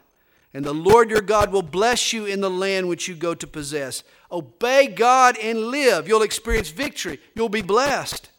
And 0.53 0.65
the 0.65 0.75
Lord 0.75 1.11
your 1.11 1.21
God 1.21 1.53
will 1.53 1.63
bless 1.63 2.13
you 2.13 2.27
in 2.27 2.41
the 2.41 2.51
land 2.51 2.89
which 2.89 3.07
you 3.07 3.15
go 3.15 3.35
to 3.35 3.47
possess. 3.47 4.03
Obey 4.33 4.89
God 4.89 5.37
and 5.39 5.67
live. 5.67 6.09
You'll 6.09 6.23
experience 6.23 6.71
victory. 6.71 7.21
You'll 7.35 7.49
be 7.49 7.63
blessed. 7.63 8.30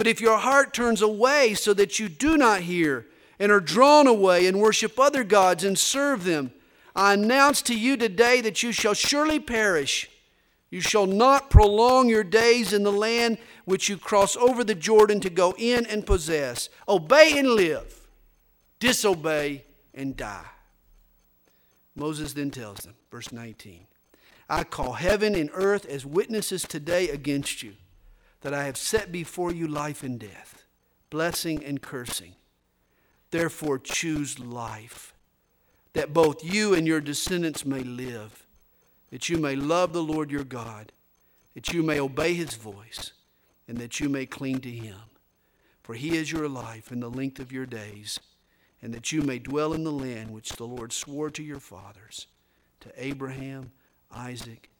But 0.00 0.06
if 0.06 0.18
your 0.18 0.38
heart 0.38 0.72
turns 0.72 1.02
away 1.02 1.52
so 1.52 1.74
that 1.74 1.98
you 1.98 2.08
do 2.08 2.38
not 2.38 2.62
hear 2.62 3.04
and 3.38 3.52
are 3.52 3.60
drawn 3.60 4.06
away 4.06 4.46
and 4.46 4.58
worship 4.58 4.98
other 4.98 5.22
gods 5.22 5.62
and 5.62 5.78
serve 5.78 6.24
them, 6.24 6.54
I 6.96 7.12
announce 7.12 7.60
to 7.60 7.78
you 7.78 7.98
today 7.98 8.40
that 8.40 8.62
you 8.62 8.72
shall 8.72 8.94
surely 8.94 9.38
perish. 9.38 10.08
You 10.70 10.80
shall 10.80 11.04
not 11.04 11.50
prolong 11.50 12.08
your 12.08 12.24
days 12.24 12.72
in 12.72 12.82
the 12.82 12.90
land 12.90 13.36
which 13.66 13.90
you 13.90 13.98
cross 13.98 14.36
over 14.36 14.64
the 14.64 14.74
Jordan 14.74 15.20
to 15.20 15.28
go 15.28 15.54
in 15.58 15.84
and 15.84 16.06
possess. 16.06 16.70
Obey 16.88 17.38
and 17.38 17.50
live 17.50 18.00
disobey, 18.78 19.64
and 19.92 20.16
die. 20.16 20.46
Moses 21.94 22.32
then 22.32 22.50
tells 22.50 22.78
them, 22.78 22.94
verse 23.10 23.32
19, 23.32 23.86
I 24.48 24.64
call 24.64 24.94
heaven 24.94 25.34
and 25.34 25.50
earth 25.52 25.84
as 25.84 26.06
witnesses 26.06 26.62
today 26.62 27.10
against 27.10 27.62
you, 27.62 27.74
that 28.40 28.54
I 28.54 28.64
have 28.64 28.76
set 28.76 29.12
before 29.12 29.52
you 29.52 29.66
life 29.68 30.02
and 30.02 30.18
death, 30.18 30.64
blessing 31.10 31.64
and 31.64 31.82
cursing. 31.82 32.34
Therefore, 33.30 33.78
choose 33.78 34.38
life, 34.38 35.14
that 35.92 36.12
both 36.12 36.44
you 36.44 36.74
and 36.74 36.86
your 36.86 37.00
descendants 37.00 37.64
may 37.64 37.80
live, 37.80 38.46
that 39.10 39.28
you 39.28 39.38
may 39.38 39.56
love 39.56 39.92
the 39.92 40.02
Lord 40.02 40.30
your 40.30 40.44
God, 40.44 40.92
that 41.54 41.72
you 41.72 41.82
may 41.82 42.00
obey 42.00 42.34
his 42.34 42.54
voice, 42.54 43.12
and 43.68 43.78
that 43.78 44.00
you 44.00 44.08
may 44.08 44.26
cling 44.26 44.60
to 44.60 44.70
him. 44.70 44.96
For 45.82 45.94
he 45.94 46.16
is 46.16 46.32
your 46.32 46.48
life 46.48 46.90
and 46.90 47.02
the 47.02 47.10
length 47.10 47.40
of 47.40 47.52
your 47.52 47.66
days 47.66 48.20
and 48.82 48.94
that 48.94 49.12
you 49.12 49.22
may 49.22 49.38
dwell 49.38 49.72
in 49.72 49.84
the 49.84 49.92
land 49.92 50.30
which 50.30 50.52
the 50.52 50.66
Lord 50.66 50.92
swore 50.92 51.30
to 51.30 51.42
your 51.42 51.60
fathers, 51.60 52.26
to 52.80 52.90
Abraham, 52.96 53.72
Isaac, 54.10 54.70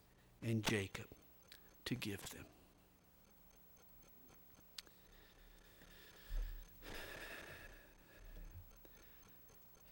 and 0.43 0.63
Jacob, 0.63 1.05
to 1.85 1.95
give 1.95 2.21
them. 2.31 2.45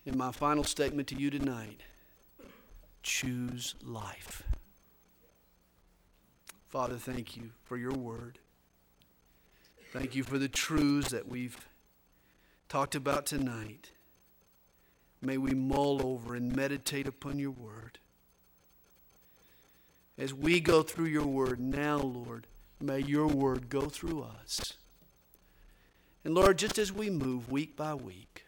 In 0.09 0.17
my 0.17 0.31
final 0.31 0.63
statement 0.63 1.07
to 1.09 1.15
you 1.15 1.29
tonight, 1.29 1.81
choose 3.03 3.75
life. 3.83 4.41
Father, 6.67 6.95
thank 6.95 7.37
you 7.37 7.51
for 7.63 7.77
your 7.77 7.93
word. 7.93 8.39
Thank 9.93 10.15
you 10.15 10.23
for 10.23 10.39
the 10.39 10.47
truths 10.47 11.11
that 11.11 11.27
we've 11.27 11.55
talked 12.67 12.95
about 12.95 13.27
tonight. 13.27 13.91
May 15.21 15.37
we 15.37 15.51
mull 15.51 16.03
over 16.03 16.33
and 16.33 16.55
meditate 16.55 17.07
upon 17.07 17.37
your 17.37 17.51
word. 17.51 17.99
as 20.17 20.33
we 20.33 20.59
go 20.59 20.81
through 20.81 21.05
your 21.05 21.27
word 21.27 21.59
now, 21.59 21.97
Lord, 21.97 22.47
may 22.81 22.97
your 22.97 23.27
word 23.27 23.69
go 23.69 23.81
through 23.81 24.23
us. 24.23 24.73
And 26.25 26.33
Lord, 26.33 26.57
just 26.57 26.79
as 26.79 26.91
we 26.91 27.11
move 27.11 27.51
week 27.51 27.75
by 27.77 27.93
week, 27.93 28.45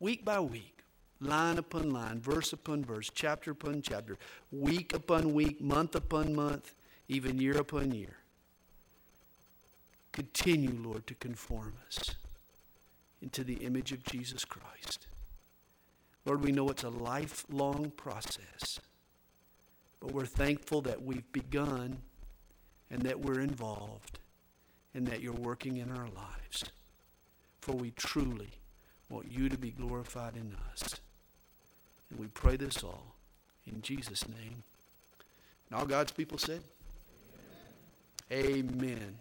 week 0.00 0.24
by 0.24 0.40
week, 0.40 0.82
line 1.20 1.58
upon 1.58 1.90
line, 1.90 2.20
verse 2.20 2.52
upon 2.52 2.84
verse, 2.84 3.10
chapter 3.14 3.52
upon 3.52 3.82
chapter, 3.82 4.16
week 4.50 4.94
upon 4.94 5.34
week, 5.34 5.60
month 5.60 5.94
upon 5.94 6.34
month, 6.34 6.74
even 7.08 7.38
year 7.38 7.58
upon 7.58 7.92
year, 7.92 8.16
continue, 10.12 10.76
Lord, 10.82 11.06
to 11.06 11.14
conform 11.14 11.74
us 11.86 12.14
into 13.22 13.44
the 13.44 13.54
image 13.54 13.92
of 13.92 14.02
Jesus 14.02 14.44
Christ. 14.44 15.06
Lord, 16.24 16.42
we 16.42 16.52
know 16.52 16.68
it's 16.70 16.84
a 16.84 16.90
lifelong 16.90 17.92
process, 17.96 18.80
but 20.00 20.12
we're 20.12 20.26
thankful 20.26 20.80
that 20.82 21.02
we've 21.02 21.30
begun 21.32 21.98
and 22.90 23.02
that 23.02 23.20
we're 23.20 23.40
involved 23.40 24.18
and 24.94 25.06
that 25.06 25.20
you're 25.20 25.32
working 25.32 25.76
in 25.76 25.90
our 25.90 26.08
lives. 26.08 26.64
For 27.60 27.72
we 27.72 27.90
truly 27.92 28.59
want 29.10 29.30
you 29.30 29.48
to 29.48 29.58
be 29.58 29.70
glorified 29.70 30.36
in 30.36 30.56
us. 30.72 30.94
And 32.10 32.18
we 32.18 32.28
pray 32.28 32.56
this 32.56 32.82
all 32.82 33.14
in 33.66 33.82
Jesus' 33.82 34.26
name. 34.28 34.62
And 35.68 35.78
all 35.78 35.86
God's 35.86 36.12
people 36.12 36.38
said, 36.38 36.62
Amen. 38.32 38.70
Amen. 38.80 39.18